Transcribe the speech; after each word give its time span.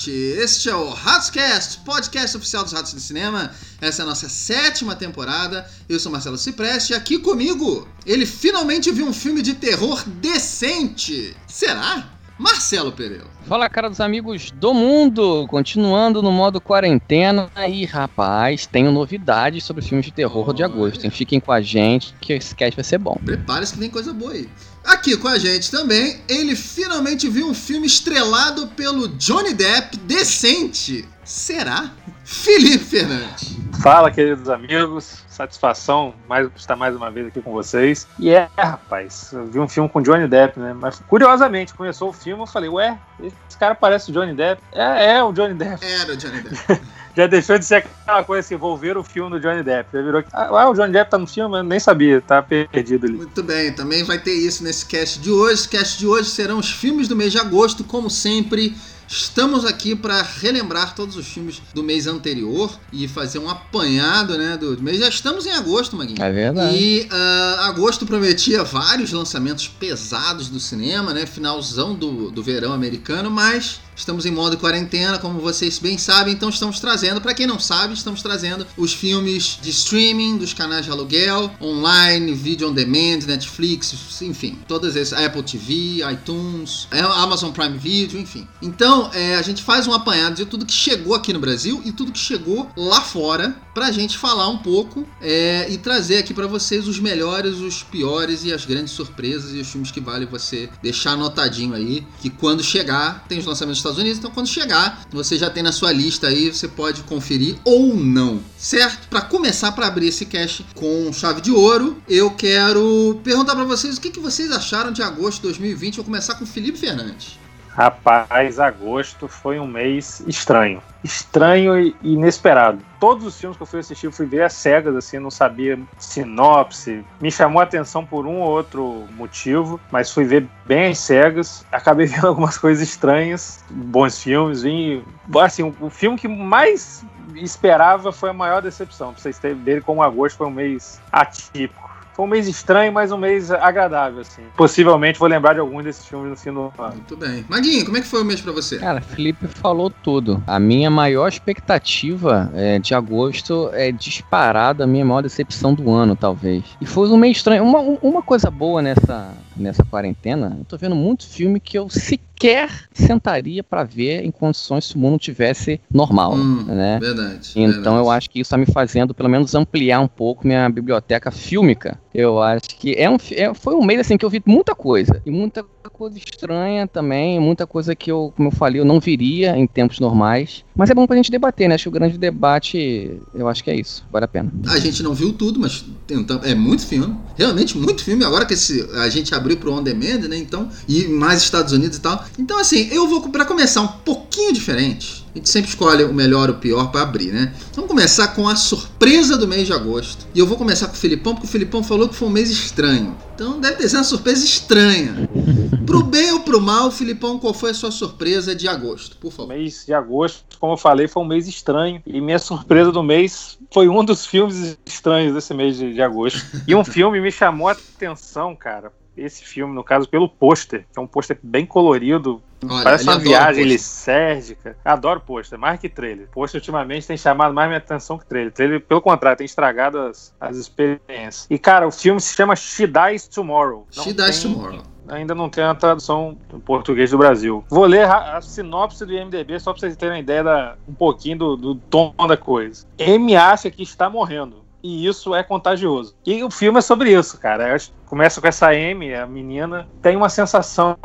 arte. 0.00 0.10
Este 0.10 0.70
é 0.70 0.74
o 0.74 0.88
Ratscast, 0.88 1.80
podcast 1.80 2.36
oficial 2.36 2.62
dos 2.64 2.72
Ratos 2.72 2.94
do 2.94 3.00
Cinema. 3.00 3.50
Essa 3.80 4.02
é 4.02 4.04
a 4.04 4.06
nossa 4.06 4.28
sétima 4.28 4.96
temporada. 4.96 5.66
Eu 5.88 6.00
sou 6.00 6.10
Marcelo 6.10 6.38
Cipreste 6.38 6.92
e 6.92 6.96
aqui 6.96 7.18
comigo, 7.18 7.86
ele 8.06 8.24
finalmente 8.24 8.90
viu 8.90 9.06
um 9.06 9.12
filme 9.12 9.42
de 9.42 9.54
terror 9.54 10.02
decente. 10.06 11.36
Será? 11.46 12.08
Marcelo 12.38 12.90
Pereira. 12.90 13.26
Fala, 13.46 13.68
cara 13.68 13.90
dos 13.90 14.00
amigos 14.00 14.50
do 14.52 14.72
mundo! 14.72 15.46
Continuando 15.46 16.22
no 16.22 16.32
modo 16.32 16.58
quarentena. 16.58 17.50
E, 17.68 17.84
rapaz, 17.84 18.64
tenho 18.64 18.90
novidades 18.90 19.62
sobre 19.62 19.82
os 19.82 19.88
filmes 19.88 20.06
de 20.06 20.12
terror 20.12 20.48
oh, 20.48 20.52
de 20.54 20.62
agosto. 20.62 21.04
Hein? 21.04 21.10
Fiquem 21.10 21.38
com 21.38 21.52
a 21.52 21.60
gente 21.60 22.14
que 22.18 22.32
esse 22.32 22.54
cast 22.54 22.74
vai 22.74 22.84
ser 22.84 22.96
bom. 22.96 23.18
Prepare-se 23.22 23.74
que 23.74 23.78
vem 23.78 23.90
coisa 23.90 24.14
boa 24.14 24.32
aí. 24.32 24.48
Aqui 24.84 25.16
com 25.16 25.28
a 25.28 25.38
gente 25.38 25.70
também, 25.70 26.20
ele 26.28 26.56
finalmente 26.56 27.28
viu 27.28 27.48
um 27.48 27.54
filme 27.54 27.86
estrelado 27.86 28.66
pelo 28.68 29.08
Johnny 29.08 29.54
Depp 29.54 29.96
decente. 29.98 31.08
Será? 31.24 31.90
Felipe 32.24 32.84
Fernandes. 32.84 33.56
Fala, 33.82 34.10
queridos 34.10 34.48
amigos. 34.48 35.24
Satisfação 35.28 36.14
mais, 36.28 36.48
estar 36.54 36.76
mais 36.76 36.94
uma 36.94 37.10
vez 37.10 37.28
aqui 37.28 37.40
com 37.40 37.52
vocês. 37.52 38.06
E 38.18 38.30
é, 38.30 38.48
rapaz, 38.58 39.32
eu 39.32 39.46
vi 39.46 39.58
um 39.58 39.68
filme 39.68 39.88
com 39.88 40.02
Johnny 40.02 40.28
Depp, 40.28 40.58
né? 40.60 40.74
Mas 40.74 41.00
curiosamente, 41.08 41.72
começou 41.72 42.10
o 42.10 42.12
filme, 42.12 42.42
eu 42.42 42.46
falei, 42.46 42.68
ué, 42.68 42.98
esse 43.22 43.56
cara 43.58 43.74
parece 43.74 44.10
o 44.10 44.12
Johnny 44.12 44.34
Depp. 44.34 44.62
É, 44.72 45.12
é 45.12 45.24
o 45.24 45.32
Johnny 45.32 45.54
Depp. 45.54 45.84
Era 45.84 46.12
o 46.12 46.16
Johnny 46.16 46.42
Depp. 46.42 46.80
já 47.20 47.26
deixou 47.26 47.58
de 47.58 47.64
ser 47.64 47.76
aquela 47.76 48.24
coisa 48.24 48.40
assim, 48.40 48.56
vou 48.56 48.76
ver 48.76 48.96
o 48.96 49.04
filme 49.04 49.30
do 49.30 49.40
Johnny 49.40 49.62
Depp. 49.62 49.90
Já 49.92 50.02
virou 50.02 50.24
ah, 50.32 50.70
o 50.70 50.74
Johnny 50.74 50.92
Depp 50.92 51.10
tá 51.10 51.18
no 51.18 51.26
filme, 51.26 51.58
eu 51.58 51.62
nem 51.62 51.78
sabia, 51.78 52.20
tá 52.20 52.42
perdido 52.42 53.06
ali. 53.06 53.16
Muito 53.16 53.42
bem, 53.42 53.72
também 53.72 54.02
vai 54.04 54.18
ter 54.18 54.32
isso 54.32 54.64
nesse 54.64 54.86
cast 54.86 55.20
de 55.20 55.30
hoje. 55.30 55.68
Cast 55.68 55.98
de 55.98 56.06
hoje 56.06 56.30
serão 56.30 56.58
os 56.58 56.70
filmes 56.70 57.08
do 57.08 57.16
mês 57.16 57.32
de 57.32 57.38
agosto, 57.38 57.84
como 57.84 58.08
sempre. 58.08 58.74
Estamos 59.10 59.64
aqui 59.64 59.96
para 59.96 60.22
relembrar 60.22 60.94
todos 60.94 61.16
os 61.16 61.26
filmes 61.26 61.60
do 61.74 61.82
mês 61.82 62.06
anterior 62.06 62.70
e 62.92 63.08
fazer 63.08 63.40
um 63.40 63.50
apanhado, 63.50 64.38
né, 64.38 64.56
do 64.56 64.80
mês. 64.80 65.00
Já 65.00 65.08
estamos 65.08 65.46
em 65.46 65.50
agosto, 65.50 65.96
Maguinho. 65.96 66.22
É 66.22 66.30
verdade. 66.30 66.76
E 66.76 67.08
uh, 67.10 67.60
agosto 67.62 68.06
prometia 68.06 68.62
vários 68.62 69.10
lançamentos 69.10 69.66
pesados 69.66 70.48
do 70.48 70.60
cinema, 70.60 71.12
né, 71.12 71.26
finalzão 71.26 71.92
do, 71.92 72.30
do 72.30 72.40
verão 72.40 72.72
americano, 72.72 73.28
mas 73.28 73.80
Estamos 74.00 74.24
em 74.24 74.30
modo 74.30 74.56
quarentena, 74.56 75.18
como 75.18 75.40
vocês 75.40 75.78
bem 75.78 75.98
sabem, 75.98 76.32
então 76.32 76.48
estamos 76.48 76.80
trazendo, 76.80 77.20
para 77.20 77.34
quem 77.34 77.46
não 77.46 77.58
sabe, 77.58 77.92
estamos 77.92 78.22
trazendo 78.22 78.66
os 78.74 78.94
filmes 78.94 79.58
de 79.60 79.68
streaming 79.68 80.38
dos 80.38 80.54
canais 80.54 80.86
de 80.86 80.90
aluguel, 80.90 81.50
online, 81.60 82.32
vídeo 82.32 82.66
on 82.66 82.72
demand, 82.72 83.26
Netflix, 83.26 83.94
enfim, 84.22 84.58
todas 84.66 84.96
essas, 84.96 85.22
Apple 85.22 85.42
TV, 85.42 86.00
iTunes, 86.10 86.88
Amazon 86.90 87.52
Prime 87.52 87.76
Video, 87.76 88.18
enfim. 88.18 88.48
Então, 88.62 88.99
é, 89.12 89.36
a 89.36 89.42
gente 89.42 89.62
faz 89.62 89.86
um 89.86 89.92
apanhado 89.92 90.34
de 90.34 90.44
tudo 90.44 90.66
que 90.66 90.72
chegou 90.72 91.14
aqui 91.14 91.32
no 91.32 91.38
Brasil 91.38 91.80
e 91.84 91.92
tudo 91.92 92.12
que 92.12 92.18
chegou 92.18 92.68
lá 92.76 93.00
fora, 93.00 93.56
pra 93.72 93.90
gente 93.92 94.18
falar 94.18 94.48
um 94.48 94.58
pouco 94.58 95.06
é, 95.20 95.66
e 95.70 95.78
trazer 95.78 96.18
aqui 96.18 96.34
para 96.34 96.46
vocês 96.46 96.88
os 96.88 96.98
melhores, 96.98 97.58
os 97.58 97.82
piores 97.82 98.44
e 98.44 98.52
as 98.52 98.64
grandes 98.64 98.92
surpresas 98.92 99.54
e 99.54 99.58
os 99.58 99.68
filmes 99.68 99.90
que 99.90 100.00
vale 100.00 100.26
você 100.26 100.68
deixar 100.82 101.12
anotadinho 101.12 101.74
aí, 101.74 102.06
que 102.20 102.28
quando 102.28 102.62
chegar, 102.62 103.24
tem 103.28 103.38
os 103.38 103.46
lançamentos 103.46 103.78
Estados 103.78 103.98
Unidos. 103.98 104.18
Então, 104.18 104.30
quando 104.30 104.48
chegar, 104.48 105.06
você 105.10 105.38
já 105.38 105.48
tem 105.48 105.62
na 105.62 105.72
sua 105.72 105.92
lista 105.92 106.28
aí, 106.28 106.52
você 106.52 106.68
pode 106.68 107.02
conferir 107.02 107.56
ou 107.64 107.94
não, 107.96 108.40
certo? 108.58 109.08
Para 109.08 109.22
começar, 109.22 109.72
para 109.72 109.86
abrir 109.86 110.08
esse 110.08 110.26
cache 110.26 110.64
com 110.74 111.12
chave 111.12 111.40
de 111.40 111.50
ouro, 111.50 112.02
eu 112.08 112.30
quero 112.30 113.20
perguntar 113.22 113.54
para 113.54 113.64
vocês 113.64 113.96
o 113.96 114.00
que, 114.00 114.10
que 114.10 114.20
vocês 114.20 114.50
acharam 114.50 114.92
de 114.92 115.02
agosto 115.02 115.36
de 115.36 115.42
2020. 115.42 115.96
Vou 115.96 116.04
começar 116.04 116.34
com 116.34 116.46
Felipe 116.46 116.78
Fernandes. 116.78 117.38
Rapaz, 117.72 118.58
agosto 118.58 119.28
foi 119.28 119.60
um 119.60 119.66
mês 119.66 120.20
estranho. 120.26 120.82
Estranho 121.04 121.78
e 121.78 121.96
inesperado. 122.02 122.80
Todos 122.98 123.24
os 123.24 123.38
filmes 123.38 123.56
que 123.56 123.62
eu 123.62 123.66
fui 123.66 123.80
assistir, 123.80 124.06
eu 124.06 124.12
fui 124.12 124.26
ver 124.26 124.42
às 124.42 124.52
cegas, 124.52 124.94
assim, 124.94 125.18
não 125.18 125.30
sabia 125.30 125.78
sinopse. 125.96 127.04
Me 127.20 127.30
chamou 127.30 127.60
a 127.60 127.64
atenção 127.64 128.04
por 128.04 128.26
um 128.26 128.40
ou 128.40 128.50
outro 128.50 129.06
motivo, 129.12 129.80
mas 129.90 130.12
fui 130.12 130.24
ver 130.24 130.46
bem 130.66 130.90
às 130.90 130.98
cegas. 130.98 131.64
Acabei 131.70 132.04
vendo 132.06 132.26
algumas 132.26 132.58
coisas 132.58 132.86
estranhas, 132.86 133.64
bons 133.70 134.20
filmes. 134.20 134.62
Vim, 134.62 135.02
assim, 135.40 135.74
o 135.80 135.88
filme 135.88 136.18
que 136.18 136.28
mais 136.28 137.04
esperava 137.36 138.12
foi 138.12 138.30
a 138.30 138.34
maior 138.34 138.60
decepção. 138.60 139.12
Pra 139.12 139.22
vocês 139.22 139.38
terem 139.38 139.56
dele 139.56 139.80
como 139.80 140.02
agosto 140.02 140.36
foi 140.36 140.46
um 140.46 140.50
mês 140.50 141.00
atípico 141.12 141.89
foi 142.20 142.26
um 142.26 142.28
mês 142.28 142.46
estranho, 142.46 142.92
mas 142.92 143.10
um 143.10 143.16
mês 143.16 143.50
agradável, 143.50 144.20
assim. 144.20 144.42
Possivelmente 144.54 145.18
vou 145.18 145.26
lembrar 145.26 145.54
de 145.54 145.60
algum 145.60 145.82
desses 145.82 146.04
filmes 146.04 146.28
no 146.28 146.36
fim 146.36 146.52
do 146.52 146.60
ano. 146.60 146.94
Muito 146.94 147.16
bem. 147.16 147.46
Maguinho, 147.48 147.84
como 147.86 147.96
é 147.96 148.00
que 148.02 148.06
foi 148.06 148.20
o 148.20 148.24
mês 148.24 148.42
pra 148.42 148.52
você? 148.52 148.78
Cara, 148.78 149.00
Felipe 149.00 149.46
falou 149.46 149.88
tudo. 149.88 150.42
A 150.46 150.60
minha 150.60 150.90
maior 150.90 151.28
expectativa 151.28 152.50
é, 152.54 152.78
de 152.78 152.94
agosto 152.94 153.70
é 153.72 153.90
disparada 153.90 154.84
a 154.84 154.86
minha 154.86 155.04
maior 155.04 155.22
decepção 155.22 155.72
do 155.72 155.90
ano, 155.90 156.14
talvez. 156.14 156.62
E 156.78 156.84
foi 156.84 157.08
um 157.08 157.16
mês 157.16 157.38
estranho. 157.38 157.64
Uma, 157.64 157.78
uma 158.02 158.22
coisa 158.22 158.50
boa 158.50 158.82
nessa, 158.82 159.32
nessa 159.56 159.82
quarentena, 159.82 160.56
eu 160.58 160.64
tô 160.66 160.76
vendo 160.76 160.94
muito 160.94 161.26
filme 161.26 161.58
que 161.58 161.78
eu 161.78 161.88
sequer 161.88 162.29
sequer 162.40 162.70
sentaria 162.94 163.62
para 163.62 163.84
ver 163.84 164.24
em 164.24 164.30
condições 164.30 164.86
se 164.86 164.96
o 164.96 164.98
mundo 164.98 165.18
tivesse 165.18 165.78
normal, 165.92 166.32
hum, 166.32 166.64
né? 166.64 166.98
Verdade. 166.98 167.50
Então 167.54 167.72
verdade. 167.74 167.96
eu 167.98 168.10
acho 168.10 168.30
que 168.30 168.40
isso 168.40 168.48
está 168.48 168.56
me 168.56 168.64
fazendo 168.64 169.12
pelo 169.12 169.28
menos 169.28 169.54
ampliar 169.54 170.00
um 170.00 170.08
pouco 170.08 170.46
minha 170.46 170.68
biblioteca 170.70 171.30
fílmica. 171.30 171.98
Eu 172.14 172.40
acho 172.40 172.68
que 172.78 172.94
é 172.94 173.10
um, 173.10 173.18
é, 173.32 173.52
foi 173.52 173.74
um 173.74 173.84
mês 173.84 174.00
assim 174.00 174.16
que 174.16 174.24
eu 174.24 174.30
vi 174.30 174.42
muita 174.46 174.74
coisa 174.74 175.20
e 175.26 175.30
muita 175.30 175.62
coisa 175.92 176.18
estranha 176.18 176.86
também, 176.86 177.38
muita 177.38 177.66
coisa 177.66 177.94
que 177.94 178.10
eu, 178.10 178.32
como 178.36 178.48
eu 178.48 178.52
falei, 178.52 178.80
eu 178.80 178.84
não 178.84 178.98
viria 178.98 179.56
em 179.56 179.66
tempos 179.66 180.00
normais. 180.00 180.64
Mas 180.74 180.88
é 180.88 180.94
bom 180.94 181.06
pra 181.06 181.16
gente 181.16 181.30
debater, 181.30 181.68
né? 181.68 181.74
Acho 181.74 181.84
que 181.84 181.88
o 181.88 181.92
grande 181.92 182.16
debate, 182.16 183.20
eu 183.34 183.48
acho 183.48 183.62
que 183.62 183.70
é 183.70 183.76
isso, 183.78 184.04
vale 184.10 184.24
a 184.24 184.28
pena. 184.28 184.50
A 184.68 184.78
gente 184.78 185.02
não 185.02 185.12
viu 185.12 185.32
tudo, 185.32 185.60
mas 185.60 185.84
tentamos, 186.06 186.46
é 186.46 186.54
muito 186.54 186.86
filme, 186.86 187.16
realmente 187.36 187.76
muito 187.76 188.02
filme. 188.02 188.24
Agora 188.24 188.46
que 188.46 188.54
esse, 188.54 188.88
a 188.94 189.08
gente 189.08 189.34
abriu 189.34 189.56
pro 189.56 189.72
on 189.72 189.82
demand, 189.82 190.28
né? 190.28 190.36
Então, 190.36 190.68
e 190.88 191.06
mais 191.08 191.42
Estados 191.42 191.72
Unidos 191.72 191.98
e 191.98 192.00
tal. 192.00 192.24
Então, 192.38 192.58
assim, 192.58 192.88
eu 192.90 193.06
vou 193.06 193.28
para 193.28 193.44
começar 193.44 193.82
um 193.82 193.88
pouquinho 193.88 194.52
diferente. 194.52 195.19
A 195.32 195.38
gente 195.38 195.48
sempre 195.48 195.68
escolhe 195.68 196.02
o 196.02 196.12
melhor 196.12 196.48
ou 196.48 196.56
o 196.56 196.58
pior 196.58 196.90
para 196.90 197.02
abrir, 197.02 197.32
né? 197.32 197.54
Vamos 197.72 197.88
começar 197.88 198.28
com 198.28 198.48
a 198.48 198.56
surpresa 198.56 199.38
do 199.38 199.46
mês 199.46 199.66
de 199.66 199.72
agosto. 199.72 200.26
E 200.34 200.40
eu 200.40 200.46
vou 200.46 200.56
começar 200.56 200.88
com 200.88 200.94
o 200.94 200.96
Filipão, 200.96 201.34
porque 201.34 201.46
o 201.46 201.50
Filipão 201.50 201.84
falou 201.84 202.08
que 202.08 202.16
foi 202.16 202.26
um 202.26 202.32
mês 202.32 202.50
estranho. 202.50 203.16
Então 203.34 203.60
deve 203.60 203.76
ter 203.76 203.88
sido 203.88 203.98
uma 203.98 204.04
surpresa 204.04 204.44
estranha. 204.44 205.28
Pro 205.86 206.02
bem 206.02 206.30
ou 206.32 206.40
pro 206.40 206.60
mal, 206.60 206.90
Filipão, 206.90 207.38
qual 207.38 207.54
foi 207.54 207.70
a 207.70 207.74
sua 207.74 207.90
surpresa 207.90 208.54
de 208.54 208.68
agosto, 208.68 209.16
por 209.16 209.32
favor? 209.32 209.54
Mês 209.54 209.84
de 209.86 209.92
agosto, 209.92 210.58
como 210.58 210.74
eu 210.74 210.76
falei, 210.76 211.08
foi 211.08 211.22
um 211.22 211.26
mês 211.26 211.48
estranho. 211.48 212.02
E 212.06 212.20
minha 212.20 212.38
surpresa 212.38 212.92
do 212.92 213.02
mês 213.02 213.58
foi 213.72 213.88
um 213.88 214.04
dos 214.04 214.26
filmes 214.26 214.78
estranhos 214.86 215.34
desse 215.34 215.52
mês 215.54 215.76
de, 215.76 215.94
de 215.94 216.02
agosto. 216.02 216.44
E 216.66 216.74
um 216.74 216.84
filme 216.84 217.20
me 217.20 217.32
chamou 217.32 217.68
a 217.68 217.72
atenção, 217.72 218.54
cara, 218.54 218.92
esse 219.16 219.44
filme, 219.44 219.74
no 219.74 219.84
caso, 219.84 220.08
pelo 220.08 220.28
pôster, 220.28 220.86
que 220.92 220.98
é 220.98 221.02
um 221.02 221.06
pôster 221.06 221.38
bem 221.42 221.66
colorido. 221.66 222.42
Olha, 222.62 222.84
parece 222.84 223.04
uma 223.04 223.18
viagem 223.18 223.64
lisérgica. 223.64 224.76
Adoro 224.84 225.20
pôster, 225.20 225.58
mais 225.58 225.80
que 225.80 225.88
trailer. 225.88 226.28
Pôster 226.28 226.60
ultimamente 226.60 227.06
tem 227.06 227.16
chamado 227.16 227.54
mais 227.54 227.68
minha 227.68 227.78
atenção 227.78 228.18
que 228.18 228.26
trailer. 228.26 228.52
Trailer, 228.52 228.80
pelo 228.80 229.00
contrário, 229.00 229.38
tem 229.38 229.44
estragado 229.44 229.98
as, 229.98 230.34
as 230.40 230.56
experiências. 230.56 231.46
E, 231.48 231.58
cara, 231.58 231.86
o 231.86 231.90
filme 231.90 232.20
se 232.20 232.34
chama 232.34 232.54
She 232.54 232.86
Dies 232.86 233.26
Tomorrow. 233.28 233.86
Não 233.96 234.04
She 234.04 234.12
Dies 234.12 234.42
Tomorrow 234.42 234.82
ainda 235.08 235.34
não 235.34 235.48
tem 235.48 235.64
a 235.64 235.74
tradução 235.74 236.36
em 236.52 236.60
português 236.60 237.10
do 237.10 237.18
Brasil. 237.18 237.64
Vou 237.68 237.84
ler 237.84 238.08
a, 238.08 238.40
sinopse 238.40 239.04
do 239.04 239.12
IMDB 239.12 239.58
só 239.58 239.72
para 239.72 239.80
vocês 239.80 239.96
terem 239.96 240.20
ideia 240.20 240.44
da, 240.44 240.76
um 240.88 240.94
pouquinho 240.94 241.38
do, 241.38 241.56
do 241.56 241.74
tom 241.74 242.14
da 242.28 242.36
coisa. 242.36 242.86
M 242.96 243.34
acha 243.36 243.70
que 243.70 243.82
está 243.82 244.08
morrendo 244.08 244.60
e 244.82 245.06
isso 245.06 245.34
é 245.34 245.42
contagioso. 245.42 246.14
E 246.26 246.42
o 246.42 246.50
filme 246.50 246.78
é 246.78 246.82
sobre 246.82 247.12
isso, 247.12 247.38
cara. 247.38 247.76
Começa 248.06 248.40
com 248.40 248.48
essa 248.48 248.70
Amy, 248.70 249.14
a 249.14 249.24
menina, 249.24 249.88
tem 250.02 250.16
uma 250.16 250.28
sensação 250.28 250.96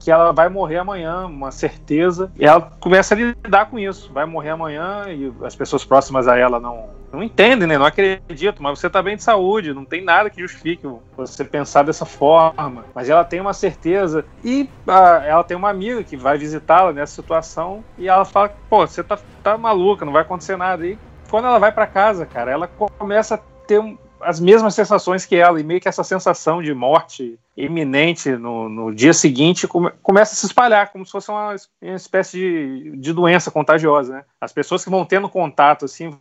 que 0.00 0.10
ela 0.10 0.32
vai 0.32 0.48
morrer 0.48 0.78
amanhã, 0.78 1.26
uma 1.26 1.52
certeza, 1.52 2.32
e 2.36 2.44
ela 2.44 2.60
começa 2.80 3.14
a 3.14 3.16
lidar 3.16 3.66
com 3.66 3.78
isso. 3.78 4.12
Vai 4.12 4.26
morrer 4.26 4.50
amanhã 4.50 5.04
e 5.08 5.32
as 5.44 5.54
pessoas 5.54 5.84
próximas 5.84 6.26
a 6.26 6.36
ela 6.36 6.58
não, 6.58 6.88
não 7.12 7.22
entendem, 7.22 7.68
né? 7.68 7.78
Não 7.78 7.86
acreditam, 7.86 8.62
mas 8.62 8.78
você 8.78 8.90
tá 8.90 9.00
bem 9.00 9.16
de 9.16 9.22
saúde, 9.22 9.72
não 9.72 9.84
tem 9.84 10.02
nada 10.02 10.28
que 10.28 10.40
justifique 10.40 10.88
você 11.16 11.44
pensar 11.44 11.84
dessa 11.84 12.04
forma. 12.04 12.84
Mas 12.92 13.08
ela 13.08 13.24
tem 13.24 13.40
uma 13.40 13.52
certeza 13.52 14.24
e 14.44 14.68
a, 14.88 15.22
ela 15.24 15.44
tem 15.44 15.56
uma 15.56 15.70
amiga 15.70 16.02
que 16.02 16.16
vai 16.16 16.36
visitá-la 16.36 16.92
nessa 16.92 17.14
situação 17.14 17.84
e 17.96 18.08
ela 18.08 18.24
fala: 18.24 18.52
pô, 18.68 18.86
você 18.86 19.04
tá, 19.04 19.18
tá 19.42 19.56
maluca, 19.56 20.04
não 20.04 20.12
vai 20.12 20.22
acontecer 20.22 20.56
nada. 20.56 20.84
E 20.84 20.98
quando 21.30 21.46
ela 21.46 21.58
vai 21.58 21.72
para 21.72 21.86
casa, 21.86 22.26
cara, 22.26 22.50
ela 22.50 22.66
começa 22.66 23.36
a 23.36 23.38
ter 23.66 23.78
um, 23.78 23.96
as 24.20 24.38
mesmas 24.38 24.74
sensações 24.74 25.24
que 25.24 25.36
ela, 25.36 25.60
e 25.60 25.64
meio 25.64 25.80
que 25.80 25.88
essa 25.88 26.04
sensação 26.04 26.62
de 26.62 26.74
morte 26.74 27.38
iminente 27.56 28.30
no, 28.30 28.68
no 28.68 28.94
dia 28.94 29.12
seguinte 29.12 29.66
come, 29.66 29.90
começa 30.02 30.32
a 30.32 30.36
se 30.36 30.46
espalhar, 30.46 30.90
como 30.92 31.04
se 31.04 31.12
fosse 31.12 31.30
uma, 31.30 31.54
uma 31.82 31.94
espécie 31.94 32.38
de, 32.38 32.96
de, 32.96 33.12
doença 33.12 33.50
contagiosa, 33.50 34.14
né? 34.14 34.24
As 34.40 34.52
pessoas 34.52 34.84
que 34.84 34.90
vão 34.90 35.04
tendo 35.04 35.28
contato, 35.28 35.84
assim, 35.84 36.16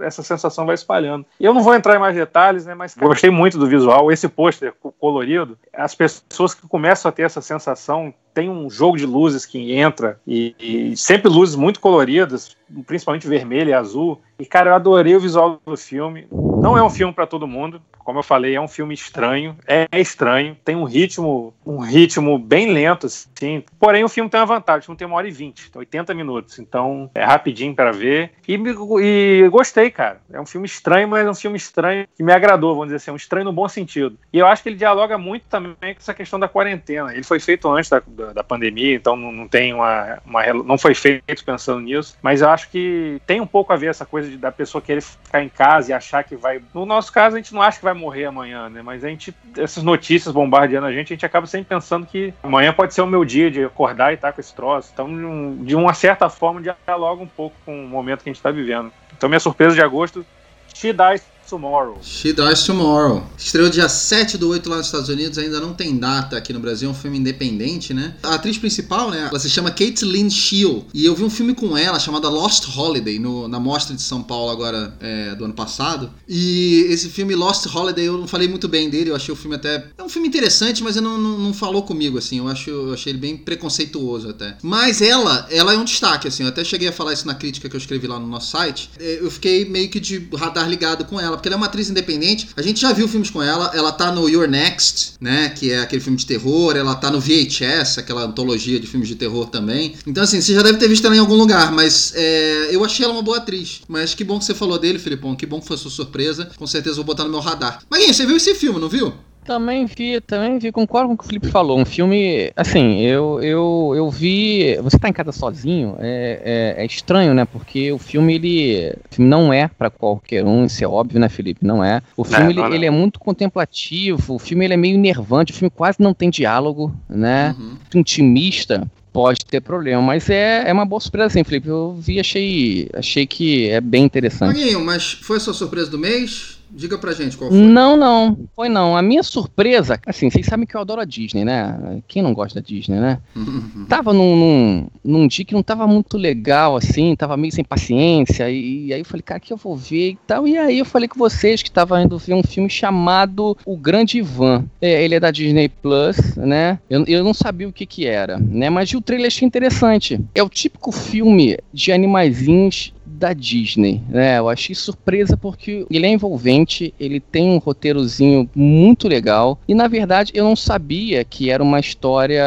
essa 0.00 0.22
sensação 0.22 0.66
vai 0.66 0.74
espalhando. 0.74 1.26
Eu 1.40 1.54
não 1.54 1.62
vou 1.62 1.74
entrar 1.74 1.96
em 1.96 2.00
mais 2.00 2.14
detalhes, 2.14 2.66
né? 2.66 2.74
Mas 2.74 2.94
gostei 2.94 3.30
muito 3.30 3.58
do 3.58 3.66
visual, 3.66 4.10
esse 4.10 4.28
pôster 4.28 4.74
colorido, 4.98 5.58
as 5.72 5.94
pessoas 5.94 6.54
que 6.54 6.66
começam 6.68 7.08
a 7.08 7.12
ter 7.12 7.22
essa 7.22 7.40
sensação 7.40 8.12
tem 8.34 8.48
um 8.48 8.70
jogo 8.70 8.96
de 8.96 9.06
luzes 9.06 9.44
que 9.44 9.74
entra 9.74 10.18
e, 10.26 10.54
e 10.58 10.96
sempre 10.96 11.28
luzes 11.28 11.54
muito 11.54 11.80
coloridas, 11.80 12.56
principalmente 12.86 13.26
vermelho 13.26 13.70
e 13.70 13.74
azul. 13.74 14.20
E 14.38 14.46
cara, 14.46 14.70
eu 14.70 14.74
adorei 14.74 15.14
o 15.14 15.20
visual 15.20 15.60
do 15.64 15.76
filme. 15.76 16.26
Não 16.62 16.78
é 16.78 16.82
um 16.82 16.88
filme 16.88 17.12
para 17.12 17.26
todo 17.26 17.44
mundo, 17.44 17.82
como 18.04 18.18
eu 18.18 18.22
falei, 18.22 18.54
é 18.54 18.60
um 18.60 18.68
filme 18.68 18.94
estranho, 18.94 19.56
é 19.66 19.86
estranho, 19.94 20.56
tem 20.64 20.76
um 20.76 20.84
ritmo, 20.84 21.54
um 21.64 21.78
ritmo 21.78 22.38
bem 22.38 22.72
lento, 22.72 23.06
assim. 23.06 23.64
Porém, 23.78 24.04
o 24.04 24.08
filme 24.08 24.28
tem 24.28 24.40
uma 24.40 24.46
vantagem, 24.46 24.80
o 24.80 24.84
filme 24.84 24.98
tem 24.98 25.06
uma 25.06 25.16
hora 25.16 25.28
e 25.28 25.30
vinte, 25.30 25.70
80 25.74 26.14
minutos, 26.14 26.58
então 26.58 27.10
é 27.14 27.24
rapidinho 27.24 27.74
para 27.74 27.92
ver. 27.92 28.32
E, 28.46 28.54
e 29.00 29.48
gostei, 29.48 29.90
cara. 29.90 30.20
É 30.32 30.40
um 30.40 30.46
filme 30.46 30.66
estranho, 30.66 31.08
mas 31.08 31.26
é 31.26 31.30
um 31.30 31.34
filme 31.34 31.56
estranho 31.56 32.06
que 32.16 32.22
me 32.22 32.32
agradou, 32.32 32.74
vamos 32.74 32.86
dizer 32.86 32.96
assim, 32.96 33.10
um 33.10 33.16
estranho 33.16 33.44
no 33.44 33.52
bom 33.52 33.68
sentido. 33.68 34.18
E 34.32 34.38
eu 34.38 34.46
acho 34.46 34.62
que 34.62 34.68
ele 34.68 34.76
dialoga 34.76 35.16
muito 35.16 35.44
também 35.48 35.94
com 35.94 36.00
essa 36.00 36.14
questão 36.14 36.38
da 36.38 36.48
quarentena. 36.48 37.12
Ele 37.12 37.22
foi 37.22 37.38
feito 37.38 37.70
antes 37.70 37.88
da, 37.88 38.02
da, 38.06 38.32
da 38.32 38.44
pandemia, 38.44 38.94
então 38.94 39.16
não, 39.16 39.32
não 39.32 39.48
tem 39.48 39.72
uma, 39.72 40.18
uma, 40.24 40.52
não 40.52 40.78
foi 40.78 40.94
feito 40.94 41.44
pensando 41.44 41.80
nisso, 41.80 42.16
mas 42.22 42.40
eu 42.40 42.48
acho 42.48 42.70
que 42.70 43.20
tem 43.26 43.40
um 43.40 43.46
pouco 43.46 43.72
a 43.72 43.76
ver 43.76 43.88
essa 43.88 44.04
coisa 44.04 44.28
de, 44.28 44.36
da 44.36 44.52
pessoa 44.52 44.82
querer 44.82 45.00
ficar 45.00 45.42
em 45.42 45.48
casa 45.48 45.90
e 45.90 45.94
achar 45.94 46.24
que 46.24 46.36
vai. 46.36 46.51
No 46.74 46.84
nosso 46.84 47.12
caso, 47.12 47.36
a 47.36 47.38
gente 47.38 47.54
não 47.54 47.62
acha 47.62 47.78
que 47.78 47.84
vai 47.84 47.94
morrer 47.94 48.26
amanhã, 48.26 48.68
né? 48.68 48.82
Mas 48.82 49.04
a 49.04 49.08
gente, 49.08 49.34
essas 49.56 49.82
notícias 49.82 50.34
bombardeando 50.34 50.86
a 50.86 50.92
gente, 50.92 51.12
a 51.12 51.14
gente 51.14 51.26
acaba 51.26 51.46
sempre 51.46 51.68
pensando 51.68 52.06
que 52.06 52.34
amanhã 52.42 52.72
pode 52.72 52.94
ser 52.94 53.02
o 53.02 53.06
meu 53.06 53.24
dia 53.24 53.50
de 53.50 53.64
acordar 53.64 54.12
e 54.12 54.14
estar 54.14 54.28
tá 54.28 54.32
com 54.32 54.40
esse 54.40 54.54
troço. 54.54 54.90
Então, 54.92 55.56
de 55.64 55.74
uma 55.76 55.94
certa 55.94 56.28
forma, 56.28 56.60
dialoga 56.60 57.22
um 57.22 57.26
pouco 57.26 57.56
com 57.64 57.84
o 57.84 57.88
momento 57.88 58.22
que 58.22 58.28
a 58.28 58.32
gente 58.32 58.38
está 58.38 58.50
vivendo. 58.50 58.92
Então, 59.16 59.28
minha 59.28 59.40
surpresa 59.40 59.74
de 59.74 59.82
agosto, 59.82 60.26
She 60.74 60.92
Dies 60.92 61.31
Tomorrow. 61.48 61.98
She 62.02 62.32
Dies 62.32 62.64
Tomorrow. 62.64 63.26
Estreou 63.36 63.68
dia 63.68 63.88
7 63.88 64.38
do 64.38 64.48
8 64.48 64.68
lá 64.68 64.78
nos 64.78 64.86
Estados 64.86 65.08
Unidos, 65.08 65.38
ainda 65.38 65.60
não 65.60 65.74
tem 65.74 65.96
data 65.96 66.36
aqui 66.36 66.52
no 66.52 66.60
Brasil, 66.60 66.88
é 66.88 66.92
um 66.92 66.94
filme 66.94 67.18
independente, 67.18 67.92
né? 67.92 68.14
A 68.22 68.34
atriz 68.34 68.56
principal, 68.56 69.10
né, 69.10 69.28
ela 69.28 69.38
se 69.38 69.50
chama 69.50 69.74
Lynn 70.02 70.30
Shield, 70.30 70.86
e 70.94 71.04
eu 71.04 71.14
vi 71.14 71.24
um 71.24 71.30
filme 71.30 71.54
com 71.54 71.76
ela 71.76 71.98
chamado 71.98 72.28
Lost 72.30 72.66
Holiday, 72.76 73.18
no, 73.18 73.48
na 73.48 73.60
Mostra 73.60 73.94
de 73.94 74.02
São 74.02 74.22
Paulo 74.22 74.50
agora, 74.50 74.96
é, 75.00 75.34
do 75.34 75.44
ano 75.44 75.54
passado, 75.54 76.10
e 76.28 76.86
esse 76.88 77.08
filme 77.08 77.34
Lost 77.34 77.66
Holiday, 77.66 78.06
eu 78.06 78.16
não 78.16 78.26
falei 78.26 78.48
muito 78.48 78.68
bem 78.68 78.88
dele, 78.88 79.10
eu 79.10 79.16
achei 79.16 79.32
o 79.32 79.36
filme 79.36 79.56
até... 79.56 79.86
É 79.98 80.02
um 80.02 80.08
filme 80.08 80.28
interessante, 80.28 80.82
mas 80.82 80.96
não, 80.96 81.18
não, 81.18 81.38
não 81.38 81.54
falou 81.54 81.82
comigo, 81.82 82.18
assim, 82.18 82.38
eu, 82.38 82.48
acho, 82.48 82.70
eu 82.70 82.94
achei 82.94 83.12
ele 83.12 83.18
bem 83.18 83.36
preconceituoso 83.36 84.30
até. 84.30 84.56
Mas 84.62 85.02
ela, 85.02 85.46
ela 85.50 85.74
é 85.74 85.76
um 85.76 85.84
destaque, 85.84 86.28
assim, 86.28 86.44
eu 86.44 86.48
até 86.48 86.64
cheguei 86.64 86.88
a 86.88 86.92
falar 86.92 87.12
isso 87.12 87.26
na 87.26 87.34
crítica 87.34 87.68
que 87.68 87.76
eu 87.76 87.80
escrevi 87.80 88.06
lá 88.06 88.18
no 88.18 88.26
nosso 88.26 88.50
site, 88.50 88.90
é, 88.98 89.18
eu 89.20 89.30
fiquei 89.30 89.64
meio 89.64 89.88
que 89.88 90.00
de 90.00 90.28
radar 90.34 90.68
ligado 90.68 91.04
com 91.04 91.20
ela, 91.20 91.31
porque 91.36 91.48
ela 91.48 91.56
é 91.56 91.58
uma 91.58 91.66
atriz 91.66 91.90
independente. 91.90 92.48
A 92.56 92.62
gente 92.62 92.80
já 92.80 92.92
viu 92.92 93.08
filmes 93.08 93.30
com 93.30 93.42
ela. 93.42 93.70
Ela 93.74 93.92
tá 93.92 94.12
no 94.12 94.28
Your 94.28 94.48
Next, 94.48 95.14
né? 95.20 95.50
Que 95.50 95.72
é 95.72 95.80
aquele 95.80 96.00
filme 96.02 96.18
de 96.18 96.26
terror. 96.26 96.76
Ela 96.76 96.94
tá 96.94 97.10
no 97.10 97.20
VHS, 97.20 97.98
aquela 97.98 98.24
antologia 98.24 98.78
de 98.78 98.86
filmes 98.86 99.08
de 99.08 99.14
terror 99.14 99.46
também. 99.46 99.94
Então, 100.06 100.22
assim, 100.22 100.40
você 100.40 100.54
já 100.54 100.62
deve 100.62 100.78
ter 100.78 100.88
visto 100.88 101.06
ela 101.06 101.16
em 101.16 101.20
algum 101.20 101.36
lugar, 101.36 101.72
mas 101.72 102.12
é, 102.14 102.68
eu 102.70 102.84
achei 102.84 103.04
ela 103.04 103.14
uma 103.14 103.22
boa 103.22 103.38
atriz. 103.38 103.82
Mas 103.88 104.14
que 104.14 104.24
bom 104.24 104.38
que 104.38 104.44
você 104.44 104.54
falou 104.54 104.78
dele, 104.78 104.98
Filipão. 104.98 105.34
Que 105.34 105.46
bom 105.46 105.60
que 105.60 105.66
foi 105.66 105.76
sua 105.76 105.90
surpresa. 105.90 106.50
Com 106.56 106.66
certeza 106.66 106.96
vou 106.96 107.04
botar 107.04 107.24
no 107.24 107.30
meu 107.30 107.40
radar. 107.40 107.82
Maguinho, 107.90 108.12
você 108.12 108.26
viu 108.26 108.36
esse 108.36 108.54
filme, 108.54 108.78
não 108.78 108.88
viu? 108.88 109.12
Também 109.44 109.86
vi, 109.86 110.20
também 110.20 110.58
vi, 110.58 110.70
concordo 110.70 111.08
com 111.08 111.14
o 111.14 111.18
que 111.18 111.24
o 111.24 111.26
Felipe 111.26 111.48
falou. 111.48 111.78
Um 111.78 111.84
filme, 111.84 112.52
assim, 112.56 113.00
eu, 113.00 113.42
eu, 113.42 113.92
eu 113.96 114.10
vi. 114.10 114.76
Você 114.82 114.98
tá 114.98 115.08
em 115.08 115.12
casa 115.12 115.32
sozinho, 115.32 115.96
é, 115.98 116.74
é, 116.76 116.82
é 116.82 116.86
estranho, 116.86 117.34
né? 117.34 117.44
Porque 117.44 117.90
o 117.90 117.98
filme, 117.98 118.34
ele. 118.34 118.94
O 119.10 119.14
filme 119.14 119.28
não 119.28 119.52
é 119.52 119.66
para 119.66 119.90
qualquer 119.90 120.44
um, 120.44 120.64
isso 120.64 120.84
é 120.84 120.86
óbvio, 120.86 121.18
né, 121.18 121.28
Felipe? 121.28 121.66
Não 121.66 121.82
é. 121.82 122.00
O 122.16 122.24
filme, 122.24 122.46
é, 122.46 122.50
ele, 122.50 122.74
ele, 122.74 122.86
é 122.86 122.90
muito 122.90 123.18
contemplativo, 123.18 124.34
o 124.34 124.38
filme 124.38 124.64
ele 124.64 124.74
é 124.74 124.76
meio 124.76 124.96
nervante, 124.98 125.52
o 125.52 125.54
filme 125.54 125.70
quase 125.70 125.98
não 126.00 126.14
tem 126.14 126.30
diálogo, 126.30 126.94
né? 127.08 127.56
Uhum. 127.58 127.76
Intimista 127.96 128.88
pode 129.12 129.44
ter 129.44 129.60
problema, 129.60 130.00
mas 130.00 130.30
é, 130.30 130.64
é 130.66 130.72
uma 130.72 130.86
boa 130.86 131.00
surpresa 131.00 131.30
sim, 131.30 131.44
Felipe. 131.44 131.68
Eu 131.68 131.94
vi, 132.00 132.18
achei, 132.18 132.88
achei 132.94 133.26
que 133.26 133.68
é 133.68 133.80
bem 133.80 134.04
interessante. 134.04 134.56
Maguinho, 134.56 134.84
mas 134.84 135.12
foi 135.12 135.36
a 135.36 135.40
sua 135.40 135.52
surpresa 135.52 135.90
do 135.90 135.98
mês? 135.98 136.61
Diga 136.74 136.96
pra 136.96 137.12
gente 137.12 137.36
qual 137.36 137.50
foi. 137.50 137.58
Não, 137.58 137.96
não. 137.96 138.38
Foi 138.56 138.68
não. 138.68 138.96
A 138.96 139.02
minha 139.02 139.22
surpresa, 139.22 140.00
assim, 140.06 140.30
vocês 140.30 140.46
sabem 140.46 140.66
que 140.66 140.74
eu 140.74 140.80
adoro 140.80 141.02
a 141.02 141.04
Disney, 141.04 141.44
né? 141.44 142.02
Quem 142.08 142.22
não 142.22 142.32
gosta 142.32 142.60
da 142.60 142.66
Disney, 142.66 142.98
né? 142.98 143.18
tava 143.88 144.12
num, 144.14 144.36
num, 144.36 144.86
num, 145.04 145.28
dia 145.28 145.44
que 145.44 145.52
não 145.52 145.62
tava 145.62 145.86
muito 145.86 146.16
legal, 146.16 146.76
assim, 146.76 147.14
tava 147.14 147.36
meio 147.36 147.52
sem 147.52 147.62
paciência. 147.62 148.50
E, 148.50 148.86
e 148.86 148.94
aí 148.94 149.00
eu 149.00 149.04
falei, 149.04 149.22
cara, 149.22 149.38
que 149.38 149.52
eu 149.52 149.56
vou 149.56 149.76
ver 149.76 150.12
e 150.12 150.18
tal. 150.26 150.48
E 150.48 150.56
aí 150.56 150.78
eu 150.78 150.84
falei 150.86 151.08
com 151.08 151.18
vocês 151.18 151.62
que 151.62 151.70
tava 151.70 152.00
indo 152.00 152.16
ver 152.18 152.34
um 152.34 152.42
filme 152.42 152.70
chamado 152.70 153.56
O 153.66 153.76
Grande 153.76 154.18
Ivan. 154.18 154.64
É, 154.80 155.04
ele 155.04 155.14
é 155.14 155.20
da 155.20 155.30
Disney 155.30 155.68
Plus, 155.68 156.36
né? 156.36 156.78
Eu, 156.88 157.04
eu 157.06 157.22
não 157.22 157.34
sabia 157.34 157.68
o 157.68 157.72
que 157.72 157.84
que 157.84 158.06
era, 158.06 158.38
né? 158.38 158.70
Mas 158.70 158.92
o 158.94 159.00
trailer 159.00 159.26
achei 159.26 159.46
interessante. 159.46 160.18
É 160.34 160.42
o 160.42 160.48
típico 160.48 160.90
filme 160.90 161.58
de 161.72 161.92
animaizinhos 161.92 162.94
da 163.22 163.32
Disney, 163.32 164.02
né? 164.08 164.38
Eu 164.40 164.48
achei 164.48 164.74
surpresa 164.74 165.36
porque 165.36 165.86
ele 165.88 166.06
é 166.06 166.08
envolvente, 166.08 166.92
ele 166.98 167.20
tem 167.20 167.50
um 167.50 167.58
roteirozinho 167.58 168.50
muito 168.52 169.06
legal 169.06 169.60
e 169.68 169.74
na 169.74 169.86
verdade 169.86 170.32
eu 170.34 170.44
não 170.44 170.56
sabia 170.56 171.24
que 171.24 171.48
era 171.48 171.62
uma 171.62 171.78
história 171.78 172.44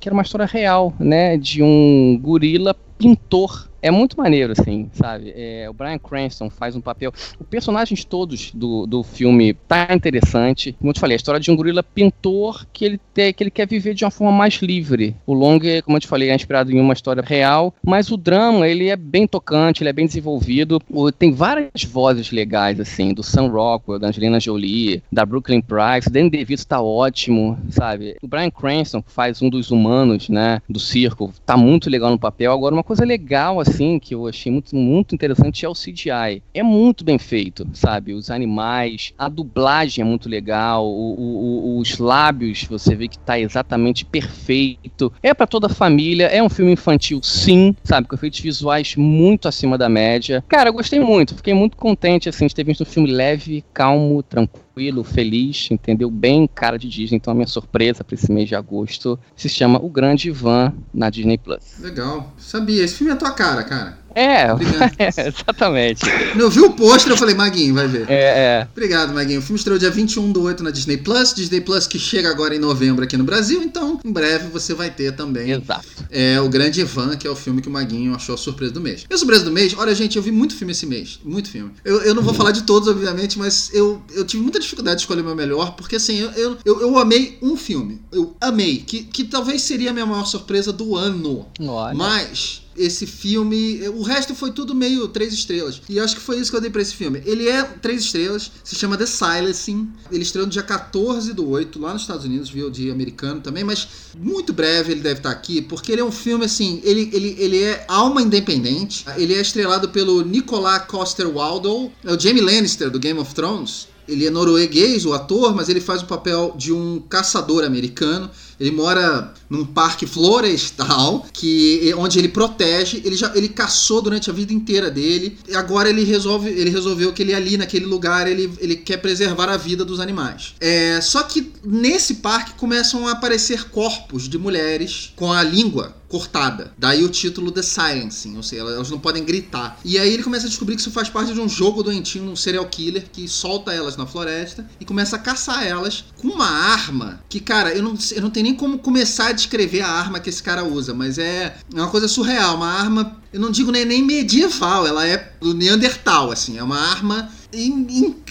que 0.00 0.08
era 0.08 0.14
uma 0.14 0.22
história 0.22 0.46
real, 0.46 0.94
né? 0.98 1.36
De 1.36 1.62
um 1.62 2.18
gorila 2.18 2.74
pintor 2.96 3.69
é 3.82 3.90
muito 3.90 4.16
maneiro, 4.16 4.52
assim, 4.52 4.88
sabe? 4.92 5.32
É, 5.34 5.68
o 5.68 5.72
Brian 5.72 5.98
Cranston 5.98 6.50
faz 6.50 6.76
um 6.76 6.80
papel. 6.80 7.12
Os 7.38 7.46
personagens 7.46 8.04
todos 8.04 8.50
do, 8.52 8.86
do 8.86 9.02
filme 9.02 9.54
tá 9.54 9.88
interessante. 9.94 10.74
Como 10.78 10.90
eu 10.90 10.94
te 10.94 11.00
falei, 11.00 11.14
a 11.14 11.16
história 11.16 11.40
de 11.40 11.50
um 11.50 11.56
gorila 11.56 11.82
pintor 11.82 12.66
que 12.72 12.84
ele, 12.84 13.00
te, 13.14 13.32
que 13.32 13.42
ele 13.42 13.50
quer 13.50 13.66
viver 13.66 13.94
de 13.94 14.04
uma 14.04 14.10
forma 14.10 14.32
mais 14.32 14.54
livre. 14.56 15.14
O 15.26 15.32
Long, 15.32 15.60
como 15.84 15.96
eu 15.96 16.00
te 16.00 16.06
falei, 16.06 16.30
é 16.30 16.34
inspirado 16.34 16.70
em 16.70 16.80
uma 16.80 16.92
história 16.92 17.22
real, 17.22 17.74
mas 17.82 18.10
o 18.10 18.16
drama, 18.16 18.68
ele 18.68 18.88
é 18.88 18.96
bem 18.96 19.26
tocante, 19.26 19.82
ele 19.82 19.90
é 19.90 19.92
bem 19.92 20.06
desenvolvido. 20.06 20.80
Tem 21.18 21.32
várias 21.32 21.84
vozes 21.84 22.30
legais, 22.30 22.78
assim, 22.80 23.14
do 23.14 23.22
Sam 23.22 23.48
Rockwell, 23.48 23.98
da 23.98 24.08
Angelina 24.08 24.40
Jolie, 24.40 25.02
da 25.10 25.24
Brooklyn 25.24 25.60
Price. 25.60 26.08
O 26.08 26.10
Danny 26.10 26.30
DeVito 26.30 26.66
tá 26.66 26.80
ótimo, 26.80 27.58
sabe? 27.70 28.16
O 28.22 28.28
Brian 28.28 28.50
Cranston, 28.50 29.02
que 29.02 29.12
faz 29.12 29.40
um 29.42 29.48
dos 29.48 29.70
humanos, 29.70 30.28
né, 30.28 30.60
do 30.68 30.78
circo, 30.78 31.32
tá 31.44 31.56
muito 31.56 31.88
legal 31.88 32.10
no 32.10 32.18
papel. 32.18 32.52
Agora, 32.52 32.74
uma 32.74 32.84
coisa 32.84 33.04
legal, 33.04 33.60
assim, 33.60 33.69
assim, 33.70 33.98
que 33.98 34.14
eu 34.14 34.26
achei 34.26 34.50
muito, 34.50 34.74
muito 34.74 35.14
interessante 35.14 35.64
é 35.64 35.68
o 35.68 35.74
CGI. 35.74 36.42
É 36.52 36.62
muito 36.62 37.04
bem 37.04 37.18
feito, 37.18 37.66
sabe? 37.72 38.12
Os 38.12 38.30
animais, 38.30 39.12
a 39.16 39.28
dublagem 39.28 40.02
é 40.02 40.04
muito 40.04 40.28
legal, 40.28 40.86
o, 40.86 41.14
o, 41.18 41.78
os 41.78 41.98
lábios, 41.98 42.64
você 42.64 42.94
vê 42.94 43.08
que 43.08 43.18
tá 43.18 43.38
exatamente 43.38 44.04
perfeito. 44.04 45.12
É 45.22 45.32
para 45.32 45.46
toda 45.46 45.66
a 45.66 45.70
família, 45.70 46.26
é 46.26 46.42
um 46.42 46.48
filme 46.48 46.72
infantil, 46.72 47.20
sim, 47.22 47.74
sabe? 47.84 48.08
Com 48.08 48.14
efeitos 48.14 48.40
visuais 48.40 48.94
muito 48.96 49.48
acima 49.48 49.78
da 49.78 49.88
média. 49.88 50.44
Cara, 50.48 50.68
eu 50.68 50.74
gostei 50.74 51.00
muito, 51.00 51.36
fiquei 51.36 51.54
muito 51.54 51.76
contente, 51.76 52.28
assim, 52.28 52.46
de 52.46 52.54
ter 52.54 52.64
visto 52.64 52.82
um 52.82 52.86
filme 52.86 53.10
leve, 53.10 53.64
calmo, 53.72 54.22
tranquilo 54.22 54.69
tranquilo, 54.70 55.04
feliz, 55.04 55.68
entendeu? 55.70 56.10
Bem 56.10 56.48
cara 56.52 56.78
de 56.78 56.88
Disney. 56.88 57.16
Então 57.16 57.32
a 57.32 57.34
minha 57.34 57.46
surpresa 57.46 58.04
para 58.04 58.14
esse 58.14 58.30
mês 58.32 58.48
de 58.48 58.54
agosto 58.54 59.18
se 59.36 59.48
chama 59.48 59.82
O 59.82 59.90
Grande 59.90 60.28
Ivan 60.28 60.72
na 60.94 61.10
Disney 61.10 61.36
Plus. 61.36 61.78
Legal. 61.80 62.32
Sabia, 62.38 62.84
esse 62.84 62.94
filme 62.94 63.10
é 63.10 63.14
a 63.14 63.18
tua 63.18 63.32
cara, 63.32 63.64
cara. 63.64 63.98
É, 64.14 64.46
é, 64.98 65.28
exatamente. 65.28 66.02
Eu 66.38 66.50
vi 66.50 66.60
o 66.60 66.72
pôster, 66.72 67.12
eu 67.12 67.16
falei, 67.16 67.34
Maguinho, 67.34 67.74
vai 67.74 67.86
ver. 67.86 68.06
É, 68.08 68.14
é. 68.14 68.68
Obrigado, 68.72 69.12
Maguinho. 69.12 69.40
O 69.40 69.42
filme 69.42 69.58
estreou 69.58 69.78
dia 69.78 69.90
21 69.90 70.32
do 70.32 70.42
8 70.42 70.62
na 70.62 70.70
Disney 70.70 70.96
Plus. 70.96 71.34
Disney 71.34 71.60
Plus 71.60 71.86
que 71.86 71.98
chega 71.98 72.30
agora 72.30 72.54
em 72.54 72.58
novembro 72.58 73.04
aqui 73.04 73.16
no 73.16 73.24
Brasil, 73.24 73.62
então 73.62 74.00
em 74.04 74.12
breve 74.12 74.48
você 74.48 74.74
vai 74.74 74.90
ter 74.90 75.14
também. 75.14 75.50
Exato. 75.50 75.86
É, 76.10 76.40
o 76.40 76.48
Grande 76.48 76.80
Ivan, 76.80 77.16
que 77.16 77.26
é 77.26 77.30
o 77.30 77.36
filme 77.36 77.62
que 77.62 77.68
o 77.68 77.70
Maguinho 77.70 78.14
achou 78.14 78.34
a 78.34 78.38
surpresa 78.38 78.72
do 78.72 78.80
mês. 78.80 79.06
E 79.08 79.14
a 79.14 79.18
surpresa 79.18 79.44
do 79.44 79.50
mês, 79.50 79.74
olha, 79.76 79.94
gente, 79.94 80.16
eu 80.16 80.22
vi 80.22 80.32
muito 80.32 80.54
filme 80.54 80.72
esse 80.72 80.86
mês. 80.86 81.20
Muito 81.24 81.48
filme. 81.50 81.72
Eu, 81.84 82.02
eu 82.02 82.14
não 82.14 82.22
vou 82.22 82.34
falar 82.34 82.50
de 82.50 82.62
todos, 82.62 82.88
obviamente, 82.88 83.38
mas 83.38 83.70
eu, 83.72 84.02
eu 84.12 84.24
tive 84.24 84.42
muita 84.42 84.58
dificuldade 84.58 84.96
de 84.96 85.02
escolher 85.02 85.20
o 85.20 85.24
meu 85.24 85.36
melhor, 85.36 85.76
porque 85.76 85.96
assim, 85.96 86.18
eu, 86.18 86.30
eu, 86.32 86.58
eu, 86.64 86.80
eu 86.80 86.98
amei 86.98 87.38
um 87.40 87.56
filme. 87.56 88.00
Eu 88.10 88.36
amei, 88.40 88.78
que, 88.78 89.02
que 89.02 89.24
talvez 89.24 89.62
seria 89.62 89.90
a 89.90 89.92
minha 89.92 90.06
maior 90.06 90.24
surpresa 90.24 90.72
do 90.72 90.96
ano. 90.96 91.46
Olha. 91.60 91.94
Mas 91.94 92.62
esse 92.80 93.06
filme. 93.06 93.86
O 93.88 94.02
resto 94.02 94.34
foi 94.34 94.50
tudo 94.50 94.74
meio 94.74 95.06
três 95.08 95.32
estrelas. 95.32 95.80
E 95.88 96.00
acho 96.00 96.16
que 96.16 96.22
foi 96.22 96.38
isso 96.38 96.50
que 96.50 96.56
eu 96.56 96.60
dei 96.60 96.70
pra 96.70 96.82
esse 96.82 96.94
filme. 96.94 97.22
Ele 97.24 97.48
é 97.48 97.62
três 97.62 98.02
estrelas, 98.02 98.50
se 98.64 98.74
chama 98.74 98.96
The 98.96 99.06
Silencing. 99.06 99.88
Ele 100.10 100.22
estreou 100.22 100.46
no 100.46 100.52
dia 100.52 100.62
14 100.62 101.32
do 101.32 101.48
8, 101.48 101.78
lá 101.78 101.92
nos 101.92 102.02
Estados 102.02 102.24
Unidos, 102.24 102.50
viu? 102.50 102.70
De 102.70 102.90
americano 102.90 103.40
também, 103.40 103.62
mas 103.62 103.88
muito 104.18 104.52
breve 104.52 104.92
ele 104.92 105.00
deve 105.00 105.20
estar 105.20 105.30
aqui, 105.30 105.60
porque 105.60 105.92
ele 105.92 106.00
é 106.00 106.04
um 106.04 106.12
filme 106.12 106.44
assim. 106.44 106.80
Ele, 106.82 107.10
ele, 107.12 107.36
ele 107.38 107.62
é 107.62 107.84
alma 107.88 108.22
independente. 108.22 109.04
Ele 109.16 109.34
é 109.34 109.40
estrelado 109.40 109.90
pelo 109.90 110.22
Nicolas 110.22 110.86
Coster-Waldau, 110.86 111.92
é 112.04 112.12
o 112.12 112.18
Jamie 112.18 112.42
Lannister 112.42 112.90
do 112.90 112.98
Game 112.98 113.18
of 113.18 113.34
Thrones. 113.34 113.88
Ele 114.08 114.26
é 114.26 114.30
norueguês, 114.30 115.06
o 115.06 115.12
ator, 115.12 115.54
mas 115.54 115.68
ele 115.68 115.80
faz 115.80 116.02
o 116.02 116.06
papel 116.06 116.54
de 116.56 116.72
um 116.72 117.00
caçador 117.08 117.62
americano 117.62 118.28
Ele 118.60 118.70
mora 118.70 119.32
num 119.48 119.64
parque 119.64 120.06
florestal 120.06 121.26
que 121.32 121.92
onde 121.96 122.18
ele 122.18 122.28
protege. 122.28 123.00
Ele 123.04 123.16
já 123.16 123.32
ele 123.34 123.48
caçou 123.48 124.02
durante 124.02 124.28
a 124.28 124.32
vida 124.32 124.52
inteira 124.52 124.90
dele. 124.90 125.38
E 125.48 125.56
agora 125.56 125.88
ele 125.88 126.04
resolve 126.04 126.50
ele 126.50 126.70
resolveu 126.70 127.12
que 127.12 127.22
ele 127.22 127.34
ali 127.34 127.56
naquele 127.56 127.86
lugar 127.86 128.28
ele, 128.28 128.52
ele 128.58 128.76
quer 128.76 128.98
preservar 128.98 129.48
a 129.48 129.56
vida 129.56 129.84
dos 129.84 129.98
animais. 129.98 130.54
É, 130.60 131.00
só 131.00 131.22
que 131.22 131.52
nesse 131.64 132.16
parque 132.16 132.54
começam 132.54 133.08
a 133.08 133.12
aparecer 133.12 133.70
corpos 133.70 134.28
de 134.28 134.38
mulheres 134.38 135.12
com 135.16 135.32
a 135.32 135.42
língua 135.42 136.00
cortada. 136.10 136.74
Daí 136.76 137.04
o 137.04 137.08
título 137.08 137.52
The 137.52 137.62
Silencing, 137.62 138.36
ou 138.36 138.42
seja, 138.42 138.62
elas 138.62 138.90
não 138.90 138.98
podem 138.98 139.24
gritar. 139.24 139.78
E 139.84 139.96
aí 139.96 140.12
ele 140.12 140.24
começa 140.24 140.46
a 140.46 140.48
descobrir 140.48 140.74
que 140.74 140.80
isso 140.80 140.90
faz 140.90 141.08
parte 141.08 141.32
de 141.32 141.40
um 141.40 141.48
jogo 141.48 141.84
doentio, 141.84 142.24
um 142.24 142.34
serial 142.34 142.66
killer 142.66 143.08
que 143.10 143.28
solta 143.28 143.72
elas 143.72 143.96
na 143.96 144.04
floresta 144.04 144.68
e 144.80 144.84
começa 144.84 145.14
a 145.14 145.18
caçar 145.18 145.64
elas 145.64 146.04
com 146.16 146.28
uma 146.28 146.48
arma 146.48 147.20
que, 147.28 147.38
cara, 147.38 147.72
eu 147.72 147.82
não, 147.82 147.96
eu 148.10 148.22
não 148.22 148.30
tenho 148.30 148.44
nem 148.44 148.49
como 148.54 148.78
começar 148.78 149.28
a 149.28 149.32
descrever 149.32 149.82
a 149.82 149.88
arma 149.88 150.20
que 150.20 150.28
esse 150.28 150.42
cara 150.42 150.64
usa, 150.64 150.94
mas 150.94 151.18
é, 151.18 151.56
é 151.74 151.80
uma 151.80 151.90
coisa 151.90 152.08
surreal, 152.08 152.56
uma 152.56 152.68
arma, 152.68 153.20
eu 153.32 153.40
não 153.40 153.50
digo 153.50 153.70
nem, 153.70 153.84
nem 153.84 154.02
medieval, 154.02 154.86
ela 154.86 155.06
é 155.06 155.32
do 155.40 155.54
Neandertal, 155.54 156.30
assim, 156.30 156.58
é 156.58 156.62
uma 156.62 156.78
arma 156.78 157.30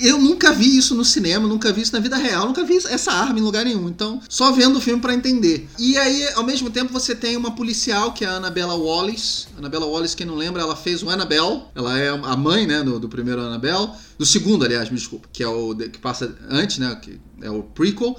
eu 0.02 0.18
nunca 0.18 0.54
vi 0.54 0.78
isso 0.78 0.96
no 0.96 1.04
cinema, 1.04 1.48
nunca 1.48 1.74
vi 1.74 1.82
isso 1.82 1.94
na 1.94 2.00
vida 2.00 2.16
real, 2.16 2.48
nunca 2.48 2.64
vi 2.64 2.78
essa 2.78 3.12
arma 3.12 3.38
em 3.38 3.42
lugar 3.42 3.66
nenhum. 3.66 3.90
Então, 3.90 4.22
só 4.30 4.52
vendo 4.52 4.78
o 4.78 4.82
filme 4.82 5.02
para 5.02 5.14
entender. 5.14 5.68
E 5.78 5.98
aí, 5.98 6.28
ao 6.36 6.44
mesmo 6.44 6.70
tempo, 6.70 6.94
você 6.94 7.14
tem 7.14 7.36
uma 7.36 7.52
policial 7.52 8.14
que 8.14 8.24
é 8.24 8.28
a 8.28 8.36
Annabella 8.36 8.76
Wallace. 8.76 9.48
Annabella 9.58 9.86
Wallace, 9.86 10.16
quem 10.16 10.26
não 10.26 10.36
lembra, 10.36 10.62
ela 10.62 10.76
fez 10.76 11.04
o 11.04 11.10
Annabelle. 11.10 11.64
Ela 11.76 12.00
é 12.00 12.10
a 12.10 12.38
mãe, 12.38 12.66
né, 12.66 12.82
do, 12.82 13.00
do 13.00 13.10
primeiro 13.10 13.42
Annabelle. 13.42 13.90
Do 14.18 14.26
segundo, 14.26 14.64
aliás, 14.64 14.90
me 14.90 14.98
desculpa, 14.98 15.28
que 15.32 15.44
é 15.44 15.48
o 15.48 15.76
que 15.76 16.00
passa 16.00 16.34
antes, 16.50 16.78
né, 16.78 16.96
que 17.02 17.20
é 17.42 17.50
o 17.50 17.64
prequel. 17.64 18.18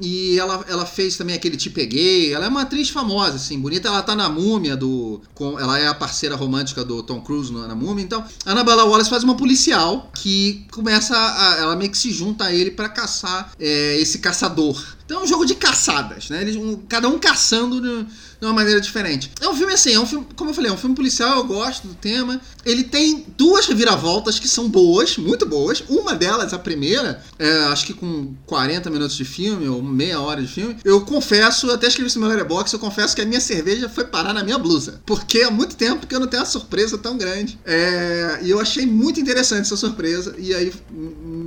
E 0.00 0.38
ela, 0.38 0.64
ela 0.68 0.86
fez 0.86 1.16
também 1.16 1.34
aquele 1.34 1.56
Te 1.56 1.70
Peguei. 1.70 2.32
Ela 2.32 2.46
é 2.46 2.48
uma 2.48 2.62
atriz 2.62 2.88
famosa, 2.90 3.36
assim, 3.36 3.58
bonita. 3.58 3.88
Ela 3.88 4.02
tá 4.02 4.14
na 4.14 4.28
Múmia 4.28 4.76
do. 4.76 5.20
Com, 5.34 5.58
ela 5.58 5.78
é 5.78 5.88
a 5.88 5.94
parceira 5.94 6.36
romântica 6.36 6.84
do 6.84 7.02
Tom 7.02 7.20
Cruise 7.20 7.52
na 7.52 7.74
Múmia. 7.74 8.04
Então, 8.04 8.24
a 8.44 8.52
Annabella 8.52 8.84
Wallace 8.84 9.10
faz 9.10 9.24
uma 9.24 9.36
policial 9.36 10.10
que 10.14 10.66
começa 10.70 11.16
a. 11.16 11.56
Ela 11.60 11.76
meio 11.76 11.90
que 11.90 11.98
se 11.98 12.12
junta 12.12 12.44
a 12.44 12.52
ele 12.52 12.70
para 12.70 12.88
caçar 12.88 13.52
é, 13.58 13.96
esse 13.98 14.18
caçador. 14.18 14.97
Então 15.08 15.20
é 15.20 15.24
um 15.24 15.26
jogo 15.26 15.46
de 15.46 15.54
caçadas, 15.54 16.28
né? 16.28 16.42
Eles, 16.42 16.54
um, 16.54 16.76
cada 16.86 17.08
um 17.08 17.18
caçando 17.18 17.80
de, 17.80 18.02
de, 18.04 18.44
uma 18.44 18.52
maneira 18.52 18.78
diferente. 18.78 19.32
É 19.40 19.48
um 19.48 19.54
filme 19.56 19.72
assim, 19.72 19.94
é 19.94 19.98
um 19.98 20.04
filme, 20.04 20.26
como 20.36 20.50
eu 20.50 20.54
falei, 20.54 20.70
é 20.70 20.74
um 20.74 20.76
filme 20.76 20.94
policial, 20.94 21.38
eu 21.38 21.44
gosto 21.44 21.88
do 21.88 21.94
tema. 21.94 22.38
Ele 22.62 22.84
tem 22.84 23.24
duas 23.34 23.64
reviravoltas 23.64 24.38
que 24.38 24.46
são 24.46 24.68
boas, 24.68 25.16
muito 25.16 25.46
boas. 25.46 25.82
Uma 25.88 26.14
delas, 26.14 26.52
a 26.52 26.58
primeira, 26.58 27.24
é, 27.38 27.50
acho 27.68 27.86
que 27.86 27.94
com 27.94 28.34
40 28.44 28.90
minutos 28.90 29.16
de 29.16 29.24
filme, 29.24 29.66
ou 29.66 29.82
meia 29.82 30.20
hora 30.20 30.42
de 30.42 30.48
filme, 30.48 30.76
eu 30.84 31.00
confesso, 31.00 31.70
até 31.70 31.86
escrevi 31.86 32.08
isso 32.10 32.20
no 32.20 32.28
meu 32.28 32.44
box, 32.44 32.70
eu 32.70 32.78
confesso 32.78 33.16
que 33.16 33.22
a 33.22 33.24
minha 33.24 33.40
cerveja 33.40 33.88
foi 33.88 34.04
parar 34.04 34.34
na 34.34 34.44
minha 34.44 34.58
blusa. 34.58 35.00
Porque 35.06 35.40
há 35.40 35.50
muito 35.50 35.74
tempo 35.74 36.06
que 36.06 36.14
eu 36.14 36.20
não 36.20 36.26
tenho 36.26 36.42
uma 36.42 36.48
surpresa 36.50 36.98
tão 36.98 37.16
grande. 37.16 37.58
É, 37.64 38.40
e 38.42 38.50
eu 38.50 38.60
achei 38.60 38.84
muito 38.84 39.18
interessante 39.18 39.62
essa 39.62 39.76
surpresa. 39.76 40.34
E 40.36 40.54
aí 40.54 40.70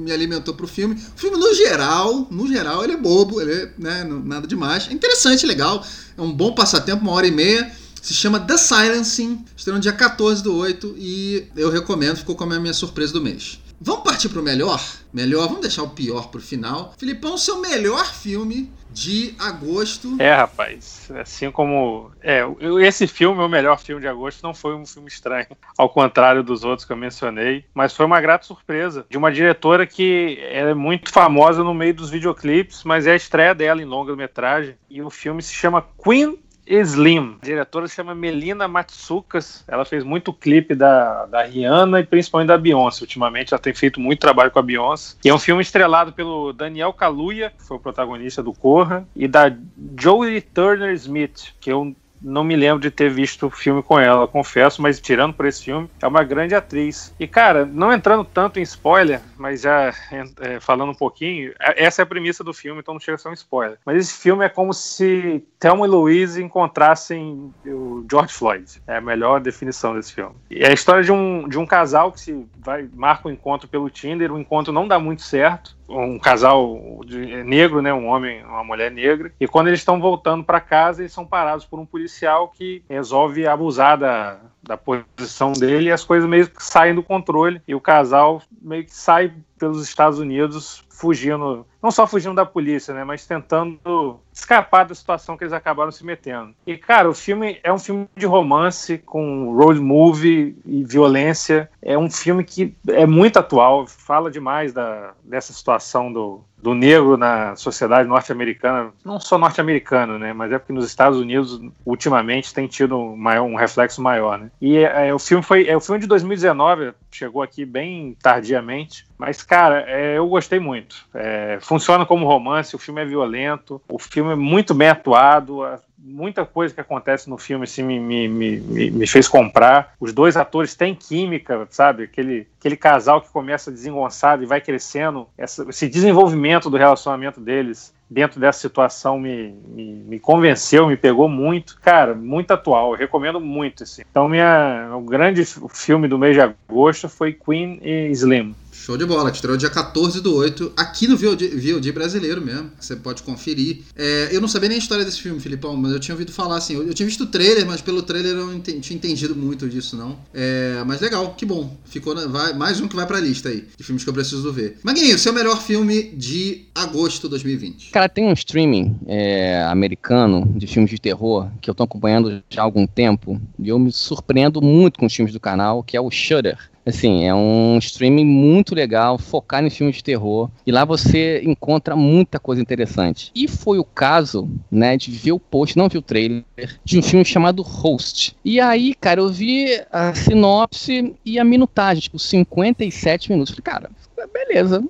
me 0.02 0.12
alimentou 0.12 0.54
pro 0.54 0.68
filme. 0.68 0.96
O 0.96 1.20
filme, 1.20 1.38
no 1.38 1.54
geral, 1.54 2.28
no 2.30 2.48
geral, 2.48 2.84
ele 2.84 2.94
é 2.94 2.98
bobo, 2.98 3.40
ele 3.42 3.54
é 3.54 3.72
né, 3.78 4.04
nada 4.04 4.48
demais. 4.48 4.88
É 4.90 4.94
interessante, 4.94 5.46
legal. 5.46 5.86
É 6.18 6.22
um 6.22 6.32
bom 6.32 6.54
passatempo, 6.54 7.04
uma 7.04 7.14
hora 7.14 7.28
e 7.28 7.32
meia. 7.32 7.72
Se 8.02 8.14
chama 8.14 8.40
The 8.40 8.58
Silencing, 8.58 9.46
estreou 9.56 9.76
no 9.76 9.82
dia 9.82 9.94
14 9.94 10.42
do 10.42 10.56
8 10.56 10.96
e 10.98 11.46
eu 11.56 11.70
recomendo, 11.70 12.18
ficou 12.18 12.36
como 12.36 12.54
a 12.54 12.60
minha 12.60 12.74
surpresa 12.74 13.14
do 13.14 13.22
mês. 13.22 13.60
Vamos 13.84 14.04
partir 14.04 14.30
pro 14.30 14.44
melhor? 14.44 14.80
Melhor, 15.12 15.48
vamos 15.48 15.62
deixar 15.62 15.82
o 15.82 15.90
pior 15.90 16.30
pro 16.30 16.40
final. 16.40 16.94
Filipão, 17.00 17.36
seu 17.36 17.60
melhor 17.60 18.06
filme 18.14 18.72
de 18.92 19.34
agosto. 19.40 20.18
É, 20.20 20.32
rapaz. 20.32 21.10
Assim 21.20 21.50
como. 21.50 22.12
É, 22.22 22.44
esse 22.86 23.08
filme, 23.08 23.42
o 23.42 23.50
melhor 23.50 23.80
filme 23.80 24.00
de 24.00 24.08
agosto, 24.08 24.44
não 24.44 24.54
foi 24.54 24.76
um 24.76 24.86
filme 24.86 25.08
estranho, 25.08 25.48
ao 25.76 25.90
contrário 25.90 26.44
dos 26.44 26.64
outros 26.64 26.86
que 26.86 26.94
eu 26.94 26.98
mencionei, 26.98 27.66
mas 27.74 27.96
foi 27.96 28.06
uma 28.06 28.22
grata 28.22 28.46
surpresa 28.46 29.04
de 29.10 29.18
uma 29.18 29.32
diretora 29.32 29.88
que 29.88 30.38
é 30.40 30.76
muito 30.76 31.12
famosa 31.12 31.64
no 31.64 31.74
meio 31.74 31.96
dos 31.96 32.12
videoclipes, 32.12 32.84
mas 32.84 33.08
é 33.08 33.14
a 33.14 33.16
estreia 33.16 33.56
dela 33.56 33.82
em 33.82 33.86
longa-metragem. 33.86 34.76
E 34.92 35.02
o 35.02 35.10
filme 35.10 35.42
se 35.42 35.54
chama 35.54 35.84
Queen 36.04 36.38
Slim. 36.80 37.38
A 37.42 37.46
diretora 37.46 37.88
se 37.88 37.96
chama 37.96 38.16
Melina 38.16 38.68
Matsukas. 38.68 39.64
Ela 39.68 39.86
fez 39.86 40.04
muito 40.04 40.34
clipe 40.34 40.74
da, 40.74 41.26
da 41.26 41.44
Rihanna 41.44 42.00
e 42.00 42.06
principalmente 42.06 42.48
da 42.48 42.58
Beyoncé. 42.58 43.02
Ultimamente 43.02 43.54
ela 43.54 43.62
tem 43.62 43.74
feito 43.74 44.00
muito 44.00 44.20
trabalho 44.20 44.52
com 44.52 44.60
a 44.60 44.64
Beyoncé. 44.64 45.16
E 45.24 45.30
é 45.30 45.34
um 45.34 45.40
filme 45.40 45.62
estrelado 45.62 46.14
pelo 46.14 46.54
Daniel 46.54 46.94
Kaluuya, 46.94 47.52
que 47.58 47.64
foi 47.64 47.78
o 47.78 47.80
protagonista 47.80 48.42
do 48.42 48.54
Corra, 48.54 49.06
e 49.16 49.28
da 49.28 49.54
Joey 50.00 50.42
Turner 50.42 50.94
Smith, 50.94 51.54
que 51.60 51.72
eu 51.72 51.96
não 52.22 52.44
me 52.44 52.56
lembro 52.56 52.80
de 52.80 52.92
ter 52.92 53.10
visto 53.10 53.50
filme 53.50 53.82
com 53.82 54.00
ela, 54.00 54.28
confesso, 54.28 54.82
mas 54.82 55.00
tirando 55.00 55.34
por 55.34 55.46
esse 55.46 55.64
filme, 55.64 55.90
é 56.02 56.08
uma 56.08 56.24
grande 56.24 56.56
atriz. 56.56 57.14
E, 57.20 57.28
cara, 57.28 57.66
não 57.66 57.92
entrando 57.92 58.24
tanto 58.24 58.60
em 58.60 58.64
spoiler, 58.64 59.22
mas 59.38 59.62
já 59.62 59.94
é, 60.42 60.60
falando 60.60 60.92
um 60.92 60.96
pouquinho, 60.96 61.54
é, 61.60 61.84
essa 61.84 62.02
é 62.02 62.04
a 62.04 62.06
premissa 62.06 62.44
do 62.44 62.54
filme, 62.54 62.80
então 62.80 62.94
não 62.94 63.02
chega 63.02 63.16
a 63.16 63.18
ser 63.18 63.30
um 63.30 63.34
spoiler. 63.34 63.78
Mas 63.86 63.98
esse 63.98 64.14
filme 64.14 64.46
é 64.46 64.50
como 64.50 64.74
se 64.74 65.44
Thelma 65.60 65.86
e 65.86 65.90
Louise 65.90 66.42
encontrassem 66.44 67.52
o 67.66 68.06
George 68.10 68.34
Floyd. 68.34 68.82
É 68.88 68.98
a 68.98 69.02
melhor 69.02 69.40
definição 69.40 69.96
desse 69.96 70.14
filme. 70.14 70.36
E 70.50 70.64
é 70.64 70.70
a 70.70 70.74
história 70.74 71.04
de 71.04 71.12
um, 71.12 71.48
de 71.48 71.58
um 71.58 71.66
casal 71.66 72.12
que 72.12 72.20
se 72.20 72.46
vai 72.58 72.88
marca 72.94 73.28
um 73.28 73.32
encontro 73.32 73.68
pelo 73.68 73.90
Tinder, 73.90 74.32
o 74.32 74.40
encontro 74.40 74.72
não 74.72 74.88
dá 74.88 75.00
muito 75.00 75.22
certo, 75.22 75.76
um 75.88 76.18
casal 76.20 77.02
de, 77.06 77.44
negro, 77.44 77.82
né, 77.82 77.94
um 77.94 78.08
homem, 78.08 78.44
uma 78.44 78.64
mulher 78.64 78.92
negra, 78.92 79.34
e 79.40 79.48
quando 79.48 79.68
eles 79.68 79.80
estão 79.80 80.00
voltando 80.00 80.44
para 80.44 80.60
casa, 80.60 81.02
eles 81.02 81.12
são 81.12 81.26
parados 81.26 81.66
por 81.66 81.80
um 81.80 81.86
policial 81.86 82.50
que 82.50 82.84
resolve 82.90 83.48
abusar 83.48 83.98
da, 83.98 84.40
da 84.64 84.78
posição 84.78 85.54
dele 85.54 85.90
e 85.90 85.92
as 85.92 86.04
coisas 86.04 86.30
meio 86.30 86.48
que 86.48 86.64
saem 86.64 86.96
do 86.96 87.04
controle 87.04 87.62
e 87.68 87.74
o 87.74 87.82
casal 87.82 88.42
meio 88.62 88.86
que 88.86 88.96
sai 88.96 89.34
pelos 89.58 89.84
Estados 89.84 90.20
Unidos 90.20 90.84
fugindo, 90.90 91.66
não 91.82 91.90
só 91.90 92.06
fugindo 92.06 92.36
da 92.36 92.46
polícia, 92.46 92.94
né, 92.94 93.04
mas 93.04 93.26
tentando 93.26 94.20
escapar 94.32 94.86
da 94.86 94.94
situação 94.94 95.36
que 95.36 95.44
eles 95.44 95.54
acabaram 95.54 95.92
se 95.92 96.06
metendo. 96.06 96.54
E 96.66 96.78
cara, 96.78 97.10
o 97.10 97.14
filme 97.14 97.60
é 97.64 97.74
um 97.74 97.80
filme 97.80 98.08
de 98.16 98.26
romance 98.26 99.00
com 99.00 99.54
road 99.56 99.80
movie 99.80 100.56
e 100.64 100.84
violência. 100.84 101.70
É 101.82 101.98
um 101.98 102.10
filme 102.10 102.44
que 102.44 102.76
é 102.88 103.06
muito 103.08 103.38
atual, 103.38 103.88
fala 103.88 104.30
demais 104.30 104.74
da, 104.74 105.14
dessa 105.24 105.54
situação 105.54 106.14
do, 106.14 106.42
do 106.62 106.74
negro 106.74 107.18
na 107.18 107.56
sociedade 107.56 108.08
norte-americana, 108.08 108.92
não 109.04 109.20
só 109.20 109.38
norte-americana, 109.38 110.18
né, 110.18 110.34
mas 110.34 110.52
é 110.52 110.60
porque 110.60 110.74
nos 110.74 110.86
Estados 110.86 111.20
Unidos 111.20 111.60
ultimamente 111.86 112.54
tem 112.54 112.68
tido 112.68 112.98
um, 112.98 113.16
maior, 113.16 113.44
um 113.44 113.56
reflexo 113.56 114.02
maior, 114.02 114.38
né. 114.38 114.52
E 114.62 114.78
é, 114.78 115.08
é, 115.08 115.14
o 115.14 115.20
filme 115.20 115.44
foi 115.44 115.68
é 115.68 115.76
o 115.76 115.82
filme 115.82 116.00
de 116.00 116.08
2019, 116.08 116.94
chegou 117.12 117.42
aqui 117.42 117.66
bem 117.66 118.16
tardiamente, 118.22 119.06
mas 119.18 119.42
cara, 119.44 119.84
é, 119.88 120.18
eu 120.18 120.28
gostei 120.28 120.60
muito. 120.60 121.06
É, 121.14 121.58
funciona 121.62 122.06
como 122.06 122.28
romance, 122.28 122.76
o 122.76 122.80
filme 122.80 123.02
é 123.02 123.06
violento, 123.06 123.82
o 123.90 124.00
filme 124.00 124.34
é 124.34 124.36
muito 124.36 124.74
bem 124.74 124.90
atuado, 124.90 125.64
muita 126.04 126.46
coisa 126.46 126.74
que 126.74 126.82
acontece 126.82 127.30
no 127.30 127.38
filme 127.38 127.66
assim, 127.66 127.84
me, 127.84 128.00
me, 128.00 128.28
me, 128.28 128.92
me, 128.92 129.08
fez 129.08 129.28
comprar. 129.28 129.94
Os 130.00 130.12
dois 130.12 130.36
atores 130.36 130.76
têm 130.76 130.96
química, 130.96 131.68
sabe? 131.70 132.04
Aquele, 132.04 132.48
aquele 132.60 132.76
casal 132.76 133.22
que 133.22 133.30
começa 133.30 133.72
desengonçado 133.72 134.42
e 134.42 134.46
vai 134.46 134.60
crescendo. 134.60 135.28
Essa, 135.38 135.70
esse 135.70 135.88
desenvolvimento 135.88 136.70
do 136.70 136.78
relacionamento 136.78 137.40
deles 137.40 137.94
dentro 138.12 138.42
dessa 138.42 138.60
situação 138.60 139.18
me, 139.18 139.56
me, 139.70 139.94
me, 139.94 140.20
convenceu, 140.20 140.86
me 140.86 140.98
pegou 140.98 141.30
muito. 141.30 141.78
Cara, 141.82 142.14
muito 142.14 142.52
atual, 142.52 142.92
eu 142.92 142.98
recomendo 142.98 143.40
muito. 143.40 143.84
Assim. 143.84 144.02
Então, 144.12 144.28
minha, 144.28 144.92
o 144.94 145.02
grande 145.02 145.46
filme 145.70 146.10
do 146.10 146.20
mês 146.20 146.36
de 146.36 146.42
agosto 146.42 147.08
foi 147.08 147.32
Queen 147.32 147.80
e 147.82 148.12
Slim. 148.12 148.54
Show 148.82 148.98
de 148.98 149.06
bola, 149.06 149.30
que 149.30 149.38
estreou 149.38 149.56
dia 149.56 149.70
14 149.70 150.22
do 150.22 150.36
8, 150.36 150.74
aqui 150.76 151.08
no 151.08 151.16
VOD, 151.16 151.50
VOD 151.50 151.92
brasileiro 151.92 152.42
mesmo, 152.42 152.72
você 152.80 152.96
pode 152.96 153.22
conferir. 153.22 153.82
É, 153.96 154.30
eu 154.32 154.42
não 154.42 154.48
sabia 154.48 154.70
nem 154.70 154.78
a 154.78 154.80
história 154.80 155.06
desse 155.06 155.22
filme, 155.22 155.40
Filipão, 155.40 155.78
mas 155.78 155.92
eu 155.92 156.00
tinha 156.00 156.16
ouvido 156.16 156.32
falar 156.32 156.58
assim, 156.58 156.74
eu, 156.74 156.88
eu 156.88 156.94
tinha 156.94 157.06
visto 157.06 157.26
o 157.26 157.28
trailer, 157.28 157.64
mas 157.64 157.80
pelo 157.80 158.02
trailer 158.02 158.32
eu 158.32 158.48
não 158.48 158.60
tinha 158.60 158.96
entendido 158.98 159.36
muito 159.36 159.70
disso, 159.70 159.96
não. 159.96 160.18
É, 160.34 160.84
mas 160.88 161.00
legal, 161.00 161.36
que 161.36 161.46
bom. 161.46 161.78
Ficou 161.86 162.16
na, 162.16 162.26
vai, 162.26 162.54
mais 162.54 162.82
um 162.82 162.88
que 162.88 162.96
vai 162.96 163.06
pra 163.06 163.20
lista 163.20 163.50
aí, 163.50 163.68
de 163.78 163.84
filmes 163.84 164.04
que 164.04 164.10
eu 164.10 164.14
preciso 164.16 164.52
ver. 164.52 164.80
Maguinho, 164.82 165.20
seu 165.20 165.32
melhor 165.32 165.62
filme 165.62 166.04
de 166.16 166.66
agosto 166.74 167.24
de 167.24 167.30
2020? 167.30 167.92
Cara, 167.92 168.01
tem 168.10 168.26
um 168.26 168.34
streaming 168.34 168.98
é, 169.08 169.62
americano 169.64 170.46
de 170.56 170.68
filmes 170.68 170.92
de 170.92 171.00
terror 171.00 171.50
que 171.62 171.70
eu 171.70 171.76
tô 171.76 171.84
acompanhando 171.84 172.44
já 172.50 172.62
há 172.62 172.66
algum 172.66 172.86
tempo, 172.86 173.40
e 173.58 173.70
eu 173.70 173.80
me 173.80 173.92
surpreendo 173.92 174.62
muito 174.62 175.00
com 175.00 175.06
os 175.06 175.14
filmes 175.14 175.34
do 175.34 175.40
canal, 175.40 175.84
que 175.84 175.96
é 175.96 176.02
o 176.02 176.12
Shudder. 176.12 176.58
Assim, 176.86 177.26
é 177.26 177.34
um 177.34 177.78
streaming 177.78 178.26
muito 178.26 178.74
legal, 178.74 179.18
focar 179.18 179.64
em 179.64 179.70
filmes 179.70 179.98
de 179.98 180.04
terror. 180.04 180.50
E 180.66 180.72
lá 180.72 180.84
você 180.84 181.42
encontra 181.46 181.96
muita 181.96 182.40
coisa 182.40 182.62
interessante. 182.62 183.32
E 183.36 183.48
foi 183.48 183.78
o 183.78 183.84
caso, 183.84 184.50
né, 184.70 184.98
de 184.98 185.12
ver 185.12 185.32
o 185.32 185.40
post, 185.40 185.78
não 185.78 185.88
vi 185.88 186.00
o 186.00 186.02
trailer, 186.02 186.44
de 186.84 186.98
um 186.98 187.02
filme 187.04 187.24
chamado 187.24 187.62
Host. 187.62 188.36
E 188.44 188.60
aí, 188.60 188.96
cara, 188.96 189.22
eu 189.22 189.30
vi 189.30 189.80
a 189.92 190.14
sinopse 190.16 191.14
e 191.24 191.38
a 191.38 191.44
minutagem, 191.44 192.02
tipo, 192.02 192.18
57 192.18 193.32
minutos. 193.32 193.54
Falei, 193.54 193.64
cara, 193.64 193.92
beleza, 194.34 194.84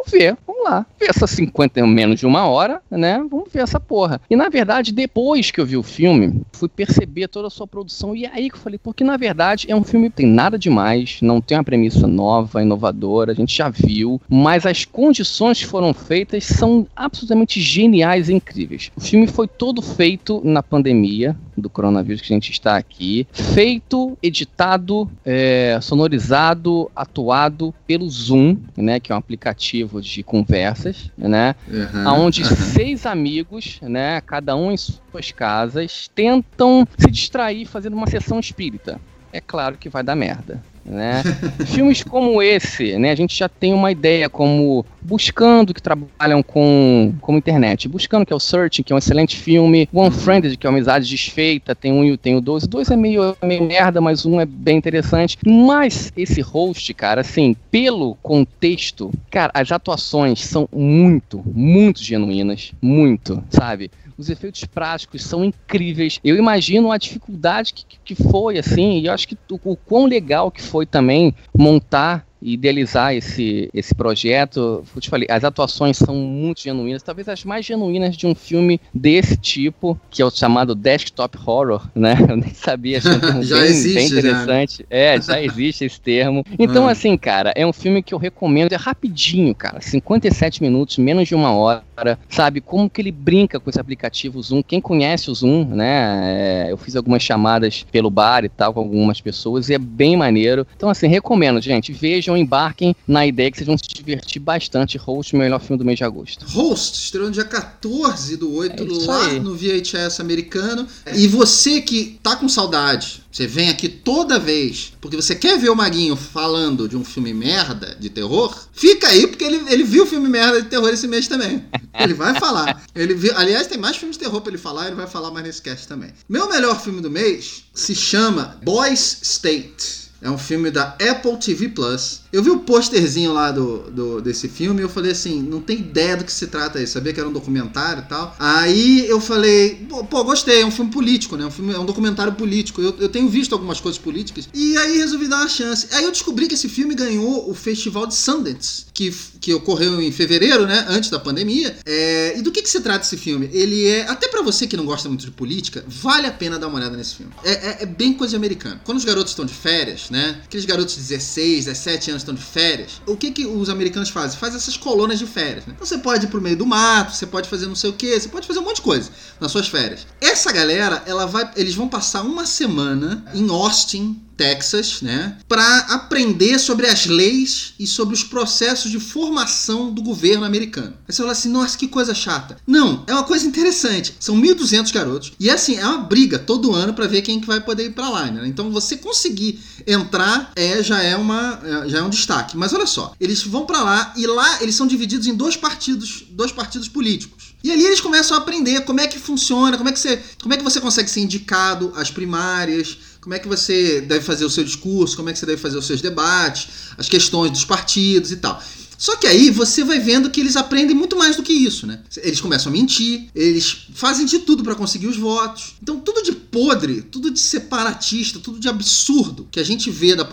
vou 0.00 0.04
ver, 0.06 0.36
vamos 0.46 0.64
lá. 0.64 0.86
Ver 0.98 1.10
essa 1.10 1.26
50 1.26 1.86
menos 1.86 2.18
de 2.18 2.26
uma 2.26 2.46
hora, 2.46 2.80
né? 2.90 3.18
Vamos 3.30 3.52
ver 3.52 3.60
essa 3.60 3.78
porra. 3.78 4.20
E 4.28 4.36
na 4.36 4.48
verdade, 4.48 4.92
depois 4.92 5.50
que 5.50 5.60
eu 5.60 5.66
vi 5.66 5.76
o 5.76 5.82
filme, 5.82 6.42
fui 6.52 6.68
perceber 6.68 7.28
toda 7.28 7.48
a 7.48 7.50
sua 7.50 7.66
produção. 7.66 8.16
E 8.16 8.26
aí 8.26 8.48
que 8.48 8.56
eu 8.56 8.60
falei, 8.60 8.78
porque 8.82 9.04
na 9.04 9.16
verdade 9.16 9.66
é 9.70 9.76
um 9.76 9.84
filme 9.84 10.10
que 10.10 10.16
tem 10.16 10.26
nada 10.26 10.58
demais, 10.58 11.18
não 11.22 11.40
tem 11.40 11.56
uma 11.56 11.64
premissa 11.64 12.06
nova, 12.06 12.62
inovadora, 12.62 13.32
a 13.32 13.34
gente 13.34 13.56
já 13.56 13.68
viu, 13.68 14.20
mas 14.28 14.64
as 14.66 14.84
condições 14.84 15.58
que 15.58 15.66
foram 15.66 15.92
feitas 15.92 16.44
são 16.44 16.86
absolutamente 16.94 17.60
geniais 17.60 18.28
e 18.28 18.34
incríveis. 18.34 18.90
O 18.96 19.00
filme 19.00 19.26
foi 19.26 19.46
todo 19.46 19.82
feito 19.82 20.40
na 20.44 20.62
pandemia 20.62 21.36
do 21.56 21.68
coronavírus 21.68 22.22
que 22.22 22.32
a 22.32 22.36
gente 22.36 22.50
está 22.50 22.76
aqui, 22.76 23.26
feito, 23.32 24.16
editado, 24.22 25.10
é, 25.24 25.78
sonorizado, 25.82 26.90
atuado 26.96 27.74
pelo 27.86 28.08
Zoom, 28.08 28.56
né, 28.76 28.98
que 28.98 29.12
é 29.12 29.14
um 29.14 29.18
aplicativo 29.18 29.89
de 29.98 30.22
conversas, 30.22 31.10
né, 31.16 31.54
uhum, 31.66 32.24
onde 32.24 32.42
uhum. 32.42 32.48
seis 32.48 33.06
amigos, 33.06 33.78
né, 33.82 34.20
cada 34.20 34.54
um 34.54 34.70
em 34.70 34.76
suas 34.76 35.32
casas, 35.32 36.10
tentam 36.14 36.86
se 36.98 37.10
distrair 37.10 37.66
fazendo 37.66 37.94
uma 37.94 38.06
sessão 38.06 38.38
espírita. 38.38 39.00
É 39.32 39.40
claro 39.40 39.78
que 39.78 39.88
vai 39.88 40.02
dar 40.02 40.16
merda. 40.16 40.62
Né? 40.84 41.22
Filmes 41.66 42.02
como 42.02 42.42
esse, 42.42 42.98
né, 42.98 43.10
a 43.10 43.14
gente 43.14 43.36
já 43.36 43.48
tem 43.48 43.72
uma 43.72 43.92
ideia 43.92 44.28
como 44.28 44.84
Buscando, 45.02 45.72
que 45.72 45.82
trabalham 45.82 46.42
com, 46.42 47.14
com 47.20 47.36
internet. 47.36 47.88
Buscando, 47.88 48.26
que 48.26 48.32
é 48.32 48.36
o 48.36 48.40
Searching, 48.40 48.82
que 48.82 48.92
é 48.92 48.96
um 48.96 48.98
excelente 48.98 49.36
filme. 49.36 49.88
One 49.92 50.10
Friended, 50.10 50.56
que 50.56 50.66
é 50.66 50.70
uma 50.70 50.76
amizade 50.76 51.08
desfeita. 51.08 51.74
Tem 51.74 51.92
um 51.92 52.04
e 52.04 52.16
tem 52.16 52.36
o 52.36 52.40
dois. 52.40 52.64
O 52.64 52.68
dois 52.68 52.90
é 52.90 52.96
meio, 52.96 53.34
meio 53.42 53.64
merda, 53.64 54.00
mas 54.00 54.26
um 54.26 54.40
é 54.40 54.44
bem 54.44 54.76
interessante. 54.76 55.38
Mas 55.46 56.12
esse 56.16 56.40
host, 56.42 56.92
cara, 56.94 57.22
assim, 57.22 57.56
pelo 57.70 58.14
contexto, 58.16 59.10
cara, 59.30 59.50
as 59.54 59.72
atuações 59.72 60.44
são 60.44 60.68
muito, 60.70 61.42
muito 61.46 62.02
genuínas. 62.02 62.72
Muito, 62.82 63.42
sabe? 63.48 63.90
Os 64.20 64.28
efeitos 64.28 64.66
práticos 64.66 65.24
são 65.24 65.42
incríveis. 65.42 66.20
Eu 66.22 66.36
imagino 66.36 66.92
a 66.92 66.98
dificuldade 66.98 67.72
que, 67.72 67.84
que 68.04 68.14
foi, 68.14 68.58
assim, 68.58 68.98
e 68.98 69.06
eu 69.06 69.14
acho 69.14 69.26
que 69.26 69.34
o, 69.50 69.58
o 69.64 69.74
quão 69.74 70.04
legal 70.04 70.50
que 70.50 70.60
foi 70.60 70.84
também 70.84 71.34
montar 71.56 72.26
idealizar 72.42 73.14
esse, 73.14 73.70
esse 73.74 73.94
projeto. 73.94 74.84
Eu 74.94 75.00
te 75.00 75.10
falei, 75.10 75.26
as 75.30 75.44
atuações 75.44 75.96
são 75.96 76.14
muito 76.14 76.62
genuínas, 76.62 77.02
talvez 77.02 77.28
as 77.28 77.44
mais 77.44 77.64
genuínas 77.64 78.16
de 78.16 78.26
um 78.26 78.34
filme 78.34 78.80
desse 78.94 79.36
tipo, 79.36 79.98
que 80.10 80.22
é 80.22 80.24
o 80.24 80.30
chamado 80.30 80.74
desktop 80.74 81.38
horror, 81.44 81.86
né? 81.94 82.16
Eu 82.28 82.36
nem 82.36 82.54
sabia, 82.54 82.98
achei 82.98 83.12
um 83.12 83.20
termo 83.20 83.42
já 83.44 83.56
bem, 83.56 83.64
existe, 83.64 83.94
bem 83.94 84.06
interessante. 84.06 84.76
Já. 84.78 84.96
É, 84.96 85.20
já 85.20 85.42
existe 85.42 85.84
esse 85.84 86.00
termo. 86.00 86.44
Então, 86.58 86.88
ah. 86.88 86.92
assim, 86.92 87.16
cara, 87.16 87.52
é 87.54 87.66
um 87.66 87.72
filme 87.72 88.02
que 88.02 88.14
eu 88.14 88.18
recomendo, 88.18 88.72
é 88.72 88.76
rapidinho, 88.76 89.54
cara, 89.54 89.80
57 89.80 90.62
minutos, 90.62 90.98
menos 90.98 91.28
de 91.28 91.34
uma 91.34 91.52
hora, 91.52 91.82
sabe? 92.28 92.60
Como 92.60 92.88
que 92.88 93.00
ele 93.00 93.12
brinca 93.12 93.60
com 93.60 93.70
esse 93.70 93.80
aplicativo 93.80 94.42
Zoom. 94.42 94.62
Quem 94.62 94.80
conhece 94.80 95.30
o 95.30 95.34
Zoom, 95.34 95.64
né? 95.64 96.66
É, 96.66 96.72
eu 96.72 96.76
fiz 96.76 96.96
algumas 96.96 97.22
chamadas 97.22 97.84
pelo 97.90 98.10
bar 98.10 98.44
e 98.44 98.48
tal 98.48 98.74
com 98.74 98.80
algumas 98.80 99.20
pessoas 99.20 99.68
e 99.68 99.74
é 99.74 99.78
bem 99.78 100.16
maneiro. 100.16 100.66
Então, 100.76 100.88
assim, 100.88 101.08
recomendo, 101.08 101.60
gente, 101.60 101.92
vejam 101.92 102.36
embarquem 102.36 102.94
na 103.06 103.26
ideia 103.26 103.50
que 103.50 103.56
vocês 103.56 103.66
vão 103.66 103.78
se 103.78 103.88
divertir 103.88 104.40
bastante. 104.40 104.98
Host, 104.98 105.34
o 105.34 105.38
melhor 105.38 105.60
filme 105.60 105.78
do 105.78 105.84
mês 105.84 105.98
de 105.98 106.04
agosto. 106.04 106.44
Host, 106.46 107.04
estreou 107.04 107.26
no 107.26 107.32
dia 107.32 107.44
14 107.44 108.36
do 108.36 108.52
8 108.54 108.82
é 108.82 109.06
lá 109.06 109.26
aí. 109.26 109.40
no 109.40 109.54
VHS 109.54 110.20
americano. 110.20 110.86
E 111.14 111.26
você 111.26 111.80
que 111.80 112.18
tá 112.22 112.36
com 112.36 112.48
saudade, 112.48 113.22
você 113.30 113.46
vem 113.46 113.68
aqui 113.68 113.88
toda 113.88 114.38
vez 114.38 114.92
porque 115.00 115.16
você 115.16 115.34
quer 115.34 115.58
ver 115.58 115.70
o 115.70 115.76
Maguinho 115.76 116.14
falando 116.14 116.88
de 116.88 116.96
um 116.96 117.04
filme 117.04 117.32
merda 117.32 117.96
de 117.98 118.10
terror, 118.10 118.54
fica 118.72 119.08
aí 119.08 119.26
porque 119.26 119.44
ele, 119.44 119.62
ele 119.68 119.82
viu 119.82 120.04
o 120.04 120.06
filme 120.06 120.28
merda 120.28 120.60
de 120.60 120.68
terror 120.68 120.88
esse 120.90 121.08
mês 121.08 121.26
também. 121.26 121.64
Ele 121.94 122.14
vai 122.14 122.38
falar. 122.38 122.82
Ele 122.94 123.14
viu, 123.14 123.32
aliás, 123.36 123.66
tem 123.66 123.78
mais 123.78 123.96
filmes 123.96 124.16
de 124.16 124.24
terror 124.24 124.40
pra 124.40 124.50
ele 124.50 124.58
falar, 124.58 124.86
ele 124.86 124.96
vai 124.96 125.06
falar 125.06 125.30
mais 125.30 125.44
nesse 125.44 125.62
cast 125.62 125.88
também. 125.88 126.12
Meu 126.28 126.48
melhor 126.48 126.80
filme 126.80 127.00
do 127.00 127.10
mês 127.10 127.64
se 127.74 127.94
chama 127.94 128.58
Boys 128.62 129.18
State. 129.22 130.10
É 130.22 130.30
um 130.30 130.36
filme 130.36 130.70
da 130.70 130.96
Apple 131.00 131.38
TV 131.38 131.68
Plus. 131.68 132.20
Eu 132.32 132.42
vi 132.42 132.50
o 132.50 132.60
posterzinho 132.60 133.32
lá 133.32 133.50
do, 133.50 133.90
do, 133.90 134.20
desse 134.20 134.48
filme 134.48 134.80
e 134.80 134.84
eu 134.84 134.88
falei 134.88 135.10
assim, 135.10 135.42
não 135.42 135.60
tem 135.60 135.78
ideia 135.78 136.16
do 136.16 136.24
que 136.24 136.32
se 136.32 136.46
trata 136.46 136.78
aí. 136.78 136.86
Sabia 136.86 137.12
que 137.12 137.18
era 137.18 137.28
um 137.28 137.32
documentário 137.32 138.04
e 138.04 138.08
tal. 138.08 138.36
Aí 138.38 139.06
eu 139.08 139.20
falei, 139.20 139.86
pô, 140.08 140.22
gostei, 140.22 140.62
é 140.62 140.66
um 140.66 140.70
filme 140.70 140.90
político, 140.90 141.36
né? 141.36 141.44
Um 141.44 141.50
filme, 141.50 141.74
é 141.74 141.78
um 141.78 141.84
documentário 141.84 142.32
político. 142.34 142.80
Eu, 142.80 142.94
eu 143.00 143.08
tenho 143.08 143.28
visto 143.28 143.52
algumas 143.52 143.80
coisas 143.80 143.98
políticas. 144.00 144.48
E 144.54 144.76
aí 144.76 144.98
resolvi 144.98 145.26
dar 145.26 145.38
uma 145.38 145.48
chance. 145.48 145.88
Aí 145.90 146.04
eu 146.04 146.12
descobri 146.12 146.46
que 146.46 146.54
esse 146.54 146.68
filme 146.68 146.94
ganhou 146.94 147.50
o 147.50 147.54
Festival 147.54 148.06
de 148.06 148.14
Sundance, 148.14 148.86
que, 148.94 149.12
que 149.40 149.52
ocorreu 149.52 150.00
em 150.00 150.12
fevereiro, 150.12 150.66
né? 150.66 150.86
Antes 150.88 151.10
da 151.10 151.18
pandemia. 151.18 151.76
É, 151.84 152.38
e 152.38 152.42
do 152.42 152.52
que, 152.52 152.62
que 152.62 152.70
se 152.70 152.80
trata 152.80 153.04
esse 153.04 153.16
filme? 153.16 153.50
Ele 153.52 153.88
é, 153.88 154.08
até 154.08 154.28
para 154.28 154.42
você 154.42 154.68
que 154.68 154.76
não 154.76 154.86
gosta 154.86 155.08
muito 155.08 155.24
de 155.24 155.32
política, 155.32 155.84
vale 155.88 156.28
a 156.28 156.32
pena 156.32 156.58
dar 156.58 156.68
uma 156.68 156.78
olhada 156.78 156.96
nesse 156.96 157.16
filme. 157.16 157.32
É, 157.42 157.50
é, 157.50 157.78
é 157.80 157.86
bem 157.86 158.12
coisa 158.12 158.36
americana. 158.36 158.80
Quando 158.84 158.98
os 158.98 159.04
garotos 159.04 159.32
estão 159.32 159.44
de 159.44 159.54
férias, 159.54 160.10
né? 160.10 160.40
Aqueles 160.44 160.64
garotos 160.64 160.94
de 160.94 161.00
16, 161.00 161.64
17 161.64 162.10
anos 162.12 162.19
estão 162.22 162.34
de 162.34 162.42
férias. 162.42 163.00
O 163.06 163.16
que 163.16 163.30
que 163.30 163.46
os 163.46 163.68
americanos 163.68 164.10
fazem? 164.10 164.38
Faz 164.38 164.54
essas 164.54 164.76
colônias 164.76 165.18
de 165.18 165.26
férias. 165.26 165.66
Né? 165.66 165.74
Então 165.74 165.86
você 165.86 165.98
pode 165.98 166.26
ir 166.26 166.28
pro 166.28 166.40
meio 166.40 166.56
do 166.56 166.66
mato, 166.66 167.14
você 167.14 167.26
pode 167.26 167.48
fazer 167.48 167.66
não 167.66 167.74
sei 167.74 167.90
o 167.90 167.92
que, 167.92 168.18
você 168.18 168.28
pode 168.28 168.46
fazer 168.46 168.58
um 168.60 168.64
monte 168.64 168.76
de 168.76 168.82
coisa 168.82 169.10
nas 169.38 169.50
suas 169.52 169.68
férias. 169.68 170.06
Essa 170.20 170.52
galera, 170.52 171.02
ela 171.06 171.26
vai, 171.26 171.50
eles 171.56 171.74
vão 171.74 171.88
passar 171.88 172.22
uma 172.22 172.46
semana 172.46 173.24
em 173.34 173.48
Austin, 173.48 174.20
Texas, 174.40 175.02
né, 175.02 175.36
para 175.46 175.80
aprender 175.80 176.58
sobre 176.58 176.86
as 176.86 177.04
leis 177.04 177.74
e 177.78 177.86
sobre 177.86 178.14
os 178.14 178.24
processos 178.24 178.90
de 178.90 178.98
formação 178.98 179.92
do 179.92 180.00
governo 180.00 180.46
americano. 180.46 180.94
Aí 181.06 181.12
você 181.12 181.20
fala 181.20 181.32
assim, 181.32 181.50
nossa, 181.50 181.76
que 181.76 181.86
coisa 181.86 182.14
chata. 182.14 182.56
Não, 182.66 183.04
é 183.06 183.12
uma 183.12 183.24
coisa 183.24 183.46
interessante. 183.46 184.14
São 184.18 184.40
1.200 184.40 184.94
garotos 184.94 185.32
e 185.38 185.50
assim 185.50 185.76
é 185.76 185.86
uma 185.86 185.98
briga 185.98 186.38
todo 186.38 186.74
ano 186.74 186.94
para 186.94 187.06
ver 187.06 187.20
quem 187.20 187.38
que 187.38 187.46
vai 187.46 187.60
poder 187.60 187.84
ir 187.84 187.90
para 187.90 188.08
lá. 188.08 188.30
Né? 188.30 188.48
Então 188.48 188.70
você 188.70 188.96
conseguir 188.96 189.60
entrar 189.86 190.52
é 190.56 190.82
já 190.82 191.02
é 191.02 191.14
uma 191.16 191.60
é, 191.62 191.88
já 191.90 191.98
é 191.98 192.02
um 192.02 192.08
destaque. 192.08 192.56
Mas 192.56 192.72
olha 192.72 192.86
só, 192.86 193.12
eles 193.20 193.42
vão 193.42 193.66
para 193.66 193.82
lá 193.82 194.14
e 194.16 194.26
lá 194.26 194.62
eles 194.62 194.74
são 194.74 194.86
divididos 194.86 195.26
em 195.26 195.34
dois 195.34 195.54
partidos, 195.54 196.24
dois 196.30 196.50
partidos 196.50 196.88
políticos. 196.88 197.50
E 197.62 197.70
ali 197.70 197.84
eles 197.84 198.00
começam 198.00 198.38
a 198.38 198.40
aprender 198.40 198.80
como 198.86 199.00
é 199.00 199.06
que 199.06 199.18
funciona, 199.18 199.76
como 199.76 199.90
é 199.90 199.92
que 199.92 199.98
você, 199.98 200.22
como 200.40 200.54
é 200.54 200.56
que 200.56 200.64
você 200.64 200.80
consegue 200.80 201.10
ser 201.10 201.20
indicado 201.20 201.92
às 201.94 202.10
primárias 202.10 202.96
como 203.20 203.34
é 203.34 203.38
que 203.38 203.46
você 203.46 204.00
deve 204.00 204.24
fazer 204.24 204.44
o 204.44 204.50
seu 204.50 204.64
discurso, 204.64 205.16
como 205.16 205.28
é 205.28 205.32
que 205.32 205.38
você 205.38 205.46
deve 205.46 205.60
fazer 205.60 205.76
os 205.76 205.86
seus 205.86 206.00
debates, 206.00 206.68
as 206.96 207.08
questões 207.08 207.50
dos 207.50 207.64
partidos 207.64 208.32
e 208.32 208.36
tal. 208.36 208.62
Só 209.00 209.16
que 209.16 209.26
aí 209.26 209.50
você 209.50 209.82
vai 209.82 209.98
vendo 209.98 210.28
que 210.28 210.42
eles 210.42 210.56
aprendem 210.56 210.94
muito 210.94 211.16
mais 211.16 211.34
do 211.34 211.42
que 211.42 211.54
isso, 211.54 211.86
né? 211.86 212.00
Eles 212.18 212.38
começam 212.38 212.70
a 212.70 212.72
mentir, 212.72 213.30
eles 213.34 213.86
fazem 213.94 214.26
de 214.26 214.40
tudo 214.40 214.62
para 214.62 214.74
conseguir 214.74 215.06
os 215.06 215.16
votos. 215.16 215.76
Então, 215.82 215.98
tudo 216.00 216.22
de 216.22 216.32
podre, 216.32 217.00
tudo 217.00 217.30
de 217.30 217.40
separatista, 217.40 218.38
tudo 218.38 218.60
de 218.60 218.68
absurdo 218.68 219.48
que 219.50 219.58
a 219.58 219.64
gente 219.64 219.90
vê 219.90 220.14
da, 220.14 220.28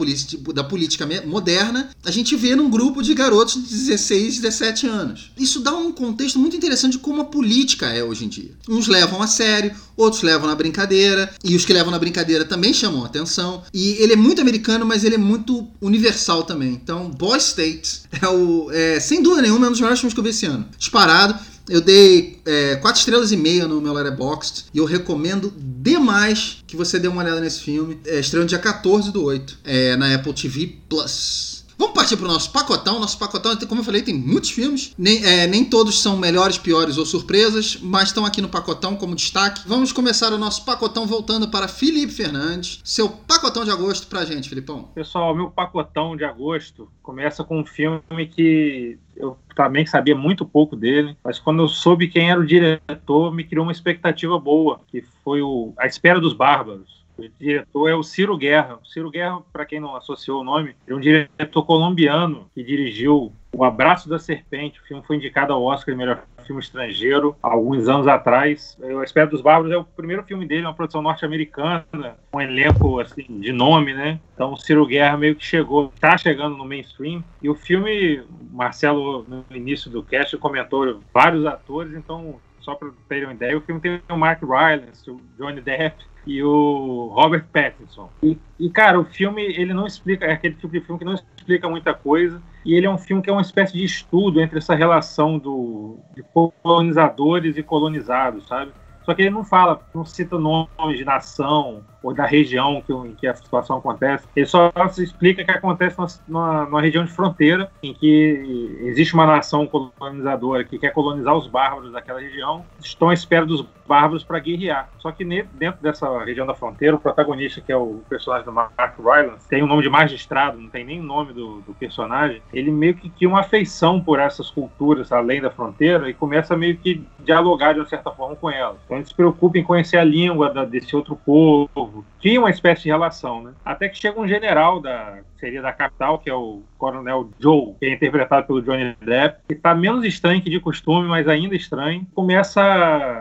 da 0.53 0.63
política 0.65 1.07
moderna, 1.25 1.89
a 2.03 2.11
gente 2.11 2.35
vê 2.35 2.57
num 2.57 2.69
grupo 2.69 3.01
de 3.01 3.13
garotos 3.13 3.53
de 3.53 3.61
16, 3.61 4.39
17 4.39 4.85
anos. 4.85 5.31
Isso 5.37 5.61
dá 5.61 5.73
um 5.73 5.93
contexto 5.93 6.37
muito 6.37 6.57
interessante 6.57 6.93
de 6.93 6.99
como 6.99 7.21
a 7.21 7.25
política 7.25 7.85
é 7.85 8.03
hoje 8.03 8.25
em 8.25 8.27
dia. 8.27 8.51
Uns 8.67 8.87
levam 8.87 9.21
a 9.21 9.27
sério, 9.27 9.73
outros 9.95 10.23
levam 10.23 10.45
na 10.45 10.55
brincadeira, 10.55 11.33
e 11.41 11.55
os 11.55 11.63
que 11.63 11.71
levam 11.71 11.91
na 11.91 11.99
brincadeira 11.99 12.43
também 12.43 12.73
chamam 12.73 13.05
atenção. 13.05 13.63
E 13.73 13.91
ele 13.99 14.11
é 14.11 14.17
muito 14.17 14.41
americano, 14.41 14.85
mas 14.85 15.05
ele 15.05 15.15
é 15.15 15.17
muito 15.17 15.65
universal 15.79 16.43
também. 16.43 16.73
Então, 16.73 17.09
Boy 17.09 17.37
State 17.37 18.01
é 18.21 18.27
o 18.27 18.56
é, 18.71 18.99
sem 18.99 19.21
dúvida 19.21 19.43
nenhuma, 19.43 19.65
é 19.65 19.69
um 19.69 19.71
dos 19.71 19.81
melhores 19.81 19.99
filmes 19.99 20.13
que 20.13 20.19
eu 20.19 20.23
vi 20.23 20.29
esse 20.31 20.45
ano. 20.45 20.65
Disparado. 20.77 21.37
Eu 21.69 21.81
dei 21.81 22.39
é, 22.45 22.77
quatro 22.77 22.99
estrelas 22.99 23.31
e 23.33 23.37
meia 23.37 23.67
no 23.67 23.81
meu 23.81 23.91
Letterboxd 23.91 24.65
e 24.73 24.77
eu 24.77 24.85
recomendo 24.85 25.53
demais 25.57 26.63
que 26.65 26.77
você 26.77 26.97
dê 26.97 27.09
uma 27.09 27.21
olhada 27.21 27.41
nesse 27.41 27.59
filme. 27.59 27.99
É, 28.05 28.21
no 28.33 28.45
dia 28.45 28.57
14 28.57 29.11
do 29.11 29.23
8, 29.23 29.59
é, 29.65 29.95
na 29.97 30.15
Apple 30.15 30.33
TV 30.33 30.77
Plus. 30.87 31.56
Vamos 31.77 31.93
partir 31.93 32.17
para 32.17 32.25
o 32.25 32.31
nosso 32.31 32.51
pacotão. 32.51 32.99
Nosso 32.99 33.19
pacotão, 33.19 33.55
como 33.67 33.81
eu 33.81 33.85
falei, 33.85 34.01
tem 34.01 34.15
muitos 34.15 34.49
filmes. 34.49 34.95
Nem, 34.97 35.23
é, 35.23 35.45
nem 35.45 35.63
todos 35.63 36.01
são 36.01 36.17
melhores, 36.17 36.57
piores 36.57 36.97
ou 36.97 37.05
surpresas, 37.05 37.77
mas 37.81 38.09
estão 38.09 38.25
aqui 38.25 38.41
no 38.41 38.49
pacotão 38.49 38.95
como 38.95 39.15
destaque. 39.15 39.61
Vamos 39.67 39.91
começar 39.91 40.33
o 40.33 40.37
nosso 40.37 40.65
pacotão 40.65 41.05
voltando 41.05 41.49
para 41.49 41.67
Felipe 41.67 42.11
Fernandes. 42.11 42.81
Seu 42.83 43.07
pacotão 43.09 43.63
de 43.63 43.69
agosto 43.69 44.07
para 44.07 44.21
a 44.21 44.25
gente, 44.25 44.49
Filipão. 44.49 44.89
Pessoal, 44.95 45.35
meu 45.35 45.51
pacotão 45.51 46.17
de 46.17 46.23
agosto 46.23 46.89
começa 47.03 47.43
com 47.43 47.59
um 47.59 47.65
filme 47.65 48.01
que 48.27 48.97
eu 49.15 49.37
também 49.55 49.85
sabia 49.85 50.15
muito 50.15 50.45
pouco 50.45 50.75
dele, 50.75 51.15
mas 51.23 51.39
quando 51.39 51.61
eu 51.61 51.67
soube 51.67 52.07
quem 52.07 52.29
era 52.29 52.39
o 52.39 52.45
diretor, 52.45 53.33
me 53.33 53.43
criou 53.43 53.65
uma 53.65 53.71
expectativa 53.71 54.39
boa, 54.39 54.81
que 54.87 55.03
foi 55.23 55.41
o 55.41 55.73
A 55.77 55.85
Espera 55.85 56.19
dos 56.19 56.33
Bárbaros 56.33 56.97
O 57.17 57.29
diretor 57.39 57.89
é 57.89 57.95
o 57.95 58.03
Ciro 58.03 58.37
Guerra. 58.37 58.79
O 58.81 58.85
Ciro 58.85 59.09
Guerra, 59.09 59.41
para 59.51 59.65
quem 59.65 59.79
não 59.79 59.95
associou 59.95 60.41
o 60.41 60.43
nome, 60.43 60.75
é 60.87 60.93
um 60.93 60.99
diretor 60.99 61.63
colombiano 61.63 62.47
que 62.53 62.63
dirigiu 62.63 63.31
O 63.51 63.63
Abraço 63.63 64.07
da 64.07 64.19
Serpente. 64.19 64.79
O 64.79 64.83
filme 64.83 65.03
foi 65.05 65.15
indicado 65.15 65.51
ao 65.51 65.63
Oscar 65.63 65.93
de 65.93 65.97
melhor 65.97 66.23
filme 66.47 66.61
estrangeiro 66.61 67.35
alguns 67.43 67.87
anos 67.89 68.07
atrás. 68.07 68.77
O 68.81 69.03
Espera 69.03 69.27
dos 69.27 69.41
Bárbaros 69.41 69.73
é 69.73 69.77
o 69.77 69.83
primeiro 69.83 70.23
filme 70.23 70.47
dele, 70.47 70.61
uma 70.61 70.73
produção 70.73 71.01
norte-americana, 71.01 71.85
um 72.33 72.41
elenco 72.41 72.99
assim 72.99 73.25
de 73.27 73.51
nome, 73.51 73.93
né? 73.93 74.19
Então 74.33 74.53
o 74.53 74.57
Ciro 74.57 74.85
Guerra 74.85 75.17
meio 75.17 75.35
que 75.35 75.45
chegou, 75.45 75.91
está 75.93 76.17
chegando 76.17 76.55
no 76.55 76.65
mainstream. 76.65 77.23
E 77.41 77.49
o 77.49 77.55
filme, 77.55 78.23
Marcelo 78.51 79.25
no 79.27 79.43
início 79.51 79.91
do 79.91 80.01
cast 80.01 80.37
comentou 80.37 81.01
vários 81.13 81.45
atores, 81.45 81.93
então 81.93 82.39
só 82.67 82.75
para 82.75 82.89
terem 83.07 83.23
uma 83.23 83.33
ideia, 83.33 83.57
o 83.57 83.61
filme 83.61 83.79
tem 83.79 84.01
o 84.09 84.17
Mark 84.17 84.41
Rylance, 84.41 85.09
o 85.09 85.21
Johnny 85.39 85.61
Depp, 85.61 86.03
e 86.25 86.43
o 86.43 87.09
Robert 87.13 87.45
Pattinson. 87.53 88.09
E, 88.21 88.37
e, 88.59 88.69
cara, 88.69 88.99
o 88.99 89.05
filme, 89.05 89.41
ele 89.41 89.73
não 89.73 89.87
explica, 89.87 90.25
é 90.25 90.33
aquele 90.33 90.55
tipo 90.55 90.67
de 90.67 90.81
filme 90.81 90.99
que 90.99 91.05
não 91.05 91.13
explica 91.13 91.69
muita 91.69 91.93
coisa, 91.93 92.41
e 92.65 92.73
ele 92.73 92.85
é 92.85 92.89
um 92.89 92.97
filme 92.97 93.23
que 93.23 93.29
é 93.29 93.33
uma 93.33 93.41
espécie 93.41 93.71
de 93.71 93.85
estudo 93.85 94.41
entre 94.41 94.57
essa 94.57 94.75
relação 94.75 95.39
do, 95.39 95.97
de 96.13 96.25
colonizadores 96.61 97.55
e 97.55 97.63
colonizados, 97.63 98.45
sabe? 98.45 98.73
Só 99.07 99.13
que 99.13 99.21
ele 99.21 99.29
não 99.29 99.45
fala, 99.45 99.79
não 99.95 100.03
cita 100.03 100.37
nomes 100.37 100.97
de 100.97 101.05
nação 101.05 101.81
ou 102.03 102.13
da 102.13 102.25
região 102.25 102.81
que, 102.85 102.91
em 102.91 103.15
que 103.15 103.25
a 103.25 103.33
situação 103.33 103.77
acontece. 103.77 104.27
Ele 104.35 104.45
só 104.45 104.69
se 104.89 105.01
explica 105.01 105.45
que 105.45 105.51
acontece 105.51 105.97
numa, 106.27 106.65
numa, 106.65 106.81
região 106.81 107.05
de 107.05 107.11
fronteira 107.11 107.71
em 107.81 107.93
que 107.93 108.77
existe 108.81 109.13
uma 109.13 109.25
nação 109.25 109.65
colonizadora 109.65 110.65
que 110.65 110.77
quer 110.77 110.91
colonizar 110.91 111.35
os 111.35 111.47
bárbaros 111.47 111.91
daquela 111.93 112.19
região, 112.19 112.65
estão 112.79 113.07
à 113.07 113.13
espera 113.13 113.45
dos 113.45 113.65
bárbaros 113.87 114.23
para 114.23 114.39
guerrear. 114.39 114.89
Só 114.99 115.11
que 115.11 115.23
dentro 115.23 115.81
dessa 115.81 116.23
região 116.23 116.45
da 116.45 116.53
fronteira, 116.53 116.95
o 116.95 116.99
protagonista, 116.99 117.61
que 117.61 117.71
é 117.71 117.77
o 117.77 118.01
personagem 118.09 118.45
do 118.45 118.51
Mark 118.51 118.97
Rylance, 118.99 119.47
tem 119.47 119.63
o 119.63 119.67
nome 119.67 119.81
de 119.81 119.89
magistrado, 119.89 120.59
não 120.59 120.69
tem 120.69 120.83
nem 120.83 120.99
o 120.99 121.03
nome 121.03 121.33
do, 121.33 121.61
do 121.61 121.73
personagem, 121.73 122.41
ele 122.53 122.71
meio 122.71 122.95
que 122.95 123.09
tinha 123.09 123.29
uma 123.29 123.39
afeição 123.39 124.01
por 124.01 124.19
essas 124.19 124.49
culturas 124.49 125.11
além 125.11 125.41
da 125.41 125.49
fronteira 125.49 126.09
e 126.09 126.13
começa 126.13 126.57
meio 126.57 126.77
que 126.77 127.03
dialogar 127.19 127.73
de 127.73 127.79
uma 127.79 127.85
certa 127.85 128.11
forma 128.11 128.35
com 128.35 128.49
elas. 128.49 128.77
Então 128.97 128.99
ele 128.99 129.05
se 129.05 129.13
preocupa 129.13 129.57
em 129.57 129.63
conhecer 129.63 129.97
a 129.97 130.03
língua 130.03 130.51
da, 130.51 130.65
desse 130.65 130.95
outro 130.95 131.15
povo, 131.15 132.05
tinha 132.19 132.39
uma 132.39 132.49
espécie 132.49 132.83
de 132.83 132.89
relação, 132.89 133.43
né? 133.43 133.53
Até 133.63 133.87
que 133.89 133.97
chega 133.97 134.19
um 134.19 134.27
general 134.27 134.79
da 134.79 135.19
seria 135.39 135.61
da 135.61 135.71
capital, 135.71 136.17
que 136.17 136.29
é 136.29 136.33
o 136.33 136.63
Coronel 136.77 137.29
Joe, 137.39 137.75
que 137.79 137.85
é 137.85 137.93
interpretado 137.93 138.47
pelo 138.47 138.61
Johnny 138.61 138.95
Depp, 138.99 139.41
que 139.47 139.53
está 139.53 139.75
menos 139.75 140.03
estranho 140.03 140.41
que 140.41 140.49
de 140.49 140.59
costume, 140.59 141.07
mas 141.07 141.27
ainda 141.27 141.55
estranho, 141.55 142.07
começa 142.15 142.61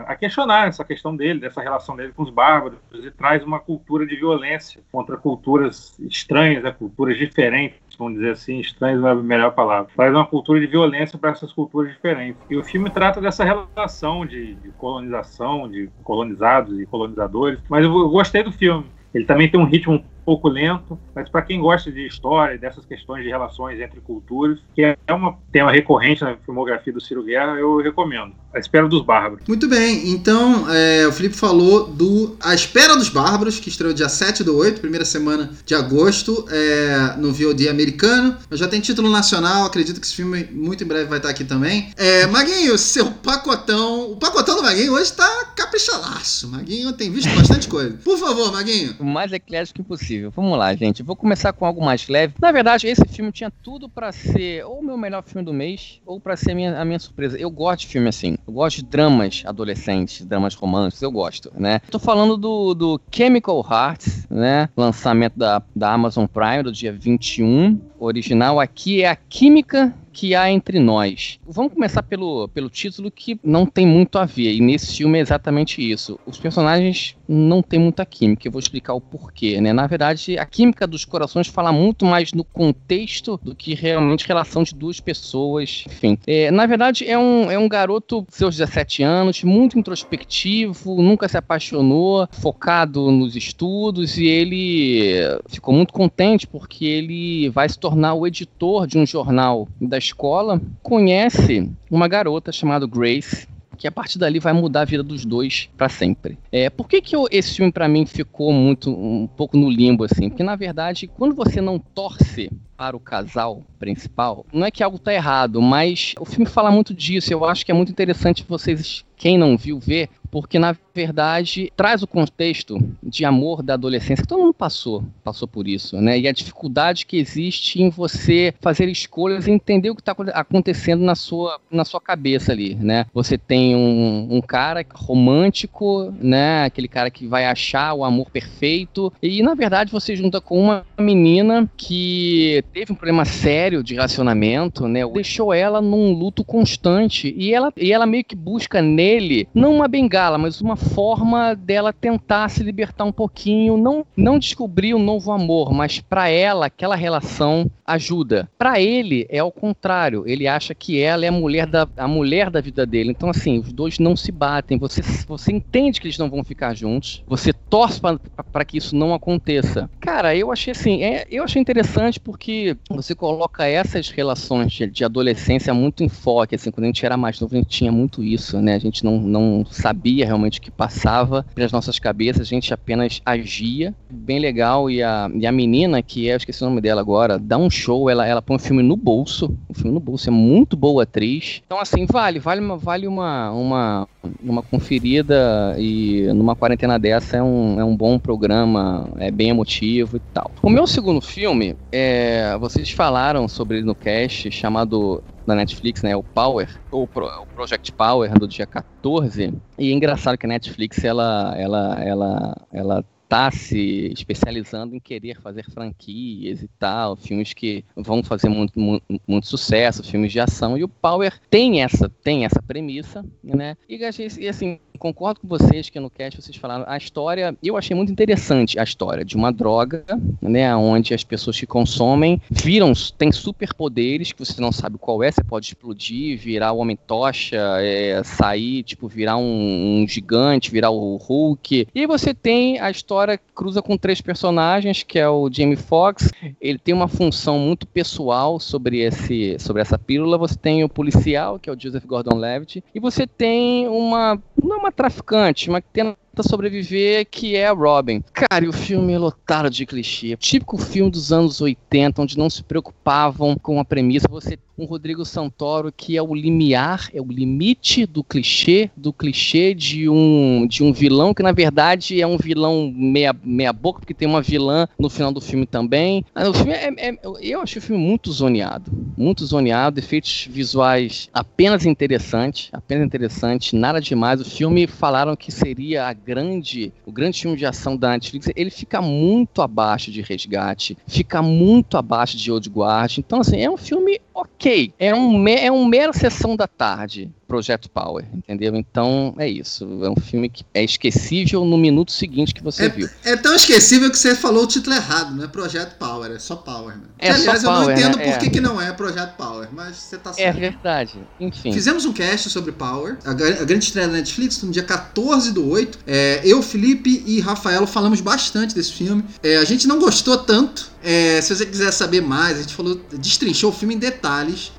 a 0.07 0.15
questionar 0.15 0.67
essa 0.67 0.83
questão 0.83 1.15
dele, 1.15 1.39
dessa 1.39 1.61
relação 1.61 1.95
dele 1.95 2.11
com 2.15 2.23
os 2.23 2.31
bárbaros, 2.31 2.79
e 2.91 3.11
traz 3.11 3.43
uma 3.43 3.59
cultura 3.59 4.05
de 4.05 4.15
violência 4.15 4.81
contra 4.91 5.15
culturas 5.15 5.95
estranhas, 5.99 6.63
né? 6.63 6.71
culturas 6.71 7.17
diferentes 7.17 7.79
vamos 7.97 8.15
dizer 8.15 8.31
assim, 8.31 8.59
estranhos 8.59 9.03
é 9.03 9.09
a 9.09 9.15
melhor 9.15 9.51
palavra. 9.51 9.91
Traz 9.95 10.13
uma 10.13 10.25
cultura 10.25 10.59
de 10.59 10.67
violência 10.67 11.17
para 11.17 11.31
essas 11.31 11.51
culturas 11.51 11.91
diferentes. 11.91 12.41
E 12.49 12.55
o 12.55 12.63
filme 12.63 12.89
trata 12.89 13.19
dessa 13.19 13.43
relação 13.43 14.25
de, 14.25 14.55
de 14.55 14.69
colonização, 14.77 15.67
de 15.67 15.89
colonizados 16.03 16.79
e 16.79 16.85
colonizadores. 16.85 17.59
Mas 17.69 17.85
eu, 17.85 17.97
eu 17.97 18.09
gostei 18.09 18.43
do 18.43 18.51
filme. 18.51 18.85
Ele 19.13 19.25
também 19.25 19.49
tem 19.49 19.59
um 19.59 19.65
ritmo 19.65 20.03
pouco 20.27 20.49
lento, 20.49 20.99
mas 21.15 21.29
para 21.29 21.41
quem 21.41 21.61
gosta 21.61 21.89
de 21.89 22.05
história, 22.05 22.57
dessas 22.57 22.85
questões 22.85 23.23
de 23.23 23.29
relações 23.29 23.79
entre 23.79 24.01
culturas, 24.01 24.59
que 24.75 24.81
é 24.83 24.97
um 25.09 25.33
tema 25.53 25.71
recorrente 25.71 26.21
na 26.21 26.35
filmografia 26.35 26.91
do 26.91 26.99
Ciro 26.99 27.23
Guerra, 27.23 27.53
eu 27.53 27.77
recomendo. 27.77 28.33
A 28.53 28.59
Espera 28.59 28.89
dos 28.89 29.05
Bárbaros. 29.05 29.47
Muito 29.47 29.69
bem, 29.69 30.09
então 30.09 30.69
é, 30.69 31.07
o 31.07 31.13
Felipe 31.13 31.35
falou 31.35 31.87
do 31.87 32.35
A 32.41 32.53
Espera 32.53 32.97
dos 32.97 33.07
Bárbaros, 33.07 33.57
que 33.57 33.69
estreou 33.69 33.93
dia 33.93 34.09
7 34.09 34.43
do 34.43 34.57
8, 34.57 34.81
primeira 34.81 35.05
semana 35.05 35.49
de 35.65 35.73
agosto, 35.73 36.45
é, 36.49 37.15
no 37.17 37.31
VOD 37.31 37.69
americano. 37.69 38.35
Já 38.51 38.67
tem 38.67 38.81
título 38.81 39.09
nacional, 39.09 39.65
acredito 39.65 40.01
que 40.01 40.05
esse 40.05 40.15
filme 40.15 40.43
muito 40.51 40.83
em 40.83 40.87
breve 40.87 41.05
vai 41.05 41.19
estar 41.19 41.29
aqui 41.29 41.45
também. 41.45 41.93
É, 41.95 42.27
Maguinho, 42.27 42.77
seu 42.77 43.11
pacotão. 43.11 44.11
O 44.11 44.17
pacotão 44.17 44.57
do 44.57 44.63
Maguinho 44.63 44.91
hoje 44.91 45.13
tá 45.13 45.53
caprichalaço. 45.55 46.49
Maguinho 46.49 46.91
tem 46.91 47.09
visto 47.09 47.29
bastante 47.33 47.69
coisa. 47.69 47.97
Por 48.03 48.17
favor, 48.17 48.51
Maguinho. 48.51 48.95
O 48.99 49.05
mais 49.05 49.31
eclético 49.31 49.81
impossível 49.81 50.16
possível. 50.17 50.31
Vamos 50.35 50.57
lá, 50.57 50.73
gente. 50.75 51.03
Vou 51.03 51.15
começar 51.15 51.53
com 51.53 51.65
algo 51.65 51.83
mais 51.83 52.07
leve. 52.07 52.33
Na 52.41 52.51
verdade, 52.51 52.87
esse 52.87 53.05
filme 53.07 53.31
tinha 53.31 53.51
tudo 53.63 53.87
para 53.87 54.11
ser 54.11 54.65
ou 54.65 54.79
o 54.79 54.83
meu 54.83 54.97
melhor 54.97 55.23
filme 55.23 55.45
do 55.45 55.53
mês, 55.53 56.01
ou 56.05 56.19
para 56.19 56.35
ser 56.35 56.51
a 56.51 56.55
minha, 56.55 56.79
a 56.79 56.85
minha 56.85 56.99
surpresa. 56.99 57.37
Eu 57.37 57.49
gosto 57.49 57.81
de 57.81 57.87
filme 57.87 58.09
assim. 58.09 58.37
Eu 58.47 58.53
gosto 58.53 58.77
de 58.77 58.85
dramas 58.85 59.43
adolescentes, 59.45 60.25
dramas 60.25 60.55
românticos. 60.55 61.01
Eu 61.01 61.11
gosto, 61.11 61.51
né? 61.55 61.79
Tô 61.91 61.99
falando 61.99 62.37
do, 62.37 62.73
do 62.73 63.01
Chemical 63.11 63.65
Hearts, 63.69 64.27
né? 64.29 64.69
Lançamento 64.75 65.37
da, 65.37 65.61
da 65.75 65.93
Amazon 65.93 66.25
Prime 66.25 66.63
do 66.63 66.71
dia 66.71 66.91
21. 66.91 67.79
Original 67.99 68.59
aqui 68.59 69.03
é 69.03 69.09
a 69.09 69.15
Química 69.15 69.93
que 70.17 70.33
há 70.33 70.49
entre 70.51 70.79
nós. 70.79 71.39
Vamos 71.47 71.73
começar 71.73 72.01
pelo, 72.01 72.47
pelo 72.47 72.71
título 72.71 73.11
que 73.11 73.39
não 73.43 73.67
tem 73.67 73.85
muito 73.85 74.17
a 74.17 74.25
ver, 74.25 74.51
e 74.51 74.59
nesse 74.59 74.97
filme 74.97 75.19
é 75.19 75.21
exatamente 75.21 75.79
isso. 75.79 76.19
Os 76.25 76.39
personagens 76.39 77.15
não 77.27 77.61
têm 77.61 77.79
muita 77.79 78.03
química, 78.03 78.47
eu 78.47 78.51
vou 78.51 78.57
explicar 78.57 78.95
o 78.95 79.01
porquê, 79.01 79.61
né? 79.61 79.71
Na 79.73 79.85
verdade, 79.85 80.35
a 80.39 80.45
química 80.45 80.87
dos 80.87 81.05
corações 81.05 81.47
fala 81.47 81.71
muito 81.71 82.03
mais 82.03 82.33
no 82.33 82.43
contexto 82.43 83.39
do 83.43 83.53
que 83.53 83.75
realmente 83.75 84.27
relação 84.27 84.63
de 84.63 84.73
duas 84.73 84.99
pessoas, 84.99 85.83
enfim. 85.85 86.17
É, 86.25 86.49
na 86.49 86.65
verdade, 86.65 87.07
é 87.07 87.17
um, 87.17 87.51
é 87.51 87.59
um 87.59 87.69
garoto, 87.69 88.25
seus 88.29 88.57
17 88.57 89.03
anos, 89.03 89.43
muito 89.43 89.77
introspectivo, 89.77 90.99
nunca 90.99 91.27
se 91.27 91.37
apaixonou, 91.37 92.27
focado 92.31 93.11
nos 93.11 93.35
estudos, 93.35 94.17
e 94.17 94.25
ele 94.25 95.21
ficou 95.47 95.75
muito 95.75 95.93
contente 95.93 96.47
porque 96.47 96.85
ele 96.85 97.49
vai 97.49 97.69
se 97.69 97.77
tornar 97.77 97.86
o 97.93 98.27
editor 98.27 98.87
de 98.87 98.97
um 98.97 99.05
jornal 99.05 99.67
das 99.79 100.07
escola, 100.07 100.61
conhece 100.81 101.69
uma 101.91 102.07
garota 102.07 102.51
chamada 102.51 102.87
Grace, 102.87 103.47
que 103.77 103.87
a 103.87 103.91
partir 103.91 104.17
dali 104.17 104.39
vai 104.39 104.53
mudar 104.53 104.81
a 104.81 104.85
vida 104.85 105.03
dos 105.03 105.23
dois 105.23 105.69
para 105.77 105.87
sempre. 105.87 106.37
É, 106.51 106.69
por 106.69 106.87
que, 106.87 106.99
que 107.01 107.15
eu, 107.15 107.27
esse 107.29 107.55
filme 107.55 107.71
para 107.71 107.87
mim 107.87 108.05
ficou 108.05 108.51
muito 108.51 108.89
um 108.89 109.27
pouco 109.27 109.55
no 109.55 109.69
limbo 109.69 110.03
assim? 110.03 110.29
Porque 110.29 110.43
na 110.43 110.55
verdade, 110.55 111.07
quando 111.07 111.35
você 111.35 111.61
não 111.61 111.77
torce 111.77 112.49
para 112.75 112.97
o 112.97 112.99
casal 112.99 113.63
principal, 113.77 114.45
não 114.51 114.65
é 114.65 114.71
que 114.71 114.83
algo 114.83 114.97
tá 114.97 115.13
errado, 115.13 115.61
mas 115.61 116.13
o 116.19 116.25
filme 116.25 116.47
fala 116.47 116.71
muito 116.71 116.93
disso. 116.93 117.31
Eu 117.31 117.45
acho 117.45 117.65
que 117.65 117.71
é 117.71 117.75
muito 117.75 117.91
interessante 117.91 118.45
vocês 118.47 119.05
quem 119.15 119.37
não 119.37 119.57
viu 119.57 119.79
ver, 119.79 120.09
porque 120.31 120.57
na 120.57 120.75
verdade 120.97 121.71
traz 121.77 122.01
o 122.01 122.07
contexto 122.07 122.79
de 123.03 123.23
amor 123.23 123.61
da 123.61 123.75
adolescência 123.75 124.23
que 124.23 124.27
todo 124.27 124.41
mundo 124.41 124.53
passou, 124.53 125.03
passou 125.23 125.47
por 125.47 125.67
isso, 125.67 126.01
né? 126.01 126.17
E 126.17 126.27
a 126.27 126.31
dificuldade 126.31 127.05
que 127.05 127.17
existe 127.17 127.81
em 127.81 127.89
você 127.91 128.51
fazer 128.59 128.89
escolhas 128.89 129.45
e 129.45 129.51
entender 129.51 129.91
o 129.91 129.95
que 129.95 130.01
está 130.01 130.15
acontecendo 130.33 131.03
na 131.03 131.13
sua, 131.13 131.59
na 131.69 131.85
sua 131.85 132.01
cabeça 132.01 132.51
ali, 132.51 132.73
né? 132.73 133.05
Você 133.13 133.37
tem 133.37 133.75
um, 133.75 134.27
um 134.37 134.41
cara 134.41 134.83
romântico, 134.91 136.11
né? 136.19 136.63
Aquele 136.65 136.87
cara 136.87 137.11
que 137.11 137.27
vai 137.27 137.45
achar 137.45 137.93
o 137.93 138.03
amor 138.03 138.31
perfeito 138.31 139.13
e 139.21 139.43
na 139.43 139.53
verdade 139.53 139.91
você 139.91 140.15
junta 140.15 140.41
com 140.41 140.59
uma 140.59 140.85
menina 140.97 141.69
que 141.77 142.63
teve 142.73 142.91
um 142.91 142.95
problema 142.95 143.23
sério 143.23 143.83
de 143.83 143.93
relacionamento, 143.93 144.87
né? 144.87 145.05
Deixou 145.07 145.53
ela 145.53 145.79
num 145.79 146.11
luto 146.13 146.43
constante 146.43 147.33
e 147.37 147.53
ela, 147.53 147.71
e 147.77 147.93
ela 147.93 148.07
meio 148.07 148.23
que 148.23 148.35
busca 148.35 148.81
nele 148.81 149.47
não 149.53 149.75
uma 149.75 149.87
bengala, 149.87 150.37
mas 150.39 150.59
uma 150.59 150.75
forma 150.89 151.53
dela 151.53 151.93
tentar 151.93 152.49
se 152.49 152.63
libertar 152.63 153.05
um 153.05 153.11
pouquinho, 153.11 153.77
não, 153.77 154.05
não 154.15 154.39
descobrir 154.39 154.93
um 154.93 154.99
novo 154.99 155.31
amor, 155.31 155.73
mas 155.73 155.99
para 155.99 156.29
ela 156.29 156.67
aquela 156.67 156.95
relação 156.95 157.69
ajuda. 157.85 158.49
Para 158.57 158.81
ele 158.81 159.25
é 159.29 159.41
o 159.41 159.51
contrário, 159.51 160.23
ele 160.27 160.47
acha 160.47 160.75
que 160.75 160.99
ela 160.99 161.25
é 161.25 161.29
a 161.29 161.31
mulher 161.31 161.65
da, 161.65 161.87
a 161.95 162.07
mulher 162.07 162.49
da 162.49 162.59
vida 162.59 162.85
dele. 162.85 163.11
Então 163.11 163.29
assim, 163.29 163.59
os 163.59 163.71
dois 163.71 163.99
não 163.99 164.15
se 164.15 164.31
batem, 164.31 164.77
você, 164.77 165.01
você 165.25 165.51
entende 165.51 166.01
que 166.01 166.07
eles 166.07 166.17
não 166.17 166.29
vão 166.29 166.43
ficar 166.43 166.75
juntos, 166.75 167.23
você 167.27 167.53
torce 167.53 167.99
para 167.99 168.65
que 168.65 168.77
isso 168.77 168.95
não 168.95 169.13
aconteça. 169.13 169.89
Cara, 169.99 170.35
eu 170.35 170.51
achei 170.51 170.71
assim, 170.71 171.03
é, 171.03 171.25
eu 171.29 171.43
achei 171.43 171.61
interessante 171.61 172.19
porque 172.19 172.75
você 172.89 173.15
coloca 173.15 173.65
essas 173.65 174.09
relações 174.09 174.71
de, 174.71 174.87
de 174.87 175.05
adolescência 175.05 175.73
muito 175.73 176.03
em 176.03 176.09
foco, 176.09 176.55
assim, 176.55 176.71
quando 176.71 176.85
a 176.85 176.87
gente 176.87 177.05
era 177.05 177.17
mais 177.17 177.39
novo 177.39 177.55
a 177.55 177.57
gente 177.57 177.69
tinha 177.69 177.91
muito 177.91 178.23
isso, 178.23 178.61
né? 178.61 178.75
A 178.75 178.79
gente 178.79 179.03
não, 179.03 179.19
não 179.19 179.65
sabia 179.69 180.25
realmente 180.25 180.59
o 180.59 180.61
que 180.61 180.71
passava 180.77 181.45
pelas 181.55 181.71
nossas 181.71 181.97
cabeças, 181.97 182.41
a 182.41 182.45
gente 182.45 182.73
apenas 182.73 183.21
agia. 183.25 183.93
Bem 184.09 184.39
legal. 184.39 184.89
E 184.89 185.01
a, 185.01 185.29
e 185.33 185.45
a 185.45 185.51
menina, 185.51 186.01
que 186.01 186.29
é, 186.29 186.33
eu 186.33 186.37
esqueci 186.37 186.63
o 186.63 186.69
nome 186.69 186.79
dela 186.79 187.01
agora, 187.01 187.39
dá 187.39 187.57
um 187.57 187.69
show, 187.69 188.09
ela, 188.09 188.25
ela 188.25 188.41
põe 188.41 188.55
um 188.55 188.59
filme 188.59 188.83
no 188.83 188.95
bolso. 188.95 189.53
Um 189.69 189.73
filme 189.73 189.91
no 189.91 189.99
bolso, 189.99 190.29
é 190.29 190.31
muito 190.31 190.77
boa 190.77 191.03
atriz. 191.03 191.61
Então, 191.65 191.79
assim, 191.79 192.05
vale, 192.05 192.39
vale 192.39 192.61
uma, 192.61 192.77
vale 192.77 193.07
uma, 193.07 193.51
uma, 193.51 194.07
uma 194.43 194.61
conferida 194.61 195.75
e 195.79 196.27
numa 196.33 196.55
quarentena 196.55 196.99
dessa 196.99 197.37
é 197.37 197.43
um, 197.43 197.79
é 197.79 197.83
um 197.83 197.95
bom 197.95 198.19
programa, 198.19 199.09
é 199.17 199.31
bem 199.31 199.49
emotivo 199.49 200.17
e 200.17 200.21
tal. 200.33 200.51
O 200.61 200.69
meu 200.69 200.85
segundo 200.85 201.21
filme, 201.21 201.75
é, 201.91 202.55
vocês 202.59 202.91
falaram 202.91 203.47
sobre 203.47 203.77
ele 203.77 203.85
no 203.85 203.95
cast, 203.95 204.51
chamado 204.51 205.23
da 205.47 205.55
Netflix, 205.55 206.03
né? 206.03 206.15
O 206.15 206.23
Power, 206.23 206.69
ou 206.91 207.07
Pro, 207.07 207.25
o 207.25 207.45
Project 207.47 207.91
Power 207.93 208.37
do 208.37 208.47
dia 208.47 208.67
14. 208.67 209.53
E 209.77 209.91
é 209.91 209.93
engraçado 209.93 210.37
que 210.37 210.45
a 210.45 210.49
Netflix 210.49 211.03
ela, 211.03 211.55
ela, 211.57 212.03
ela, 212.03 212.67
ela 212.71 213.05
está 213.27 213.51
se 213.51 214.11
especializando 214.13 214.95
em 214.95 214.99
querer 214.99 215.39
fazer 215.41 215.69
franquias 215.69 216.63
e 216.63 216.67
tal, 216.79 217.17
filmes 217.17 217.53
que 217.53 217.83
vão 217.95 218.23
fazer 218.23 218.47
muito, 218.47 218.79
muito, 218.79 219.03
muito, 219.27 219.47
sucesso, 219.47 220.01
filmes 220.01 220.31
de 220.31 220.39
ação, 220.39 220.77
e 220.77 220.83
o 220.83 220.87
Power 220.87 221.37
tem 221.49 221.83
essa, 221.83 222.09
tem 222.09 222.45
essa 222.45 222.61
premissa, 222.61 223.25
né? 223.43 223.75
E 223.87 224.03
assim, 224.47 224.79
concordo 224.97 225.39
com 225.41 225.47
vocês 225.47 225.89
que 225.89 225.99
no 225.99 226.09
cast 226.09 226.41
vocês 226.41 226.57
falaram 226.57 226.85
a 226.87 226.97
história, 226.97 227.55
eu 227.63 227.77
achei 227.77 227.95
muito 227.95 228.11
interessante 228.11 228.79
a 228.79 228.83
história 228.83 229.23
de 229.23 229.35
uma 229.35 229.51
droga, 229.51 230.03
né, 230.41 230.75
onde 230.75 231.13
as 231.13 231.23
pessoas 231.23 231.59
que 231.59 231.65
consomem 231.65 232.41
viram, 232.49 232.93
tem 233.17 233.31
superpoderes 233.31 234.31
que 234.31 234.43
você 234.43 234.59
não 234.61 234.71
sabe 234.71 234.97
qual 234.97 235.23
é, 235.23 235.31
você 235.31 235.43
pode 235.43 235.67
explodir, 235.67 236.37
virar 236.37 236.71
o 236.71 236.77
homem 236.77 236.97
tocha, 237.07 237.57
é, 237.79 238.21
sair, 238.23 238.83
tipo, 238.83 239.07
virar 239.07 239.37
um, 239.37 240.01
um, 240.01 240.07
gigante, 240.07 240.71
virar 240.71 240.89
o 240.89 241.15
Hulk. 241.17 241.87
E 241.93 242.07
você 242.07 242.33
tem 242.33 242.79
a 242.79 242.89
história 242.89 243.39
cruza 243.55 243.81
com 243.81 243.97
três 243.97 244.21
personagens, 244.21 245.03
que 245.03 245.19
é 245.19 245.27
o 245.29 245.49
Jamie 245.51 245.75
Foxx, 245.75 246.31
ele 246.59 246.77
tem 246.77 246.93
uma 246.93 247.07
função 247.07 247.59
muito 247.59 247.87
pessoal 247.87 248.59
sobre 248.59 248.99
esse 248.99 249.57
sobre 249.59 249.81
essa 249.81 249.97
pílula, 249.97 250.37
você 250.37 250.55
tem 250.55 250.83
o 250.83 250.89
policial, 250.89 251.59
que 251.59 251.69
é 251.69 251.73
o 251.73 251.79
Joseph 251.79 252.05
Gordon-Levitt, 252.05 252.83
e 252.93 252.99
você 252.99 253.27
tem 253.27 253.87
uma 253.87 254.41
não 254.61 254.86
uma 254.87 254.91
traficante, 254.91 255.69
mas 255.69 255.83
que 255.83 255.89
tenta 255.91 256.17
sobreviver, 256.43 257.27
que 257.29 257.55
é 257.55 257.67
a 257.67 257.73
Robin. 257.73 258.23
Cara, 258.33 258.65
e 258.65 258.67
o 258.67 258.73
filme 258.73 259.13
é 259.13 259.17
lotado 259.17 259.69
de 259.69 259.85
clichê. 259.85 260.35
Típico 260.37 260.77
filme 260.77 261.11
dos 261.11 261.31
anos 261.31 261.61
80, 261.61 262.21
onde 262.21 262.37
não 262.37 262.49
se 262.49 262.63
preocupavam 262.63 263.55
com 263.55 263.79
a 263.79 263.85
premissa. 263.85 264.27
Você 264.29 264.57
um 264.77 264.85
Rodrigo 264.85 265.25
Santoro 265.25 265.91
que 265.91 266.15
é 266.15 266.21
o 266.21 266.35
limiar, 266.35 267.09
é 267.13 267.19
o 267.19 267.25
limite 267.25 268.05
do 268.05 268.23
clichê, 268.23 268.91
do 268.95 269.11
clichê 269.11 269.73
de 269.73 270.07
um, 270.07 270.67
de 270.67 270.83
um 270.83 270.93
vilão 270.93 271.33
que 271.33 271.41
na 271.41 271.51
verdade 271.51 272.21
é 272.21 272.27
um 272.27 272.37
vilão 272.37 272.93
meia, 272.95 273.35
meia 273.43 273.73
boca, 273.73 273.99
porque 273.99 274.13
tem 274.13 274.27
uma 274.27 274.41
vilã 274.41 274.87
no 274.99 275.09
final 275.09 275.31
do 275.31 275.41
filme 275.41 275.65
também. 275.65 276.23
O 276.35 276.53
filme 276.53 276.73
é, 276.73 277.09
é, 277.09 277.19
eu 277.41 277.61
achei 277.61 277.79
o 277.79 277.81
filme 277.81 278.01
muito 278.01 278.31
zoneado, 278.31 278.91
muito 279.17 279.43
zoneado, 279.45 279.99
efeitos 279.99 280.47
visuais 280.49 281.29
apenas 281.33 281.85
interessantes, 281.85 282.69
apenas 282.71 283.05
interessante, 283.05 283.75
nada 283.75 283.99
demais. 283.99 284.41
O 284.41 284.45
filme 284.45 284.85
falaram 284.85 285.35
que 285.35 285.51
seria 285.51 286.07
a 286.07 286.13
grande, 286.27 286.91
o 287.05 287.11
grande 287.11 287.41
filme 287.41 287.55
de 287.55 287.65
ação 287.65 287.95
da 287.95 288.09
Netflix, 288.09 288.49
ele 288.53 288.69
fica 288.69 289.01
muito 289.01 289.61
abaixo 289.61 290.11
de 290.11 290.21
Resgate, 290.21 290.97
fica 291.07 291.41
muito 291.41 291.97
abaixo 291.97 292.35
de 292.35 292.51
Old 292.51 292.69
Guard. 292.69 293.17
Então 293.17 293.39
assim, 293.39 293.61
é 293.61 293.71
um 293.71 293.77
filme 293.77 294.19
ok. 294.37 294.93
É 294.99 295.13
um, 295.15 295.47
é 295.47 295.71
um 295.71 295.85
mera 295.85 296.13
sessão 296.13 296.55
da 296.55 296.67
tarde. 296.67 297.31
Projeto 297.47 297.89
Power, 297.89 298.25
entendeu? 298.33 298.75
Então 298.75 299.33
é 299.37 299.47
isso. 299.47 299.87
É 300.03 300.09
um 300.09 300.17
filme 300.17 300.49
que 300.49 300.65
é 300.73 300.83
esquecível 300.83 301.63
no 301.63 301.77
minuto 301.77 302.11
seguinte 302.11 302.53
que 302.53 302.61
você 302.61 302.87
é, 302.87 302.89
viu. 302.89 303.09
É 303.23 303.37
tão 303.37 303.55
esquecível 303.55 304.11
que 304.11 304.17
você 304.17 304.35
falou 304.35 304.65
o 304.65 304.67
título 304.67 304.93
errado, 304.93 305.33
não 305.33 305.45
é 305.45 305.47
Projeto 305.47 305.97
Power, 305.97 306.29
é 306.29 306.39
só 306.39 306.57
Power. 306.57 306.97
Né? 306.97 307.03
É 307.17 307.29
que, 307.29 307.35
aliás, 307.35 307.61
só 307.61 307.73
eu 307.73 307.85
não 307.85 307.91
entendo 307.93 308.17
né? 308.17 308.25
por 308.25 308.33
é. 308.33 308.37
que, 308.37 308.49
que 308.49 308.59
não 308.59 308.81
é 308.81 308.91
Projeto 308.91 309.37
Power, 309.37 309.69
mas 309.71 309.95
você 309.95 310.17
tá 310.17 310.31
É 310.31 310.33
certo. 310.33 310.59
verdade. 310.59 311.13
Enfim. 311.39 311.71
Fizemos 311.71 312.03
um 312.03 312.11
cast 312.11 312.49
sobre 312.49 312.73
Power, 312.73 313.17
a, 313.23 313.31
a 313.31 313.33
grande 313.63 313.85
estreia 313.85 314.09
da 314.09 314.15
Netflix, 314.15 314.61
no 314.61 314.69
dia 314.69 314.83
14 314.83 315.53
do 315.53 315.69
8. 315.69 315.99
É, 316.05 316.41
eu, 316.43 316.61
Felipe 316.61 317.23
e 317.25 317.39
Rafael 317.39 317.87
falamos 317.87 318.19
bastante 318.19 318.75
desse 318.75 318.91
filme. 318.91 319.23
É, 319.41 319.55
a 319.55 319.63
gente 319.63 319.87
não 319.87 319.99
gostou 319.99 320.37
tanto. 320.37 320.91
É, 321.01 321.39
se 321.41 321.55
você 321.55 321.65
quiser 321.65 321.91
saber 321.91 322.19
mais, 322.19 322.57
a 322.57 322.61
gente 322.61 322.73
falou, 322.73 322.99
destrinchou 323.13 323.69
o 323.69 323.73
filme 323.73 323.95
em 323.95 323.97
detalhes 323.97 324.26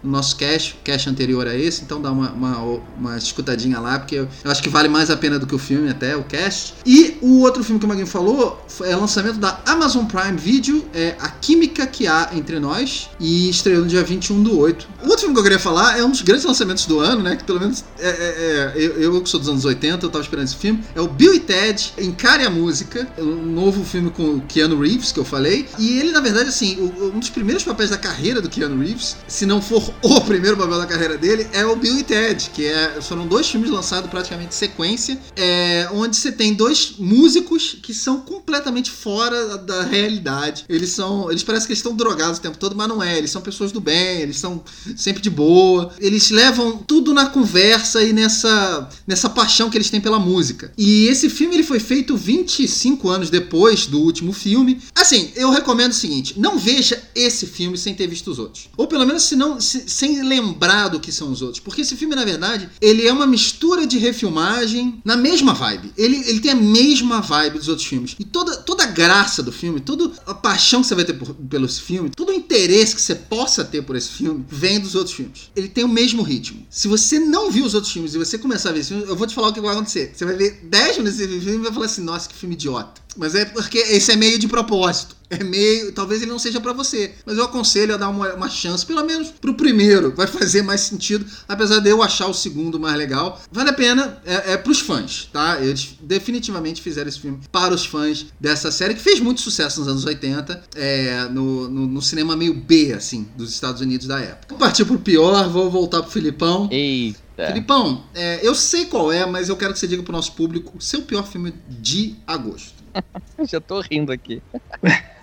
no 0.03 0.11
nosso 0.11 0.37
cast, 0.37 0.77
cast 0.85 1.09
anterior 1.09 1.47
a 1.47 1.55
esse, 1.55 1.83
então 1.83 2.01
dá 2.01 2.11
uma, 2.11 2.31
uma, 2.31 2.81
uma 2.97 3.17
escutadinha 3.17 3.81
lá, 3.81 3.99
porque 3.99 4.17
eu, 4.17 4.29
eu 4.45 4.51
acho 4.51 4.63
que 4.63 4.69
vale 4.69 4.89
mais 4.89 5.11
a 5.11 5.17
pena 5.17 5.39
do 5.39 5.47
que 5.47 5.55
o 5.55 5.59
filme, 5.59 5.89
até 5.89 6.17
o 6.17 6.25
cast. 6.25 6.75
E 6.85 7.17
o 7.21 7.41
outro 7.41 7.65
filme 7.65 7.79
que 7.79 7.87
o 7.87 7.89
Maguinho 7.89 8.07
falou 8.07 8.65
é 8.83 8.97
o 8.97 9.01
lançamento 9.01 9.39
da 9.39 9.61
Amazon 9.67 10.05
Prime 10.05 10.37
Video, 10.37 10.85
é 10.95 11.17
A 11.21 11.29
Química 11.29 11.87
que 11.87 12.07
Há 12.07 12.31
Entre 12.35 12.59
Nós, 12.59 13.09
e 13.19 13.49
estreou 13.49 13.83
no 13.83 13.89
dia 13.89 14.03
21 14.03 14.43
do 14.43 14.59
8. 14.59 14.89
O 15.03 15.09
outro 15.09 15.21
filme 15.21 15.35
que 15.35 15.41
eu 15.41 15.45
queria 15.45 15.59
falar 15.59 15.99
é 15.99 16.05
um 16.05 16.11
dos 16.11 16.23
grandes 16.23 16.45
lançamentos 16.45 16.87
do 16.87 17.01
ano, 17.01 17.23
né? 17.23 17.37
Que 17.37 17.45
pelo 17.45 17.61
menos 17.61 17.85
é, 17.99 18.09
é, 18.09 18.13
é, 18.13 18.73
eu, 18.77 19.01
eu 19.01 19.23
que 19.23 19.29
sou 19.29 19.41
dos 19.41 19.49
anos 19.49 19.65
80, 19.65 20.05
eu 20.05 20.11
tava 20.11 20.23
esperando 20.23 20.47
esse 20.47 20.57
filme. 20.57 20.83
É 20.95 21.01
o 21.01 21.09
Bill 21.09 21.35
e 21.35 21.41
Ted, 21.41 21.95
Encare 21.99 22.45
a 22.45 22.51
Música, 22.51 23.07
um 23.19 23.47
novo 23.47 23.85
filme 23.85 24.11
com 24.11 24.37
o 24.37 24.41
Keanu 24.43 24.81
Reeves, 24.81 25.13
que 25.13 25.19
eu 25.19 25.25
falei. 25.25 25.67
E 25.79 25.99
ele, 25.99 26.13
na 26.13 26.21
verdade, 26.21 26.49
assim, 26.49 26.79
um 26.81 27.19
dos 27.19 27.31
primeiros 27.31 27.65
papéis 27.65 27.91
da 27.91 27.99
carreira 27.99 28.41
do 28.41 28.49
Keanu 28.49 28.81
Reeves, 28.83 29.17
se 29.39 29.47
não 29.47 29.63
for 29.63 29.95
o 30.03 30.21
primeiro 30.23 30.57
papel 30.57 30.79
da 30.79 30.87
carreira 30.87 31.17
dele, 31.17 31.47
é 31.53 31.65
o 31.65 31.77
Bill 31.77 31.97
e 31.97 32.03
Ted, 32.03 32.51
que 32.53 32.67
é, 32.67 33.01
foram 33.01 33.25
dois 33.25 33.49
filmes 33.49 33.71
lançados 33.71 34.11
praticamente 34.11 34.53
sequência, 34.53 35.17
é, 35.37 35.89
onde 35.93 36.17
você 36.17 36.33
tem 36.33 36.53
dois 36.55 36.95
músicos 36.99 37.77
que 37.81 37.95
são 37.95 38.21
completamente 38.21 38.91
fora 38.91 39.57
da 39.57 39.85
realidade. 39.85 40.65
Eles 40.69 40.91
são. 40.91 41.31
Eles 41.31 41.45
parecem 41.45 41.69
que 41.69 41.73
estão 41.73 41.95
drogados 41.95 42.39
o 42.39 42.43
tempo 42.43 42.59
todo, 42.59 42.75
mas 42.75 42.89
não 42.89 43.01
é. 43.01 43.17
Eles 43.17 43.31
são 43.31 43.41
pessoas 43.41 43.71
do 43.71 43.81
bem, 43.81 44.23
eles 44.23 44.39
são 44.39 44.61
sempre 44.97 45.23
de 45.23 45.31
boa. 45.31 45.93
Eles 46.01 46.31
levam 46.31 46.79
tudo 46.79 47.15
na 47.15 47.27
conversa 47.27 48.03
e 48.03 48.13
nessa, 48.13 48.89
nessa 49.07 49.31
paixão 49.31 49.71
que 49.71 49.77
eles 49.77 49.89
têm 49.89 50.01
pela 50.01 50.19
música. 50.19 50.73
E 50.77 51.07
esse 51.07 51.31
filme 51.31 51.55
ele 51.55 51.63
foi 51.63 51.79
feito 51.79 52.17
25 52.17 53.09
anos 53.09 53.31
depois 53.31 53.87
do 53.87 54.01
último 54.01 54.33
filme. 54.33 54.81
Assim, 54.97 55.31
eu 55.37 55.51
recomendo 55.51 55.93
o 55.93 55.95
seguinte: 55.95 56.35
não 56.37 56.59
veja 56.59 57.01
esse 57.15 57.47
filme 57.47 57.79
sem 57.79 57.95
ter 57.95 58.09
visto 58.09 58.33
os 58.33 58.41
outros. 58.41 58.69
Ou 58.77 58.89
pelo 58.89 59.07
menos 59.07 59.28
se 59.29 59.37
não, 59.37 59.61
se, 59.61 59.89
sem 59.89 60.23
lembrar 60.23 60.89
do 60.89 61.01
que 61.01 61.13
são 61.13 61.31
os 61.31 61.43
outros. 61.43 61.61
Porque 61.61 61.83
esse 61.83 61.97
filme, 61.97 62.15
na 62.15 62.25
verdade, 62.25 62.69
ele 62.81 63.07
é 63.07 63.13
uma 63.13 63.27
mistura 63.27 63.87
de 63.87 63.99
refilmagem 63.99 65.01
na 65.05 65.17
mesma 65.17 65.55
vibe. 65.55 65.93
Ele, 65.97 66.17
ele 66.27 66.41
tem 66.41 66.53
a 66.53 66.57
mesma 66.57 67.21
vibe 67.21 67.59
dos 67.59 67.69
outros 67.69 67.87
filmes. 67.87 68.17
E 68.19 68.25
toda, 68.25 68.57
toda 68.57 68.85
a 68.85 68.87
graça 68.87 69.43
do 69.43 69.53
filme, 69.53 69.81
toda 69.81 70.11
a 70.27 70.35
paixão 70.35 70.81
que 70.81 70.89
você 70.89 70.95
vai 70.95 71.05
ter 71.05 71.15
por, 71.15 71.35
pelo 71.35 71.69
filme, 71.69 72.11
todo 72.11 72.31
o 72.31 72.33
interesse 72.35 72.95
que 72.95 73.03
você 73.03 73.15
possa 73.15 73.65
ter 73.65 73.83
por 73.83 73.97
esse 73.97 74.09
filme, 74.09 74.45
vem 74.49 74.81
dos 74.81 74.95
outros 74.95 75.15
filmes. 75.15 75.51
Ele 75.55 75.69
tem 75.69 75.85
o 75.85 75.89
mesmo 75.89 76.23
ritmo. 76.23 76.67
Se 76.71 76.89
você 76.89 77.19
não 77.19 77.51
viu 77.51 77.65
os 77.65 77.75
outros 77.75 77.93
filmes 77.93 78.15
e 78.15 78.19
você 78.19 78.39
começar 78.39 78.71
a 78.71 78.73
ver 78.73 78.81
esse 78.81 78.89
filme, 78.89 79.05
eu 79.07 79.17
vou 79.17 79.27
te 79.27 79.35
falar 79.35 79.49
o 79.49 79.53
que 79.53 79.61
vai 79.61 79.73
acontecer. 79.73 80.13
Você 80.15 80.25
vai 80.25 80.35
ver 80.35 80.61
10 80.65 80.99
minutos 80.99 81.19
desse 81.19 81.41
filme 81.41 81.59
e 81.59 81.63
vai 81.63 81.73
falar 81.73 81.87
assim, 81.87 82.03
nossa, 82.03 82.29
que 82.29 82.35
filme 82.35 82.55
idiota. 82.55 83.01
Mas 83.17 83.35
é 83.35 83.45
porque 83.45 83.79
esse 83.79 84.13
é 84.13 84.17
meio 84.17 84.39
de 84.39 84.47
propósito. 84.47 85.17
É 85.31 85.45
meio. 85.45 85.93
Talvez 85.93 86.23
ele 86.23 86.31
não 86.31 86.39
seja 86.39 86.61
para 86.61 86.73
você. 86.73 87.15
Mas 87.27 87.37
eu 87.37 87.45
aconselho 87.45 87.95
a 87.95 87.97
dar 87.97 88.09
uma, 88.09 88.33
uma, 88.35 88.49
chance, 88.49 88.85
pelo 88.85 89.05
menos 89.05 89.29
pro 89.29 89.55
primeiro. 89.55 90.15
Vai 90.15 90.27
fazer 90.27 90.63
mais 90.63 90.81
sentido. 90.83 91.27
Apesar 91.47 91.81
de 91.81 91.91
eu 91.91 92.03
achar 92.03 92.27
o 92.27 92.35
segundo 92.35 92.81
mais 92.81 92.97
legal. 92.97 93.41
Vale 93.51 93.71
a 93.71 93.73
pena. 93.73 94.21
É, 94.25 94.53
é 94.53 94.57
pros 94.57 94.81
fãs, 94.81 95.29
tá? 95.33 95.61
Eles 95.61 95.97
definitivamente 96.01 96.81
fizeram 96.81 97.09
esse 97.09 97.21
filme 97.21 97.41
para 97.53 97.75
os 97.75 97.85
fãs 97.85 98.27
dessa 98.41 98.71
série, 98.71 98.95
que 98.95 99.01
fez 99.01 99.21
muito 99.21 99.41
sucesso 99.41 99.81
nos 99.81 99.89
anos 99.89 100.05
80. 100.05 100.63
É, 100.75 101.25
no, 101.31 101.69
no, 101.69 101.87
no, 101.87 102.03
cinema 102.03 102.35
meio 102.35 102.55
B, 102.55 102.93
assim, 102.93 103.29
dos 103.37 103.53
Estados 103.53 103.81
Unidos 103.81 104.07
da 104.07 104.19
época. 104.19 104.47
Vou 104.49 104.59
partir 104.59 104.85
pro 104.85 104.99
pior, 104.99 105.49
vou 105.49 105.71
voltar 105.71 106.03
pro 106.03 106.11
Filipão. 106.11 106.69
Eita. 106.71 107.29
Filipão, 107.49 108.03
é, 108.15 108.41
eu 108.43 108.53
sei 108.53 108.87
qual 108.87 109.13
é, 109.13 109.25
mas 109.25 109.49
eu 109.49 109.57
quero 109.57 109.73
que 109.73 109.79
você 109.79 109.87
diga 109.87 110.03
pro 110.03 110.13
nosso 110.13 110.33
público 110.33 110.77
o 110.77 110.81
seu 110.81 111.03
pior 111.03 111.25
filme 111.25 111.55
de 111.69 112.17
agosto. 112.27 112.83
Já 113.49 113.61
tô 113.61 113.81
rindo 113.81 114.11
aqui. 114.11 114.43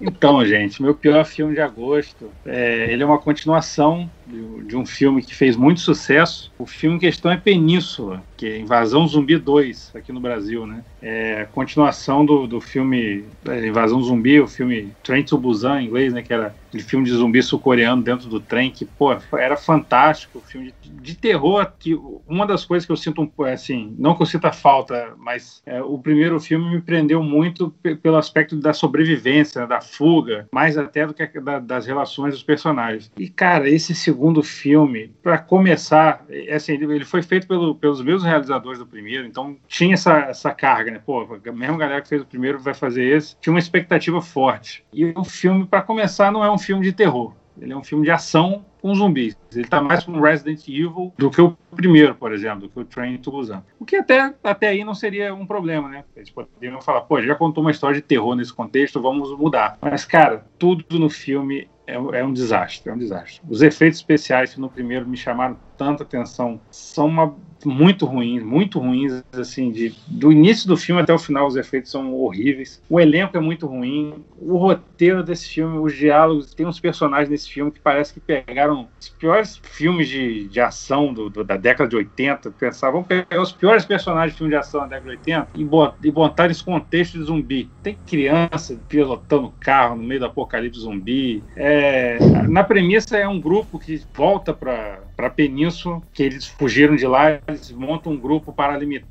Então, 0.00 0.44
gente, 0.46 0.82
meu 0.82 0.96
pior 0.96 1.24
filme 1.26 1.54
de 1.54 1.60
agosto, 1.60 2.38
é, 2.44 2.90
ele 2.92 3.02
é 3.02 3.06
uma 3.06 3.20
continuação 3.20 4.10
de, 4.30 4.76
um 4.76 4.86
filme 4.86 5.22
que 5.22 5.34
fez 5.34 5.56
muito 5.56 5.80
sucesso. 5.80 6.52
O 6.58 6.66
filme 6.66 6.96
em 6.96 7.00
questão 7.00 7.30
é 7.30 7.36
Península, 7.36 8.22
que 8.36 8.46
é 8.46 8.58
Invasão 8.58 9.06
Zumbi 9.06 9.36
2, 9.36 9.92
aqui 9.94 10.12
no 10.12 10.20
Brasil, 10.20 10.66
né? 10.66 10.84
É 11.02 11.42
a 11.42 11.46
continuação 11.46 12.24
do, 12.24 12.46
do 12.46 12.60
filme 12.60 13.24
é, 13.46 13.66
Invasão 13.66 14.02
Zumbi, 14.02 14.40
o 14.40 14.46
filme 14.46 14.92
Train 15.02 15.24
to 15.24 15.38
Busan, 15.38 15.80
em 15.80 15.86
inglês, 15.86 16.12
né? 16.12 16.22
Que 16.22 16.32
era 16.32 16.54
aquele 16.70 16.82
filme 16.82 17.04
de 17.04 17.12
zumbi 17.12 17.42
sul-coreano 17.42 18.02
dentro 18.02 18.28
do 18.28 18.40
trem, 18.40 18.70
que, 18.70 18.84
pô, 18.84 19.16
era 19.36 19.56
fantástico. 19.56 20.40
Filme 20.40 20.72
de, 20.80 20.90
de, 20.90 21.14
terror, 21.16 21.70
que 21.78 21.98
uma 22.26 22.46
das 22.46 22.64
coisas 22.64 22.86
que 22.86 22.92
eu 22.92 22.96
sinto, 22.96 23.22
um, 23.22 23.44
assim, 23.44 23.94
não 23.98 24.14
que 24.14 24.22
eu 24.22 24.26
sinta 24.26 24.52
falta, 24.52 25.14
mas 25.18 25.62
é, 25.66 25.82
o 25.82 25.98
primeiro 25.98 26.38
filme 26.40 26.70
me 26.70 26.80
prendeu 26.80 27.22
muito 27.22 27.74
pelo 28.02 28.16
aspecto 28.16 28.56
da 28.56 28.72
sobrevivência, 28.72 29.62
né, 29.62 29.66
da 29.66 29.80
fuga, 29.80 30.48
mais 30.52 30.78
até 30.78 31.06
do 31.06 31.12
que 31.12 31.26
da, 31.40 31.58
das 31.58 31.86
relações 31.86 32.34
dos 32.34 32.42
personagens. 32.42 33.10
E, 33.18 33.28
cara, 33.28 33.68
esse 33.68 33.94
segundo 33.94 34.19
filme, 34.42 35.12
para 35.22 35.38
começar, 35.38 36.24
é, 36.28 36.54
assim, 36.54 36.72
ele 36.72 37.04
foi 37.04 37.22
feito 37.22 37.46
pelo, 37.46 37.74
pelos 37.74 38.02
mesmos 38.02 38.24
realizadores 38.24 38.78
do 38.78 38.86
primeiro, 38.86 39.26
então 39.26 39.56
tinha 39.66 39.94
essa, 39.94 40.18
essa 40.20 40.52
carga, 40.52 40.90
né? 40.90 41.00
Pô, 41.04 41.22
a 41.22 41.52
mesma 41.52 41.78
galera 41.78 42.02
que 42.02 42.08
fez 42.08 42.22
o 42.22 42.26
primeiro 42.26 42.58
vai 42.58 42.74
fazer 42.74 43.04
esse, 43.04 43.36
tinha 43.40 43.52
uma 43.52 43.58
expectativa 43.58 44.20
forte. 44.20 44.84
E 44.92 45.12
o 45.16 45.24
filme, 45.24 45.66
para 45.66 45.82
começar, 45.82 46.30
não 46.30 46.44
é 46.44 46.50
um 46.50 46.58
filme 46.58 46.82
de 46.82 46.92
terror. 46.92 47.34
Ele 47.60 47.72
é 47.72 47.76
um 47.76 47.84
filme 47.84 48.04
de 48.04 48.10
ação 48.10 48.64
com 48.80 48.94
zumbis. 48.94 49.36
Ele 49.52 49.62
está 49.62 49.82
mais 49.82 50.04
com 50.04 50.18
Resident 50.18 50.66
Evil 50.66 51.12
do 51.18 51.30
que 51.30 51.40
o 51.40 51.56
primeiro, 51.74 52.14
por 52.14 52.32
exemplo, 52.32 52.60
do 52.60 52.68
que 52.70 52.80
o 52.80 52.84
Train 52.84 53.18
to 53.18 53.30
Busan. 53.30 53.62
O 53.78 53.84
que 53.84 53.96
até, 53.96 54.34
até 54.42 54.68
aí 54.68 54.82
não 54.82 54.94
seria 54.94 55.34
um 55.34 55.46
problema, 55.46 55.88
né? 55.88 56.04
Eles 56.16 56.30
poderiam 56.30 56.80
falar, 56.80 57.02
pô, 57.02 57.20
já 57.20 57.34
contou 57.34 57.62
uma 57.62 57.70
história 57.70 57.96
de 57.96 58.02
terror 58.02 58.34
nesse 58.34 58.52
contexto, 58.52 59.02
vamos 59.02 59.36
mudar. 59.36 59.78
Mas, 59.82 60.04
cara, 60.04 60.46
tudo 60.58 60.98
no 60.98 61.10
filme 61.10 61.68
é, 61.90 62.20
é 62.20 62.24
um 62.24 62.32
desastre, 62.32 62.90
é 62.90 62.92
um 62.92 62.98
desastre. 62.98 63.40
Os 63.48 63.62
efeitos 63.62 63.98
especiais 63.98 64.56
no 64.56 64.70
primeiro 64.70 65.06
me 65.06 65.16
chamaram 65.16 65.58
tanta 65.76 66.02
atenção, 66.02 66.60
são 66.70 67.06
uma 67.06 67.36
muito 67.68 68.06
ruins, 68.06 68.42
muito 68.42 68.78
ruins, 68.78 69.22
assim, 69.32 69.70
de, 69.70 69.94
do 70.06 70.32
início 70.32 70.68
do 70.68 70.76
filme 70.76 71.00
até 71.00 71.12
o 71.12 71.18
final 71.18 71.46
os 71.46 71.56
efeitos 71.56 71.90
são 71.90 72.14
horríveis. 72.14 72.82
O 72.88 73.00
elenco 73.00 73.36
é 73.36 73.40
muito 73.40 73.66
ruim, 73.66 74.14
o 74.38 74.56
roteiro 74.56 75.22
desse 75.22 75.48
filme, 75.48 75.78
os 75.78 75.94
diálogos, 75.94 76.54
tem 76.54 76.66
uns 76.66 76.80
personagens 76.80 77.28
nesse 77.28 77.50
filme 77.50 77.70
que 77.70 77.80
parece 77.80 78.14
que 78.14 78.20
pegaram 78.20 78.88
os 79.00 79.08
piores 79.08 79.60
filmes 79.62 80.08
de, 80.08 80.48
de 80.48 80.60
ação 80.60 81.12
do, 81.12 81.28
do, 81.28 81.44
da 81.44 81.56
década 81.56 81.88
de 81.88 81.96
80, 81.96 82.50
pensavam, 82.52 83.02
vamos 83.02 83.08
pegar 83.08 83.42
os 83.42 83.52
piores 83.52 83.84
personagens 83.84 84.32
de 84.32 84.38
filme 84.38 84.52
de 84.52 84.56
ação 84.56 84.80
da 84.80 84.86
década 84.86 85.10
de 85.10 85.18
80 85.18 85.48
e, 85.54 85.64
bot, 85.64 85.94
e 86.02 86.10
botar 86.10 86.48
nesse 86.48 86.64
contexto 86.64 87.18
de 87.18 87.24
zumbi. 87.24 87.70
Tem 87.82 87.96
criança 88.06 88.78
pilotando 88.88 89.52
carro 89.60 89.96
no 89.96 90.02
meio 90.02 90.20
do 90.20 90.26
apocalipse 90.26 90.80
zumbi. 90.80 91.42
É, 91.56 92.18
na 92.48 92.64
premissa 92.64 93.16
é 93.16 93.28
um 93.28 93.40
grupo 93.40 93.78
que 93.78 94.00
volta 94.14 94.52
para 94.52 95.00
a 95.18 95.30
península, 95.30 96.00
que 96.12 96.22
eles 96.22 96.46
fugiram 96.46 96.96
de 96.96 97.06
lá 97.06 97.40
eles 97.50 97.70
montam 97.72 98.12
um 98.12 98.18
grupo 98.18 98.54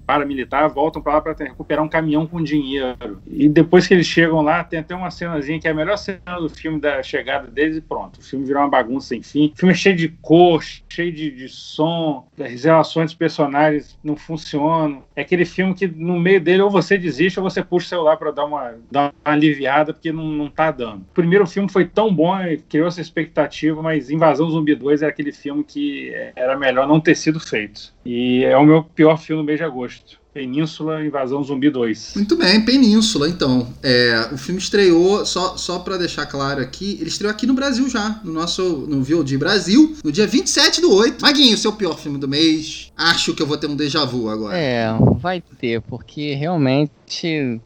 paramilitar, 0.05 0.69
voltam 0.69 1.01
para 1.01 1.13
lá 1.13 1.21
para 1.21 1.35
recuperar 1.39 1.83
um 1.83 1.89
caminhão 1.89 2.25
com 2.25 2.41
dinheiro. 2.41 3.21
E 3.27 3.47
depois 3.47 3.87
que 3.87 3.93
eles 3.93 4.07
chegam 4.07 4.41
lá, 4.41 4.63
tem 4.63 4.79
até 4.79 4.95
uma 4.95 5.11
cenazinha 5.11 5.59
que 5.59 5.67
é 5.67 5.71
a 5.71 5.75
melhor 5.75 5.97
cena 5.97 6.39
do 6.39 6.49
filme 6.49 6.79
da 6.79 7.01
chegada 7.03 7.47
deles 7.47 7.77
e 7.77 7.81
pronto. 7.81 8.19
O 8.19 8.23
filme 8.23 8.45
virou 8.45 8.61
uma 8.61 8.69
bagunça 8.69 9.09
sem 9.09 9.21
fim. 9.21 9.51
O 9.55 9.59
filme 9.59 9.73
é 9.73 9.77
cheio 9.77 9.95
de 9.95 10.09
cor, 10.09 10.63
cheio 10.89 11.11
de, 11.11 11.31
de 11.31 11.49
som, 11.49 12.27
as 12.39 12.63
relações 12.63 13.11
dos 13.11 13.15
personagens 13.15 13.97
não 14.03 14.15
funcionam. 14.15 15.03
É 15.15 15.21
aquele 15.21 15.45
filme 15.45 15.73
que 15.73 15.87
no 15.87 16.19
meio 16.19 16.41
dele 16.41 16.61
ou 16.61 16.69
você 16.69 16.97
desiste 16.97 17.39
ou 17.39 17.49
você 17.49 17.63
puxa 17.63 17.85
o 17.85 17.89
celular 17.89 18.17
para 18.17 18.31
dar 18.31 18.45
uma, 18.45 18.75
dar 18.91 19.01
uma 19.25 19.33
aliviada 19.33 19.93
porque 19.93 20.11
não, 20.11 20.25
não 20.25 20.49
tá 20.49 20.71
dando. 20.71 21.01
O 21.01 21.13
primeiro 21.13 21.45
filme 21.45 21.69
foi 21.69 21.85
tão 21.85 22.13
bom, 22.13 22.33
criou 22.67 22.87
essa 22.87 23.01
expectativa, 23.01 23.81
mas 23.81 24.09
Invasão 24.09 24.49
Zumbi 24.49 24.75
2 24.75 25.01
era 25.01 25.11
aquele 25.11 25.31
filme 25.31 25.63
que 25.63 26.11
era 26.35 26.57
melhor 26.57 26.87
não 26.87 26.99
ter 26.99 27.15
sido 27.15 27.39
feito. 27.39 27.93
E 28.11 28.43
é 28.43 28.57
o 28.57 28.65
meu 28.65 28.83
pior 28.83 29.19
filme 29.19 29.43
no 29.43 29.45
mês 29.45 29.59
de 29.59 29.63
agosto. 29.63 30.19
Península 30.33 31.03
Invasão 31.03 31.43
Zumbi 31.43 31.69
2. 31.69 32.13
Muito 32.15 32.35
bem, 32.35 32.61
Península, 32.61 33.27
então. 33.27 33.67
É, 33.81 34.29
o 34.31 34.37
filme 34.37 34.59
estreou, 34.59 35.25
só, 35.25 35.57
só 35.57 35.79
para 35.79 35.97
deixar 35.97 36.25
claro 36.27 36.61
aqui, 36.61 36.97
ele 36.99 37.09
estreou 37.09 37.31
aqui 37.31 37.47
no 37.47 37.53
Brasil 37.53 37.89
já, 37.89 38.21
no 38.23 38.31
nosso 38.31 38.61
no 38.87 39.03
VOD 39.03 39.37
Brasil, 39.37 39.95
no 40.03 40.11
dia 40.11 40.27
27 40.27 40.81
do 40.81 40.93
8. 40.93 41.21
Maguinho, 41.21 41.57
seu 41.57 41.73
pior 41.73 41.97
filme 41.97 42.17
do 42.17 42.27
mês. 42.27 42.91
Acho 42.95 43.33
que 43.33 43.41
eu 43.41 43.47
vou 43.47 43.57
ter 43.57 43.67
um 43.67 43.75
déjà 43.75 44.05
vu 44.05 44.29
agora. 44.29 44.57
É, 44.57 44.87
vai 45.19 45.41
ter, 45.41 45.81
porque 45.81 46.35
realmente 46.35 46.91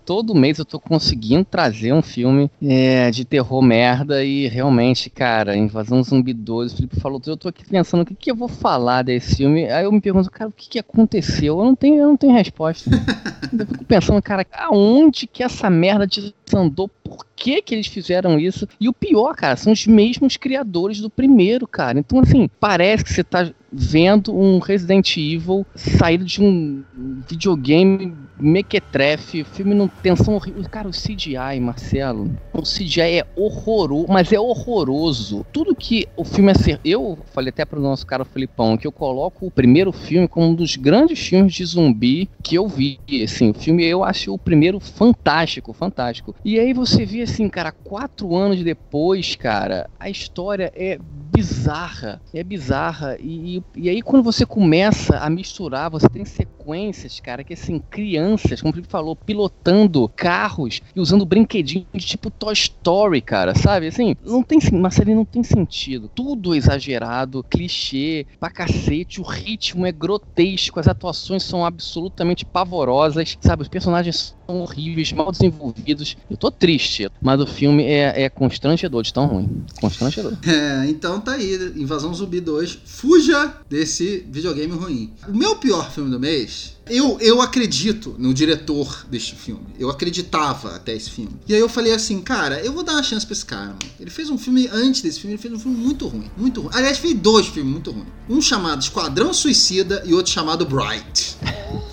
todo 0.05 0.33
mês 0.33 0.57
eu 0.57 0.63
tô 0.63 0.79
conseguindo 0.79 1.43
trazer 1.43 1.91
um 1.91 2.01
filme 2.01 2.49
é, 2.61 3.11
de 3.11 3.25
terror 3.25 3.61
merda 3.61 4.23
e 4.23 4.47
realmente, 4.47 5.09
cara, 5.09 5.55
Invasão 5.55 6.01
Zumbi 6.01 6.33
2, 6.33 6.71
o 6.71 6.75
Felipe 6.77 6.99
falou, 6.99 7.21
eu 7.25 7.35
tô 7.35 7.49
aqui 7.49 7.67
pensando 7.67 8.03
o 8.03 8.05
que, 8.05 8.15
que 8.15 8.31
eu 8.31 8.35
vou 8.35 8.47
falar 8.47 9.01
desse 9.01 9.35
filme. 9.37 9.69
Aí 9.69 9.83
eu 9.83 9.91
me 9.91 9.99
pergunto, 9.99 10.31
cara, 10.31 10.49
o 10.49 10.53
que, 10.53 10.69
que 10.69 10.79
aconteceu? 10.79 11.59
Eu 11.59 11.65
não 11.65 11.75
tenho, 11.75 12.01
eu 12.01 12.07
não 12.07 12.17
tenho 12.17 12.33
resposta. 12.33 12.52
eu 13.57 13.65
fico 13.65 13.85
pensando, 13.85 14.21
cara, 14.21 14.45
aonde 14.53 15.27
que 15.27 15.43
essa 15.43 15.69
merda 15.69 16.07
desandou? 16.07 16.89
Por 17.03 17.25
que 17.35 17.61
que 17.61 17.75
eles 17.75 17.87
fizeram 17.87 18.39
isso? 18.39 18.67
E 18.79 18.87
o 18.87 18.93
pior, 18.93 19.35
cara, 19.35 19.55
são 19.55 19.73
os 19.73 19.85
mesmos 19.85 20.37
criadores 20.37 20.99
do 20.99 21.09
primeiro, 21.09 21.67
cara. 21.67 21.99
Então, 21.99 22.19
assim, 22.19 22.49
parece 22.59 23.03
que 23.03 23.13
você 23.13 23.23
tá 23.23 23.51
vendo 23.71 24.35
um 24.35 24.59
Resident 24.59 25.17
Evil 25.17 25.65
saído 25.75 26.23
de 26.23 26.41
um 26.41 26.83
videogame 27.27 28.15
mequetrefe, 28.37 29.43
filme 29.43 29.73
não 29.73 29.87
tensão 29.87 30.35
horrível. 30.35 30.63
Cara, 30.69 30.87
o 30.87 30.91
CGI, 30.91 31.59
Marcelo, 31.61 32.29
o 32.53 32.61
CGI 32.61 33.19
é 33.19 33.25
horroroso, 33.35 34.07
mas 34.09 34.31
é 34.31 34.39
horroroso. 34.39 35.45
Tudo 35.51 35.75
que 35.75 36.07
o 36.15 36.23
filme 36.23 36.51
é 36.51 36.55
ser. 36.55 36.79
Eu 36.83 37.17
falei 37.33 37.49
até 37.49 37.65
pro 37.65 37.79
nosso 37.79 38.05
cara 38.05 38.25
Felipão 38.25 38.77
que 38.77 38.87
eu 38.87 38.91
coloco 38.91 39.45
o 39.45 39.51
primeiro 39.51 39.91
filme 39.91 40.27
como 40.27 40.47
um 40.47 40.55
dos 40.55 40.75
grandes 40.75 41.19
filmes 41.19 41.53
de 41.53 41.65
zumbi 41.65 42.29
que 42.41 42.55
eu 42.55 42.67
vi. 42.67 42.99
Assim, 43.23 43.51
o 43.51 43.53
filme 43.53 43.85
eu 43.85 44.03
acho 44.03 44.33
o 44.33 44.37
primeiro 44.37 44.79
fantástico, 44.79 45.73
fantástico. 45.73 46.35
E 46.43 46.59
aí 46.59 46.73
você 46.73 47.05
vê 47.05 47.21
assim, 47.21 47.47
cara, 47.49 47.71
quatro 47.71 48.35
anos 48.35 48.63
depois, 48.63 49.35
cara, 49.35 49.89
a 49.99 50.09
história 50.09 50.71
é 50.75 50.97
bizarra. 51.33 52.21
É 52.33 52.43
bizarra. 52.43 53.17
E, 53.19 53.57
e, 53.57 53.63
e 53.75 53.89
aí 53.89 54.01
quando 54.01 54.23
você 54.23 54.45
começa 54.45 55.17
a 55.17 55.29
misturar, 55.29 55.89
você 55.89 56.07
tem 56.07 56.25
sequências, 56.25 57.19
cara, 57.19 57.43
que 57.43 57.53
assim, 57.53 57.81
crianças, 58.23 58.61
como 58.61 58.71
o 58.71 58.73
Felipe 58.73 58.91
falou, 58.91 59.15
pilotando 59.15 60.09
carros 60.15 60.81
e 60.95 60.99
usando 60.99 61.25
brinquedinhos 61.25 61.87
de 61.93 62.05
tipo 62.05 62.31
Toy 62.31 62.53
Story, 62.53 63.21
cara, 63.21 63.53
sabe? 63.53 63.87
Assim, 63.87 64.15
não 64.23 64.41
tem, 64.41 64.59
uma 64.71 64.89
série 64.89 65.13
não 65.13 65.25
tem 65.25 65.43
sentido. 65.43 66.09
Tudo 66.13 66.55
exagerado, 66.55 67.43
clichê, 67.43 68.25
pra 68.39 68.49
cacete, 68.49 69.19
o 69.19 69.23
ritmo 69.23 69.85
é 69.85 69.91
grotesco, 69.91 70.79
as 70.79 70.87
atuações 70.87 71.43
são 71.43 71.65
absolutamente 71.65 72.45
pavorosas, 72.45 73.37
sabe? 73.41 73.63
Os 73.63 73.67
personagens 73.67 74.35
são 74.45 74.61
horríveis, 74.61 75.11
mal 75.11 75.31
desenvolvidos. 75.31 76.17
Eu 76.29 76.37
tô 76.37 76.51
triste, 76.51 77.09
mas 77.21 77.39
o 77.39 77.47
filme 77.47 77.83
é, 77.83 78.23
é 78.23 78.29
constrangedor 78.29 79.03
de 79.03 79.13
tão 79.13 79.25
ruim. 79.25 79.63
Constrangedor. 79.79 80.33
É, 80.53 80.87
então 80.87 81.19
tá 81.19 81.33
aí, 81.33 81.73
Invasão 81.75 82.13
Zumbi 82.13 82.39
2. 82.39 82.79
Fuja 82.85 83.57
desse 83.67 84.25
videogame 84.29 84.73
ruim. 84.73 85.11
O 85.27 85.33
meu 85.33 85.55
pior 85.55 85.89
filme 85.91 86.11
do 86.11 86.19
mês 86.19 86.75
eu, 86.89 87.17
eu 87.21 87.41
acredito 87.41 88.15
no 88.19 88.33
diretor 88.33 89.05
deste 89.09 89.35
filme. 89.35 89.65
Eu 89.79 89.89
acreditava 89.89 90.75
até 90.75 90.93
esse 90.93 91.09
filme. 91.09 91.31
E 91.47 91.53
aí 91.53 91.59
eu 91.59 91.69
falei 91.69 91.93
assim, 91.93 92.21
cara, 92.21 92.59
eu 92.59 92.73
vou 92.73 92.83
dar 92.83 92.93
uma 92.93 93.03
chance 93.03 93.25
pra 93.25 93.33
esse 93.33 93.45
cara, 93.45 93.67
mano. 93.67 93.79
Ele 93.99 94.09
fez 94.09 94.29
um 94.29 94.37
filme, 94.37 94.67
antes 94.71 95.01
desse 95.01 95.19
filme, 95.19 95.35
ele 95.35 95.41
fez 95.41 95.53
um 95.53 95.59
filme 95.59 95.77
muito 95.77 96.07
ruim. 96.07 96.29
Muito 96.35 96.61
ruim. 96.61 96.71
Aliás, 96.73 96.97
fez 96.97 97.13
dois 97.13 97.47
filmes 97.47 97.71
muito 97.71 97.91
ruins. 97.91 98.07
Um 98.29 98.41
chamado 98.41 98.81
Esquadrão 98.81 99.33
Suicida 99.33 100.03
e 100.05 100.13
outro 100.13 100.31
chamado 100.31 100.65
Bright. 100.65 101.37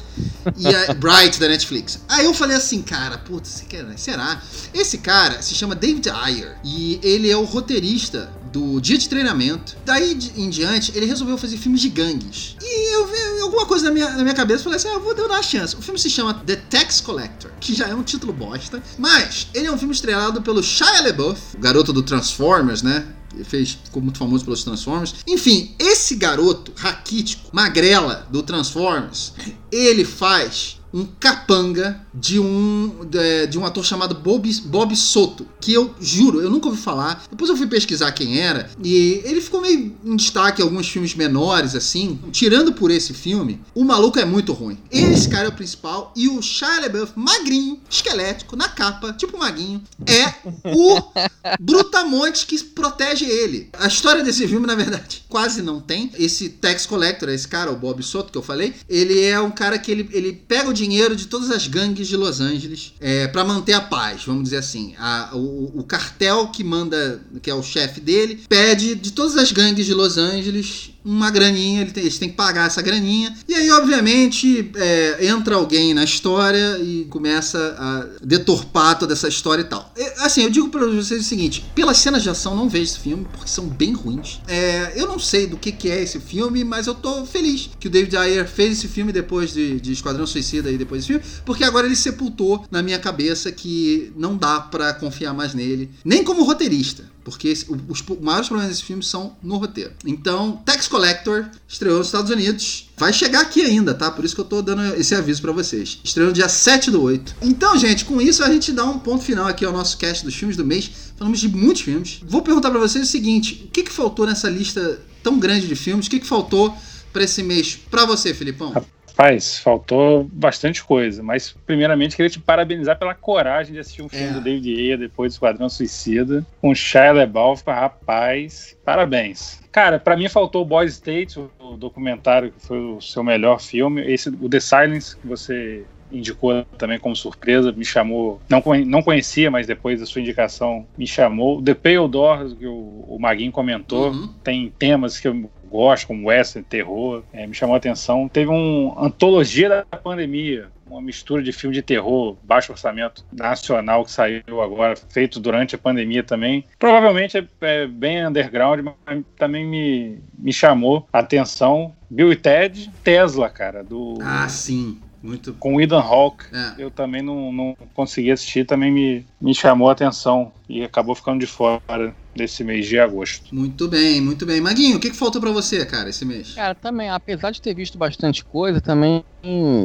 e 0.56 0.66
a 0.66 0.94
Bright 0.94 1.38
da 1.38 1.48
Netflix. 1.48 2.00
Aí 2.08 2.24
eu 2.24 2.34
falei 2.34 2.56
assim, 2.56 2.82
cara, 2.82 3.18
putz, 3.18 3.64
será? 3.96 4.42
Esse 4.72 4.98
cara 4.98 5.42
se 5.42 5.54
chama 5.54 5.74
David 5.74 6.08
Ayer 6.10 6.56
e 6.64 6.98
ele 7.02 7.30
é 7.30 7.36
o 7.36 7.44
roteirista 7.44 8.30
do 8.52 8.80
dia 8.80 8.98
de 8.98 9.08
treinamento. 9.08 9.76
Daí 9.84 10.18
em 10.36 10.50
diante, 10.50 10.92
ele 10.94 11.06
resolveu 11.06 11.38
fazer 11.38 11.56
filmes 11.56 11.80
de 11.80 11.88
gangues. 11.88 12.56
E 12.60 12.94
eu 12.94 13.06
vi 13.06 13.40
alguma 13.42 13.66
coisa 13.66 13.84
na 13.86 13.90
minha, 13.92 14.10
na 14.10 14.22
minha 14.22 14.34
cabeça 14.34 14.64
falei 14.64 14.76
assim: 14.76 14.88
ah, 14.88 14.98
vou 14.98 15.14
dar 15.14 15.26
uma 15.26 15.42
chance. 15.42 15.76
O 15.76 15.82
filme 15.82 15.98
se 15.98 16.10
chama 16.10 16.34
The 16.34 16.56
Tax 16.56 17.00
Collector, 17.00 17.50
que 17.60 17.74
já 17.74 17.86
é 17.86 17.94
um 17.94 18.02
título 18.02 18.32
bosta. 18.32 18.82
Mas 18.98 19.48
ele 19.54 19.66
é 19.66 19.72
um 19.72 19.78
filme 19.78 19.94
estrelado 19.94 20.42
pelo 20.42 20.62
Shia 20.62 21.02
LaBeouf, 21.02 21.56
o 21.56 21.60
garoto 21.60 21.92
do 21.92 22.02
Transformers, 22.02 22.82
né? 22.82 23.06
Fez, 23.44 23.78
ficou 23.84 24.02
muito 24.02 24.18
famoso 24.18 24.44
pelos 24.44 24.64
Transformers. 24.64 25.14
Enfim, 25.26 25.74
esse 25.78 26.16
garoto 26.16 26.72
raquítico, 26.76 27.48
magrela 27.52 28.26
do 28.30 28.42
Transformers, 28.42 29.32
ele 29.70 30.04
faz 30.04 30.79
um 30.92 31.06
capanga 31.18 32.00
de 32.12 32.38
um 32.38 33.06
de, 33.48 33.58
um 33.58 33.64
ator 33.64 33.84
chamado 33.84 34.14
Bob, 34.14 34.52
Bob 34.64 34.94
Soto, 34.96 35.46
que 35.60 35.72
eu 35.72 35.94
juro, 36.00 36.40
eu 36.40 36.50
nunca 36.50 36.68
ouvi 36.68 36.80
falar. 36.80 37.24
Depois 37.30 37.50
eu 37.50 37.56
fui 37.56 37.66
pesquisar 37.66 38.12
quem 38.12 38.38
era 38.38 38.70
e 38.82 39.20
ele 39.24 39.40
ficou 39.40 39.60
meio 39.60 39.96
em 40.04 40.16
destaque 40.16 40.60
em 40.60 40.64
alguns 40.64 40.88
filmes 40.88 41.14
menores 41.14 41.74
assim. 41.74 42.18
Tirando 42.32 42.72
por 42.72 42.90
esse 42.90 43.14
filme, 43.14 43.60
o 43.74 43.84
maluco 43.84 44.18
é 44.18 44.24
muito 44.24 44.52
ruim. 44.52 44.78
Esse 44.90 45.28
cara 45.28 45.46
é 45.46 45.48
o 45.48 45.52
principal 45.52 46.12
e 46.16 46.28
o 46.28 46.42
Shia 46.42 46.80
LaBeouf, 46.80 47.12
magrinho, 47.16 47.80
esquelético, 47.88 48.56
na 48.56 48.68
capa, 48.68 49.12
tipo 49.12 49.38
maguinho, 49.38 49.82
é 50.06 50.34
o 50.64 51.00
brutamonte 51.60 52.46
que 52.46 52.62
protege 52.64 53.24
ele. 53.24 53.70
A 53.78 53.86
história 53.86 54.22
desse 54.22 54.46
filme, 54.46 54.66
na 54.66 54.74
verdade, 54.74 55.24
quase 55.28 55.62
não 55.62 55.80
tem. 55.80 56.10
Esse 56.18 56.48
tax 56.48 56.86
collector, 56.86 57.28
esse 57.28 57.46
cara, 57.46 57.70
o 57.70 57.76
Bob 57.76 58.02
Soto 58.02 58.32
que 58.32 58.38
eu 58.38 58.42
falei, 58.42 58.74
ele 58.88 59.20
é 59.22 59.40
um 59.40 59.50
cara 59.50 59.78
que 59.78 59.90
ele, 59.90 60.08
ele 60.12 60.32
pega 60.32 60.70
o 60.70 60.74
dinheiro 60.80 61.14
de 61.14 61.26
todas 61.26 61.50
as 61.50 61.66
gangues 61.66 62.08
de 62.08 62.16
Los 62.16 62.40
Angeles 62.40 62.94
é, 63.00 63.26
para 63.28 63.44
manter 63.44 63.74
a 63.74 63.80
paz, 63.80 64.24
vamos 64.24 64.44
dizer 64.44 64.56
assim. 64.56 64.94
A, 64.98 65.30
o, 65.34 65.80
o, 65.80 65.84
cartel 65.84 66.48
que 66.48 66.64
manda, 66.64 67.20
que 67.42 67.50
é 67.50 67.54
o 67.54 67.62
chefe 67.62 68.00
dele, 68.00 68.42
pede 68.48 68.94
de 68.94 69.12
todas 69.12 69.36
as 69.36 69.52
gangues 69.52 69.86
de 69.86 69.94
Los 69.94 70.16
Angeles 70.16 70.90
uma 71.04 71.30
graninha, 71.30 71.82
ele 71.82 71.90
tem, 71.90 72.02
eles 72.04 72.18
têm 72.18 72.28
que 72.28 72.36
pagar 72.36 72.66
essa 72.66 72.82
graninha. 72.82 73.34
E 73.48 73.54
aí, 73.54 73.70
obviamente, 73.70 74.70
é, 74.76 75.26
entra 75.26 75.56
alguém 75.56 75.94
na 75.94 76.04
história 76.04 76.78
e 76.78 77.06
começa 77.06 77.76
a 77.78 78.24
deturpar 78.24 78.98
toda 78.98 79.12
essa 79.12 79.28
história 79.28 79.62
e 79.62 79.64
tal. 79.64 79.92
É, 79.96 80.24
assim, 80.24 80.42
eu 80.42 80.50
digo 80.50 80.68
para 80.68 80.86
vocês 80.86 81.20
o 81.20 81.28
seguinte: 81.28 81.64
pelas 81.74 81.98
cenas 81.98 82.22
de 82.22 82.30
ação, 82.30 82.54
não 82.54 82.68
vejo 82.68 82.84
esse 82.84 82.98
filme, 82.98 83.26
porque 83.32 83.48
são 83.48 83.66
bem 83.66 83.92
ruins. 83.92 84.40
É, 84.46 84.92
eu 84.96 85.06
não 85.06 85.18
sei 85.18 85.46
do 85.46 85.56
que, 85.56 85.72
que 85.72 85.90
é 85.90 86.02
esse 86.02 86.20
filme, 86.20 86.64
mas 86.64 86.86
eu 86.86 86.94
tô 86.94 87.24
feliz 87.24 87.70
que 87.78 87.86
o 87.86 87.90
David 87.90 88.16
Ayer 88.16 88.48
fez 88.48 88.78
esse 88.78 88.88
filme 88.88 89.12
depois 89.12 89.52
de, 89.52 89.80
de 89.80 89.92
Esquadrão 89.92 90.26
Suicida 90.26 90.70
e 90.70 90.76
depois 90.76 91.02
desse 91.02 91.18
filme, 91.18 91.42
porque 91.44 91.64
agora 91.64 91.86
ele 91.86 91.96
sepultou 91.96 92.64
na 92.70 92.82
minha 92.82 92.98
cabeça 92.98 93.50
que 93.50 94.12
não 94.16 94.36
dá 94.36 94.60
para 94.60 94.92
confiar 94.94 95.32
mais 95.32 95.54
nele, 95.54 95.90
nem 96.04 96.22
como 96.22 96.44
roteirista. 96.44 97.04
Porque 97.24 97.48
esse, 97.48 97.66
os, 97.70 97.80
os 97.88 98.20
maiores 98.20 98.48
problemas 98.48 98.74
desse 98.74 98.84
filme 98.84 99.02
são 99.02 99.36
no 99.42 99.56
roteiro. 99.56 99.92
Então, 100.04 100.62
Tax 100.64 100.88
Collector 100.88 101.46
estreou 101.68 101.98
nos 101.98 102.08
Estados 102.08 102.30
Unidos. 102.30 102.90
Vai 102.96 103.12
chegar 103.12 103.40
aqui 103.40 103.62
ainda, 103.62 103.94
tá? 103.94 104.10
Por 104.10 104.24
isso 104.24 104.34
que 104.34 104.40
eu 104.40 104.44
tô 104.44 104.62
dando 104.62 104.82
esse 104.94 105.14
aviso 105.14 105.40
para 105.40 105.52
vocês. 105.52 105.98
Estreou 106.02 106.32
dia 106.32 106.48
7 106.48 106.90
do 106.90 107.02
8. 107.02 107.36
Então, 107.42 107.76
gente, 107.76 108.04
com 108.04 108.20
isso 108.20 108.42
a 108.42 108.50
gente 108.50 108.72
dá 108.72 108.84
um 108.84 108.98
ponto 108.98 109.24
final 109.24 109.46
aqui 109.46 109.64
ao 109.64 109.72
nosso 109.72 109.96
cast 109.96 110.24
dos 110.24 110.34
filmes 110.34 110.56
do 110.56 110.64
mês. 110.64 110.90
Falamos 111.16 111.40
de 111.40 111.48
muitos 111.48 111.82
filmes. 111.82 112.20
Vou 112.26 112.42
perguntar 112.42 112.70
para 112.70 112.80
vocês 112.80 113.06
o 113.06 113.10
seguinte: 113.10 113.64
o 113.66 113.70
que, 113.70 113.82
que 113.82 113.92
faltou 113.92 114.26
nessa 114.26 114.48
lista 114.48 115.00
tão 115.22 115.38
grande 115.38 115.66
de 115.66 115.74
filmes? 115.74 116.06
O 116.06 116.10
que, 116.10 116.20
que 116.20 116.26
faltou 116.26 116.74
para 117.12 117.24
esse 117.24 117.42
mês 117.42 117.78
para 117.90 118.04
você, 118.04 118.32
Filipão? 118.32 118.72
Rapaz, 119.20 119.58
faltou 119.58 120.24
bastante 120.32 120.82
coisa, 120.82 121.22
mas 121.22 121.54
primeiramente 121.66 122.16
queria 122.16 122.30
te 122.30 122.40
parabenizar 122.40 122.98
pela 122.98 123.14
coragem 123.14 123.74
de 123.74 123.78
assistir 123.78 124.00
um 124.00 124.08
filme 124.08 124.28
é. 124.28 124.32
do 124.32 124.40
David 124.40 124.72
Ayer 124.72 124.98
depois 124.98 125.30
do 125.30 125.34
Esquadrão 125.34 125.68
Suicida, 125.68 126.42
com 126.58 126.74
Shia 126.74 127.12
LaBeouf, 127.12 127.62
rapaz, 127.66 128.74
parabéns. 128.82 129.60
Cara, 129.70 129.98
para 129.98 130.16
mim 130.16 130.26
faltou 130.26 130.62
o 130.62 130.64
Boys 130.64 130.94
State, 130.94 131.38
o 131.38 131.76
documentário 131.76 132.50
que 132.50 132.66
foi 132.66 132.78
o 132.78 132.98
seu 133.02 133.22
melhor 133.22 133.60
filme, 133.60 134.00
esse 134.10 134.30
o 134.30 134.48
The 134.48 134.58
Silence 134.58 135.14
que 135.14 135.26
você 135.26 135.84
indicou 136.10 136.64
também 136.78 136.98
como 136.98 137.14
surpresa, 137.14 137.72
me 137.72 137.84
chamou, 137.84 138.40
não, 138.48 138.62
não 138.86 139.02
conhecia, 139.02 139.50
mas 139.50 139.66
depois 139.66 140.00
da 140.00 140.06
sua 140.06 140.20
indicação 140.22 140.86
me 140.96 141.06
chamou. 141.06 141.62
The 141.62 141.74
Pale 141.74 142.08
Doors, 142.08 142.52
que 142.54 142.66
o, 142.66 143.04
o 143.06 143.18
Maguinho 143.20 143.52
comentou, 143.52 144.10
uhum. 144.10 144.28
tem 144.42 144.72
temas 144.78 145.20
que 145.20 145.28
eu 145.28 145.50
gosto, 145.70 146.08
como 146.08 146.28
western, 146.28 146.66
terror, 146.68 147.22
é, 147.32 147.46
me 147.46 147.54
chamou 147.54 147.74
a 147.74 147.78
atenção. 147.78 148.28
Teve 148.28 148.50
uma 148.50 149.06
antologia 149.06 149.68
da 149.68 149.84
pandemia, 149.96 150.68
uma 150.86 151.00
mistura 151.00 151.42
de 151.42 151.52
filme 151.52 151.74
de 151.74 151.82
terror, 151.82 152.36
baixo 152.42 152.72
orçamento 152.72 153.24
nacional 153.32 154.04
que 154.04 154.10
saiu 154.10 154.60
agora, 154.60 154.96
feito 155.08 155.38
durante 155.38 155.74
a 155.74 155.78
pandemia 155.78 156.22
também. 156.22 156.64
Provavelmente 156.78 157.38
é, 157.38 157.46
é 157.60 157.86
bem 157.86 158.26
underground, 158.26 158.84
mas 159.06 159.22
também 159.38 159.64
me, 159.64 160.18
me 160.36 160.52
chamou 160.52 161.06
a 161.12 161.20
atenção. 161.20 161.94
Bill 162.10 162.32
e 162.32 162.36
Ted, 162.36 162.90
Tesla, 163.04 163.48
cara, 163.48 163.84
do. 163.84 164.18
Ah, 164.20 164.48
sim. 164.48 164.98
Muito. 165.22 165.52
Com 165.54 165.76
o 165.76 165.80
Ethan 165.80 166.00
Hawke, 166.00 166.44
é. 166.52 166.82
eu 166.82 166.90
também 166.90 167.20
não, 167.20 167.52
não 167.52 167.76
consegui 167.92 168.30
assistir, 168.30 168.64
também 168.64 168.90
me, 168.90 169.26
me 169.40 169.54
chamou 169.54 169.88
a 169.90 169.92
atenção 169.92 170.50
e 170.68 170.82
acabou 170.82 171.14
ficando 171.14 171.40
de 171.40 171.46
fora 171.46 172.14
desse 172.34 172.62
mês 172.64 172.86
de 172.86 172.98
agosto. 172.98 173.54
Muito 173.54 173.88
bem, 173.88 174.20
muito 174.20 174.46
bem. 174.46 174.60
Maguinho, 174.60 174.96
o 174.96 175.00
que, 175.00 175.10
que 175.10 175.16
faltou 175.16 175.40
para 175.40 175.50
você, 175.50 175.84
cara, 175.84 176.10
esse 176.10 176.24
mês? 176.24 176.54
Cara, 176.54 176.74
também, 176.74 177.10
apesar 177.10 177.50
de 177.50 177.60
ter 177.60 177.74
visto 177.74 177.98
bastante 177.98 178.44
coisa, 178.44 178.80
também 178.80 179.24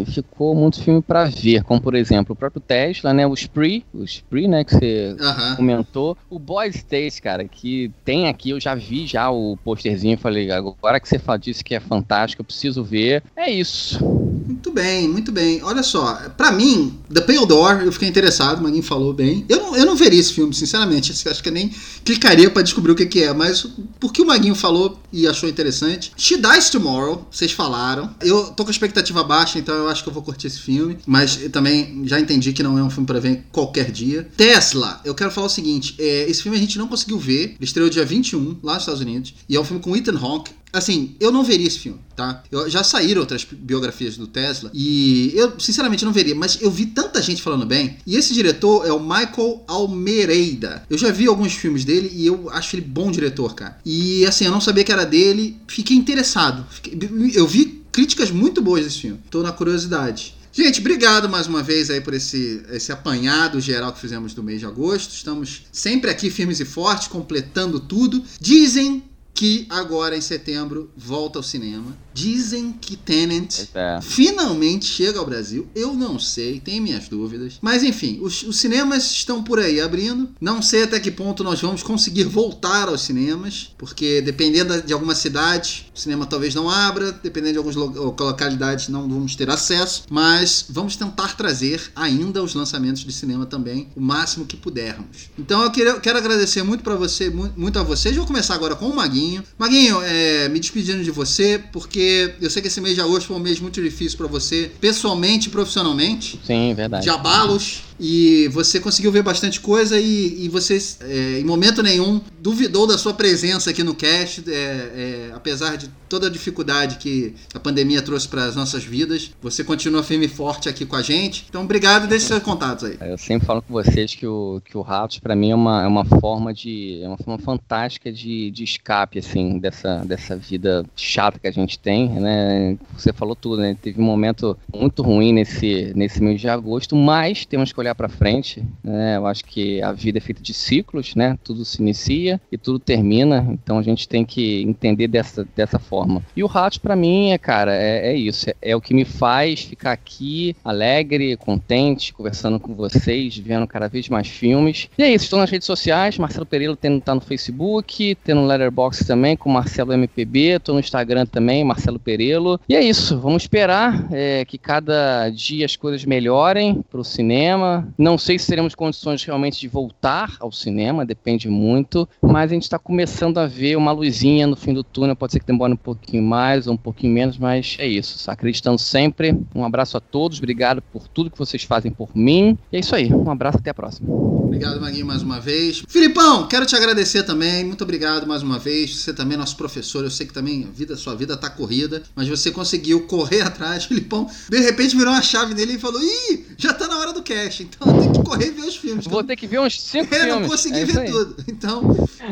ficou 0.08 0.56
muito 0.56 0.82
filme 0.82 1.02
para 1.02 1.26
ver, 1.26 1.64
como 1.64 1.82
por 1.82 1.96
exemplo 1.96 2.34
o 2.34 2.36
próprio 2.36 2.62
Tesla, 2.62 3.14
né, 3.14 3.26
o 3.26 3.34
Spree, 3.34 3.86
o 3.94 4.04
Spree, 4.04 4.48
né, 4.48 4.64
que 4.64 4.74
você 4.74 5.16
uh 5.20 5.24
-huh. 5.24 5.56
comentou, 5.56 6.18
o 6.30 6.40
Boys 6.40 6.76
State, 6.76 7.22
cara, 7.22 7.46
que 7.46 7.92
tem 8.04 8.28
aqui, 8.28 8.52
eu 8.52 8.60
já 8.60 8.76
vi 8.76 9.08
já 9.08 9.30
o 9.30 9.58
posterzinho, 9.64 10.18
falei, 10.18 10.52
agora 10.52 11.00
que 11.00 11.08
você 11.08 11.20
fala 11.20 11.40
disso 11.40 11.64
que 11.64 11.76
é 11.76 11.80
fantástico, 11.80 12.42
eu 12.42 12.46
preciso 12.46 12.84
ver, 12.84 13.24
é 13.36 13.50
isso. 13.50 14.00
Muito 14.46 14.72
bem, 14.72 15.08
muito 15.08 15.32
bem. 15.32 15.62
Olha 15.64 15.82
só, 15.82 16.30
para 16.38 16.52
mim, 16.52 17.00
The 17.12 17.22
Pale 17.22 17.48
Door, 17.48 17.82
eu 17.84 17.92
fiquei 17.92 18.08
interessado, 18.08 18.60
o 18.60 18.64
Maguinho 18.64 18.84
falou 18.84 19.12
bem. 19.12 19.44
Eu 19.50 19.58
não, 19.58 19.76
eu 19.76 19.86
não 19.86 19.96
veria 19.96 20.20
esse 20.20 20.34
filme, 20.34 20.54
sinceramente, 20.54 21.12
acho 21.12 21.42
que 21.42 21.50
eu 21.50 21.54
nem 21.54 21.72
clicaria 22.04 22.50
para 22.50 22.62
descobrir 22.62 22.92
o 22.92 22.96
que, 22.96 23.06
que 23.06 23.24
é, 23.24 23.34
mas 23.34 23.68
porque 24.00 24.22
o 24.22 24.26
Maguinho 24.26 24.54
falou 24.54 25.00
e 25.12 25.28
achou 25.28 25.50
interessante. 25.50 26.12
She 26.16 26.38
Dies 26.38 26.70
Tomorrow, 26.70 27.28
vocês 27.32 27.52
falaram. 27.52 28.14
Eu 28.22 28.46
tô 28.52 28.64
com 28.64 28.70
a 28.70 28.72
expectativa 28.72 29.24
baixa, 29.24 29.45
então 29.54 29.76
eu 29.76 29.88
acho 29.88 30.04
que 30.04 30.10
eu 30.10 30.14
vou 30.14 30.24
curtir 30.24 30.48
esse 30.48 30.60
filme, 30.60 30.98
mas 31.06 31.36
também 31.52 32.04
já 32.06 32.20
entendi 32.20 32.54
que 32.54 32.64
não 32.64 32.78
é 32.78 32.84
um 32.84 32.90
filme 32.90 33.06
para 33.06 33.20
ver 33.20 33.44
qualquer 33.52 33.92
dia. 33.92 34.28
Tesla, 34.36 35.02
eu 35.04 35.14
quero 35.14 35.32
falar 35.32 35.48
o 35.48 35.50
seguinte, 35.50 35.96
é, 36.00 36.30
esse 36.30 36.42
filme 36.42 36.58
a 36.58 36.62
gente 36.62 36.78
não 36.78 36.88
conseguiu 36.88 37.20
ver, 37.20 37.44
ele 37.44 37.58
estreou 37.62 37.90
dia 37.90 38.06
21 38.06 38.58
lá 38.64 38.74
nos 38.74 38.84
Estados 38.84 39.02
Unidos, 39.02 39.34
e 39.48 39.56
é 39.56 39.60
um 39.60 39.64
filme 39.64 39.82
com 39.82 39.96
Ethan 39.96 40.18
Hawke, 40.18 40.52
Assim, 40.76 41.16
eu 41.22 41.32
não 41.32 41.42
veria 41.42 41.68
esse 41.68 41.80
filme, 41.80 42.00
tá? 42.18 42.44
Eu, 42.52 42.70
já 42.70 42.84
saíram 42.84 43.22
outras 43.22 43.48
biografias 43.50 44.18
do 44.18 44.28
Tesla 44.28 44.70
e 44.74 45.32
eu, 45.34 45.58
sinceramente, 45.58 46.04
não 46.04 46.12
veria, 46.12 46.36
mas 46.36 46.62
eu 46.62 46.70
vi 46.70 46.88
tanta 46.88 47.22
gente 47.22 47.42
falando 47.42 47.66
bem. 47.66 47.96
E 48.06 48.18
esse 48.18 48.34
diretor 48.34 48.86
é 48.86 48.92
o 48.92 49.00
Michael 49.00 49.64
Almereida. 49.68 50.84
Eu 50.90 50.98
já 50.98 51.12
vi 51.12 51.28
alguns 51.28 51.54
filmes 51.54 51.86
dele 51.86 52.12
e 52.14 52.26
eu 52.28 52.50
acho 52.50 52.76
ele 52.76 52.82
bom 52.82 53.10
diretor, 53.10 53.56
cara. 53.56 53.80
E 53.86 54.26
assim, 54.26 54.44
eu 54.44 54.52
não 54.52 54.60
sabia 54.60 54.84
que 54.84 54.92
era 54.92 55.06
dele, 55.06 55.56
fiquei 55.66 55.96
interessado. 55.96 56.66
Fiquei, 56.70 57.00
eu 57.34 57.48
vi 57.48 57.85
críticas 57.96 58.30
muito 58.30 58.62
boas 58.62 58.84
desse 58.84 59.00
filme. 59.00 59.22
Tô 59.32 59.42
na 59.42 59.54
curiosidade. 59.54 60.36
Gente, 60.52 60.82
obrigado 60.82 61.30
mais 61.30 61.48
uma 61.48 61.64
vez 61.64 61.90
aí 61.90 62.02
por 62.02 62.14
esse, 62.14 62.62
esse 62.70 62.92
apanhado 62.92 63.62
geral 63.62 63.94
que 63.94 64.02
fizemos 64.02 64.34
do 64.34 64.44
mês 64.44 64.60
de 64.60 64.66
agosto. 64.66 65.12
Estamos 65.14 65.62
sempre 65.72 66.10
aqui 66.10 66.30
firmes 66.30 66.60
e 66.60 66.66
fortes, 66.66 67.08
completando 67.08 67.80
tudo. 67.80 68.22
Dizem 68.38 69.02
que 69.34 69.66
agora 69.70 70.18
em 70.18 70.20
setembro 70.20 70.92
volta 70.98 71.40
ao 71.40 71.44
cinema. 71.44 71.98
Dizem 72.16 72.72
que 72.72 72.96
Tenant 72.96 73.66
é. 73.76 74.00
finalmente 74.02 74.86
chega 74.86 75.20
ao 75.20 75.26
Brasil. 75.26 75.68
Eu 75.76 75.94
não 75.94 76.18
sei, 76.18 76.62
tenho 76.62 76.82
minhas 76.82 77.10
dúvidas. 77.10 77.60
Mas 77.62 77.84
enfim, 77.84 78.20
os, 78.22 78.42
os, 78.44 78.58
cinemas 78.58 79.12
estão 79.12 79.44
por 79.44 79.60
aí 79.60 79.82
abrindo. 79.82 80.30
Não 80.40 80.62
sei 80.62 80.84
até 80.84 80.98
que 80.98 81.12
ponto 81.12 81.44
nós 81.44 81.60
vamos 81.60 81.84
conseguir 81.84 82.24
voltar 82.24 82.88
aos 82.88 83.02
cinemas, 83.02 83.76
porque 83.78 84.22
dependendo 84.22 84.82
de 84.82 84.94
alguma 84.94 85.14
cidade, 85.14 85.92
o 85.94 86.00
cinema 86.00 86.26
talvez 86.26 86.56
não 86.56 86.70
abra, 86.70 87.12
dependendo 87.12 87.52
de 87.52 87.58
algumas 87.58 87.76
localidades 87.76 88.88
não 88.88 89.10
vamos 89.10 89.36
ter 89.36 89.50
acesso. 89.50 90.04
Mas 90.10 90.68
vamos 90.70 90.96
tentar 90.96 91.36
trazer 91.36 91.92
ainda 91.94 92.42
os 92.42 92.54
lançamentos 92.54 93.04
de 93.04 93.12
cinema 93.12 93.46
também, 93.46 93.90
o 93.94 94.00
máximo 94.00 94.46
que 94.46 94.56
pudermos. 94.56 95.30
Então 95.38 95.62
eu 95.62 95.70
quero, 95.70 96.00
quero 96.00 96.18
agradecer 96.18 96.64
muito 96.64 96.82
para 96.82 96.96
você, 96.96 97.30
muito, 97.30 97.60
muito 97.60 97.78
a 97.78 97.84
vocês. 97.84 98.16
Vou 98.16 98.26
começar 98.26 98.54
agora 98.56 98.74
com 98.74 98.88
o 98.88 98.96
Maguinho. 98.96 99.44
Maguinho, 99.60 100.02
é, 100.02 100.48
me 100.48 100.62
despedindo 100.62 101.04
de 101.04 101.12
você, 101.12 101.62
porque 101.74 102.05
eu 102.42 102.50
sei 102.50 102.62
que 102.62 102.68
esse 102.68 102.82
mês 102.82 102.96
de 102.96 103.02
agosto 103.02 103.28
foi 103.28 103.36
um 103.36 103.40
mês 103.40 103.60
muito 103.60 103.82
difícil 103.82 104.18
para 104.18 104.28
você, 104.28 104.72
pessoalmente 104.80 105.48
e 105.48 105.52
profissionalmente. 105.52 106.40
Sim, 106.46 106.74
verdade. 106.74 107.04
De 107.04 107.10
abalos. 107.10 107.82
E 108.00 108.48
você 108.50 108.80
conseguiu 108.80 109.12
ver 109.12 109.24
bastante 109.24 109.60
coisa 109.60 110.00
e, 110.00 110.46
e 110.46 110.50
você, 110.50 110.78
é, 111.02 111.40
em 111.40 111.44
momento 111.44 111.82
nenhum, 111.82 112.22
duvidou 112.40 112.88
da 112.88 112.98
sua 112.98 113.14
presença 113.14 113.70
aqui 113.70 113.84
no 113.84 113.96
cast, 113.96 114.44
é, 114.48 114.54
é, 114.54 115.32
apesar 115.34 115.78
de 115.78 115.90
toda 116.10 116.28
a 116.28 116.30
dificuldade 116.30 116.98
que 116.98 117.34
a 117.54 117.60
pandemia 117.60 118.02
trouxe 118.02 118.28
para 118.28 118.46
as 118.46 118.56
nossas 118.56 118.84
vidas. 118.84 119.32
Você 119.42 119.64
continua 119.64 120.04
firme 120.04 120.26
e 120.26 120.30
forte 120.30 120.70
aqui 120.70 120.86
com 120.86 120.96
a 120.96 121.02
gente. 121.02 121.46
Então, 121.50 121.64
obrigado 121.64 122.08
deixe 122.08 122.28
seus 122.28 122.44
contatos 122.44 122.86
aí. 122.86 122.98
Eu 123.02 123.18
sempre 123.18 123.46
falo 123.46 123.62
com 123.62 123.74
vocês 123.74 124.14
que 124.14 124.26
o, 124.26 124.62
que 124.64 124.78
o 124.78 124.82
Ratos, 124.82 125.20
para 125.20 125.36
mim, 125.36 125.52
é 125.52 125.56
uma, 125.56 125.84
é 125.84 125.88
uma 125.88 126.06
forma 126.06 126.54
de. 126.54 127.02
é 127.04 127.08
uma 127.08 127.18
forma 127.18 127.38
fantástica 127.40 128.12
de, 128.12 128.52
de 128.52 128.64
escape, 128.64 129.20
assim, 129.20 129.60
dessa, 129.60 130.04
dessa 130.06 130.36
vida 130.36 130.86
chata 130.96 131.40
que 131.40 131.48
a 131.48 131.52
gente 131.52 131.78
tem, 131.78 132.10
né? 132.10 132.78
Você 132.98 133.12
falou 133.12 133.36
tudo, 133.36 133.62
né? 133.62 133.76
Teve 133.82 134.02
um 134.02 134.06
momento 134.06 134.58
muito 134.74 135.02
ruim 135.02 135.34
nesse, 135.34 135.94
nesse 135.96 136.22
mês 136.22 136.40
de 136.40 136.48
agosto, 136.48 136.96
mas 136.96 137.46
temos 137.46 137.72
que 137.72 137.80
olhar 137.86 137.96
para 137.96 138.10
frente, 138.10 138.64
né? 138.84 139.18
Eu 139.18 139.26
acho 139.26 139.46
que 139.46 139.82
a 139.82 139.92
vida 139.92 140.18
é 140.18 140.22
feita 140.22 140.42
de 140.42 140.54
ciclos, 140.54 141.16
né? 141.16 141.38
Tudo 141.44 141.64
se 141.64 141.82
inicia 141.82 142.42
e 142.52 142.58
tudo 142.58 142.80
termina, 142.80 143.48
então 143.50 143.78
a 143.78 143.84
gente 143.84 144.08
tem 144.08 144.26
que 144.26 144.62
entender 144.64 145.08
dessa, 145.08 145.48
dessa 145.56 145.80
forma. 145.80 146.22
E 146.36 146.44
o 146.44 146.48
Ratos, 146.48 146.78
para 146.78 146.96
mim, 146.96 147.32
é, 147.32 147.38
cara, 147.38 147.76
é, 147.76 148.12
é 148.12 148.16
isso. 148.16 148.50
É, 148.50 148.56
é, 148.62 148.76
o 148.76 148.82
que 148.82 148.94
me 148.94 149.06
faz 149.06 149.62
ficar 149.62 149.92
aqui 149.92 150.56
alegre, 150.64 151.38
contente, 151.38 152.14
conversando 152.14 152.60
com 152.60 152.74
vocês, 152.74 153.38
vendo 153.38 153.68
cada 153.68 153.88
vez 153.88 154.10
mais 154.10 154.28
filmes. 154.28 154.90
E 154.98 155.04
é 155.04 155.14
isso, 155.14 155.26
estou 155.26 155.40
nas 155.40 155.50
redes 155.50 155.66
sociais, 155.66 156.18
Marcelo 156.18 156.46
Pereira 156.46 156.76
tendo, 156.76 157.02
tá 157.02 157.14
no 157.14 157.22
Facebook, 157.22 158.18
tendo 158.24 158.42
no 158.42 158.48
Letterboxd 158.48 159.06
também, 159.06 159.38
com 159.38 159.50
Marcelo 159.50 159.94
MPB, 159.94 160.60
tô 160.60 160.74
no 160.74 160.80
Instagram 160.80 161.26
também, 161.26 161.64
Marcelo 161.64 162.00
Perelo. 162.00 162.60
E 162.68 162.76
é 162.76 162.84
isso, 162.84 163.20
vamos 163.20 163.44
esperar 163.44 164.08
é, 164.12 164.44
que 164.46 164.58
cada 164.58 165.30
dia 165.30 165.66
as 165.66 165.76
coisas 165.76 166.04
melhorem 166.06 166.84
pro 166.90 167.04
cinema. 167.04 167.75
Não 167.98 168.18
sei 168.18 168.38
se 168.38 168.48
teremos 168.48 168.76
condições 168.76 169.24
realmente 169.24 169.60
de 169.60 169.68
voltar 169.68 170.36
ao 170.40 170.52
cinema, 170.52 171.06
depende 171.06 171.50
muito, 171.50 172.08
mas 172.22 172.52
a 172.52 172.54
gente 172.54 172.64
está 172.64 172.78
começando 172.78 173.38
a 173.38 173.48
ver 173.48 173.76
uma 173.76 173.92
luzinha 173.92 174.48
no 174.48 174.56
fim 174.56 174.74
do 174.74 174.84
túnel, 174.84 175.16
pode 175.16 175.34
ser 175.34 175.40
que 175.40 175.48
demore 175.48 175.74
um 175.74 175.78
pouquinho 175.78 176.24
mais 176.24 176.68
ou 176.68 176.74
um 176.74 176.78
pouquinho 176.78 177.14
menos, 177.14 177.38
mas 177.38 177.76
é 177.80 177.88
isso. 177.88 178.30
Acreditando 178.30 178.80
sempre. 178.80 179.38
Um 179.54 179.64
abraço 179.64 179.98
a 179.98 180.00
todos, 180.00 180.38
obrigado 180.38 180.82
por 180.82 181.08
tudo 181.08 181.32
que 181.32 181.38
vocês 181.38 181.64
fazem 181.64 181.92
por 181.92 182.16
mim. 182.16 182.58
E 182.72 182.78
é 182.78 182.80
isso 182.80 182.96
aí. 182.96 183.12
Um 183.14 183.30
abraço, 183.30 183.58
até 183.58 183.70
a 183.70 183.74
próxima. 183.74 184.14
Obrigado, 184.56 184.80
Maguinho, 184.80 185.06
mais 185.06 185.22
uma 185.22 185.40
vez. 185.40 185.84
Filipão, 185.88 186.48
quero 186.48 186.66
te 186.66 186.76
agradecer 186.76 187.24
também. 187.24 187.66
Muito 187.66 187.84
obrigado 187.84 188.26
mais 188.26 188.42
uma 188.42 188.58
vez. 188.58 188.96
Você 188.96 189.14
também 189.14 189.36
é 189.36 189.38
nosso 189.38 189.58
professor. 189.58 190.04
Eu 190.04 190.12
sei 190.12 190.26
que 190.26 190.34
também 190.34 190.64
a 190.64 190.72
vida, 190.72 190.96
sua 190.96 191.16
vida 191.16 191.36
tá 191.36 191.50
corrida, 191.50 192.04
mas 192.16 192.28
você 192.28 192.52
conseguiu 192.52 193.02
correr 193.02 193.42
atrás. 193.44 193.84
Filipão, 193.86 194.30
de 194.50 194.60
repente 194.60 194.96
virou 194.96 195.12
uma 195.12 195.22
chave 195.22 195.54
nele 195.54 195.74
e 195.74 195.80
falou: 195.80 196.02
Ih, 196.02 196.46
já 196.58 196.74
tá 196.74 196.88
na 196.88 196.98
hora 196.98 197.12
do 197.12 197.22
cast, 197.22 197.65
então 197.66 198.00
tem 198.00 198.12
que 198.12 198.24
correr 198.24 198.48
e 198.48 198.52
ver 198.52 198.62
os 198.62 198.76
filmes. 198.76 199.06
Vou 199.06 199.24
ter 199.24 199.36
que 199.36 199.48
ver 199.48 199.60
uns 199.60 199.82
cinco 199.82 200.14
é, 200.16 200.20
filmes. 200.20 200.42
não 200.42 200.48
consegui 200.48 200.80
é 200.80 200.86
ver 200.86 201.12
tudo. 201.12 201.36
Então, 201.48 201.82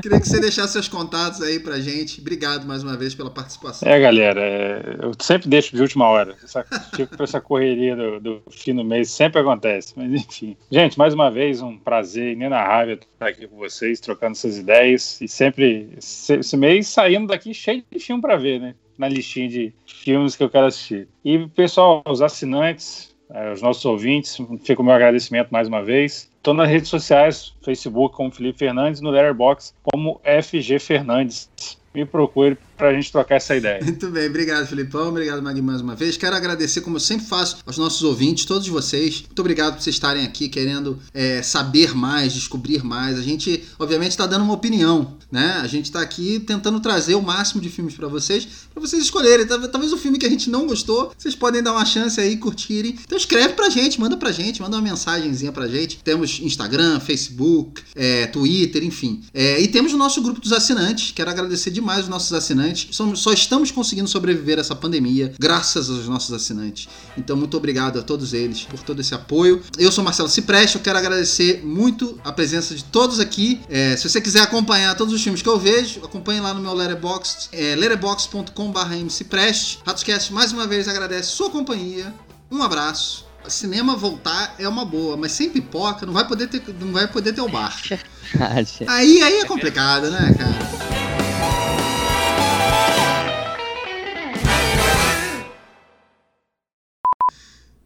queria 0.02 0.20
que 0.20 0.28
você 0.28 0.40
deixasse 0.40 0.74
seus 0.74 0.88
contatos 0.88 1.42
aí 1.42 1.60
pra 1.60 1.80
gente. 1.80 2.22
Obrigado 2.22 2.66
mais 2.66 2.84
uma 2.84 2.96
vez 2.96 3.16
pela 3.16 3.30
participação. 3.30 3.88
É, 3.88 4.00
galera, 4.00 4.42
é, 4.42 4.98
eu 5.02 5.12
sempre 5.20 5.50
deixo 5.50 5.76
de 5.76 5.82
última 5.82 6.08
hora. 6.08 6.36
Essa, 6.44 6.66
tipo, 6.96 7.22
essa 7.22 7.42
correria 7.42 7.96
do, 7.96 8.20
do, 8.20 8.44
fim 8.52 8.76
do 8.76 8.84
mês 8.84 9.10
sempre 9.10 9.42
acontece. 9.42 9.94
Mas 9.96 10.12
enfim. 10.12 10.56
Gente, 10.72 10.98
mais 10.98 11.14
uma 11.14 11.30
vez, 11.30 11.62
um 11.62 11.78
prazer 11.78 12.34
inenarrável 12.34 12.96
estar 12.96 13.28
aqui 13.28 13.48
com 13.48 13.58
vocês, 13.58 14.00
trocando 14.00 14.34
essas 14.34 14.58
ideias. 14.58 15.20
E 15.22 15.28
sempre, 15.28 15.90
esse 15.98 16.58
mês, 16.58 16.88
saindo 16.88 17.28
daqui 17.28 17.54
cheio 17.54 17.84
de 17.92 18.00
filme 18.00 18.22
para 18.22 18.36
ver, 18.36 18.60
né? 18.60 18.76
Na 18.98 19.10
listinha 19.10 19.50
de 19.50 19.74
filmes 19.88 20.36
que 20.36 20.44
eu 20.44 20.50
quero 20.50 20.68
assistir. 20.68 21.08
E, 21.26 21.48
pessoal, 21.48 22.04
os 22.08 22.22
assinantes, 22.22 23.13
é, 23.34 23.52
os 23.52 23.62
nossos 23.62 23.84
ouvintes, 23.84 24.38
fica 24.64 24.82
o 24.82 24.86
meu 24.86 24.94
agradecimento 24.94 25.50
mais 25.50 25.68
uma 25.68 25.84
vez. 25.84 26.30
Estou 26.38 26.54
nas 26.54 26.70
redes 26.70 26.90
sociais, 26.90 27.54
Facebook 27.64 28.16
como 28.16 28.32
Felipe 28.32 28.60
Fernandes, 28.60 29.02
no 29.02 29.10
Letterboxd 29.10 29.74
como 29.82 30.22
FG 30.24 30.78
Fernandes. 30.80 31.50
Me 31.94 32.06
procure 32.06 32.58
pra 32.78 32.94
gente 32.94 33.12
trocar 33.12 33.36
essa 33.36 33.56
ideia. 33.56 33.80
Muito 33.84 34.10
bem, 34.10 34.28
obrigado, 34.28 34.68
Filipão. 34.68 35.10
Obrigado, 35.10 35.42
Magui, 35.42 35.62
mais 35.62 35.82
uma 35.82 35.96
vez. 35.96 36.18
Quero 36.18 36.36
agradecer, 36.36 36.82
como 36.82 36.98
eu 36.98 37.00
sempre 37.00 37.26
faço, 37.26 37.58
aos 37.66 37.78
nossos 37.78 38.04
ouvintes, 38.04 38.46
todos 38.46 38.68
vocês. 38.68 39.22
Muito 39.22 39.40
obrigado 39.40 39.76
por 39.76 39.84
vocês 39.84 39.96
estarem 39.96 40.26
aqui 40.26 40.50
querendo 40.50 41.00
é, 41.14 41.42
saber 41.42 41.96
mais, 41.96 42.34
descobrir 42.34 42.84
mais. 42.84 43.18
A 43.18 43.22
gente, 43.22 43.64
obviamente, 43.78 44.12
está 44.12 44.26
dando 44.26 44.44
uma 44.44 44.54
opinião, 44.54 45.18
né? 45.32 45.60
A 45.62 45.68
gente 45.68 45.86
está 45.86 46.02
aqui 46.02 46.40
tentando 46.40 46.80
trazer 46.80 47.16
o 47.16 47.22
máximo 47.22 47.62
de 47.62 47.70
filmes 47.70 47.94
para 47.96 48.08
vocês, 48.08 48.48
para 48.74 48.82
vocês 48.82 49.04
escolherem. 49.04 49.46
Talvez 49.46 49.94
o 49.94 49.98
filme 49.98 50.18
que 50.18 50.26
a 50.26 50.30
gente 50.30 50.50
não 50.50 50.68
gostou, 50.68 51.14
vocês 51.18 51.36
podem 51.36 51.62
dar 51.62 51.72
uma 51.74 51.86
chance 51.86 52.20
aí, 52.20 52.38
curtirem. 52.38 52.98
Então 53.04 53.18
escreve 53.18 53.54
pra 53.54 53.70
gente, 53.70 54.00
manda 54.00 54.18
pra 54.18 54.32
gente, 54.32 54.62
manda 54.62 54.76
uma 54.76 54.82
mensagenzinha 54.82 55.52
pra 55.52 55.68
gente. 55.68 56.00
Temos 56.04 56.40
Instagram, 56.40 57.00
Facebook, 57.00 57.82
é, 57.96 58.28
Twitter, 58.28 58.84
enfim. 58.84 59.22
É, 59.34 59.62
e 59.62 59.68
temos 59.68 59.94
o 59.94 59.98
nosso 59.98 60.22
grupo 60.22 60.40
dos 60.40 60.52
assinantes. 60.52 61.12
Quero 61.12 61.30
agradecer 61.30 61.72
demais 61.72 62.04
os 62.04 62.10
nossos 62.10 62.34
assinantes. 62.34 62.63
Somos, 62.92 63.20
só 63.20 63.34
estamos 63.34 63.72
conseguindo 63.72 64.08
sobreviver 64.08 64.58
a 64.58 64.62
essa 64.62 64.76
pandemia 64.76 65.34
graças 65.40 65.90
aos 65.90 66.08
nossos 66.08 66.34
assinantes. 66.34 66.88
Então, 67.18 67.36
muito 67.36 67.58
obrigado 67.58 68.00
a 68.00 68.04
todos 68.04 68.34
eles 68.34 68.64
por 68.64 68.80
todo 68.80 69.00
esse 69.02 69.14
apoio. 69.14 69.62
Eu 69.78 69.92
sou 69.92 70.04
Marcelo 70.04 70.30
Cipreste, 70.30 70.78
eu 70.78 70.82
quero 70.82 70.98
agradecer 70.98 71.62
muito 71.64 72.20
a 72.24 72.32
presença 72.32 72.74
de 72.76 72.84
todos 72.84 73.20
aqui. 73.20 73.60
É, 73.70 73.96
se 73.98 74.08
você 74.10 74.22
quiser 74.22 74.42
acompanhar 74.42 74.96
todos 74.96 75.14
os 75.14 75.22
filmes 75.22 75.42
que 75.42 75.50
eu 75.50 75.60
vejo, 75.60 76.04
acompanhe 76.04 76.40
lá 76.40 76.54
no 76.54 76.62
meu 76.62 76.74
Letterboxd, 76.74 77.50
é, 77.52 77.76
letterboxd.com.br 77.76 78.96
mcipreste. 79.04 79.80
Ratoscast, 79.86 80.34
mais 80.34 80.52
uma 80.52 80.68
vez, 80.68 80.88
agradece 80.88 81.30
sua 81.32 81.50
companhia. 81.50 82.14
Um 82.52 82.62
abraço 82.62 83.26
cinema 83.50 83.96
voltar 83.96 84.56
é 84.58 84.68
uma 84.68 84.86
boa, 84.86 85.18
mas 85.18 85.32
sem 85.32 85.50
pipoca 85.50 86.06
não 86.06 86.14
vai 86.14 86.28
poder 86.28 86.48
ter, 86.48 86.64
não 86.80 86.94
vai 86.94 87.08
poder 87.08 87.34
ter 87.34 87.42
o 87.42 87.50
bar. 87.50 87.76
aí, 88.88 89.22
aí 89.22 89.40
é 89.40 89.46
complicado, 89.46 90.10
né, 90.10 90.34
cara? 90.38 91.03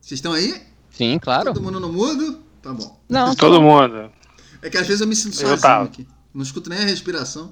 Vocês 0.08 0.20
estão 0.20 0.32
aí? 0.32 0.62
Sim, 0.89 1.20
claro. 1.20 1.53
Todo 1.53 1.62
mundo 1.62 1.82
no 1.82 1.91
mudo? 1.91 2.39
Tá 2.62 2.72
bom. 2.72 2.97
Não. 3.10 3.36
Todo 3.36 3.62
mundo. 3.62 4.10
É 4.62 4.70
que 4.70 4.78
às 4.78 4.88
vezes 4.88 5.01
eu 5.01 5.08
me 5.08 5.14
sinto 5.14 5.36
sozinho 5.36 5.84
aqui. 5.84 6.08
Não 6.34 6.41
escuto 6.41 6.70
nem 6.70 6.80
a 6.80 6.86
respiração. 6.86 7.51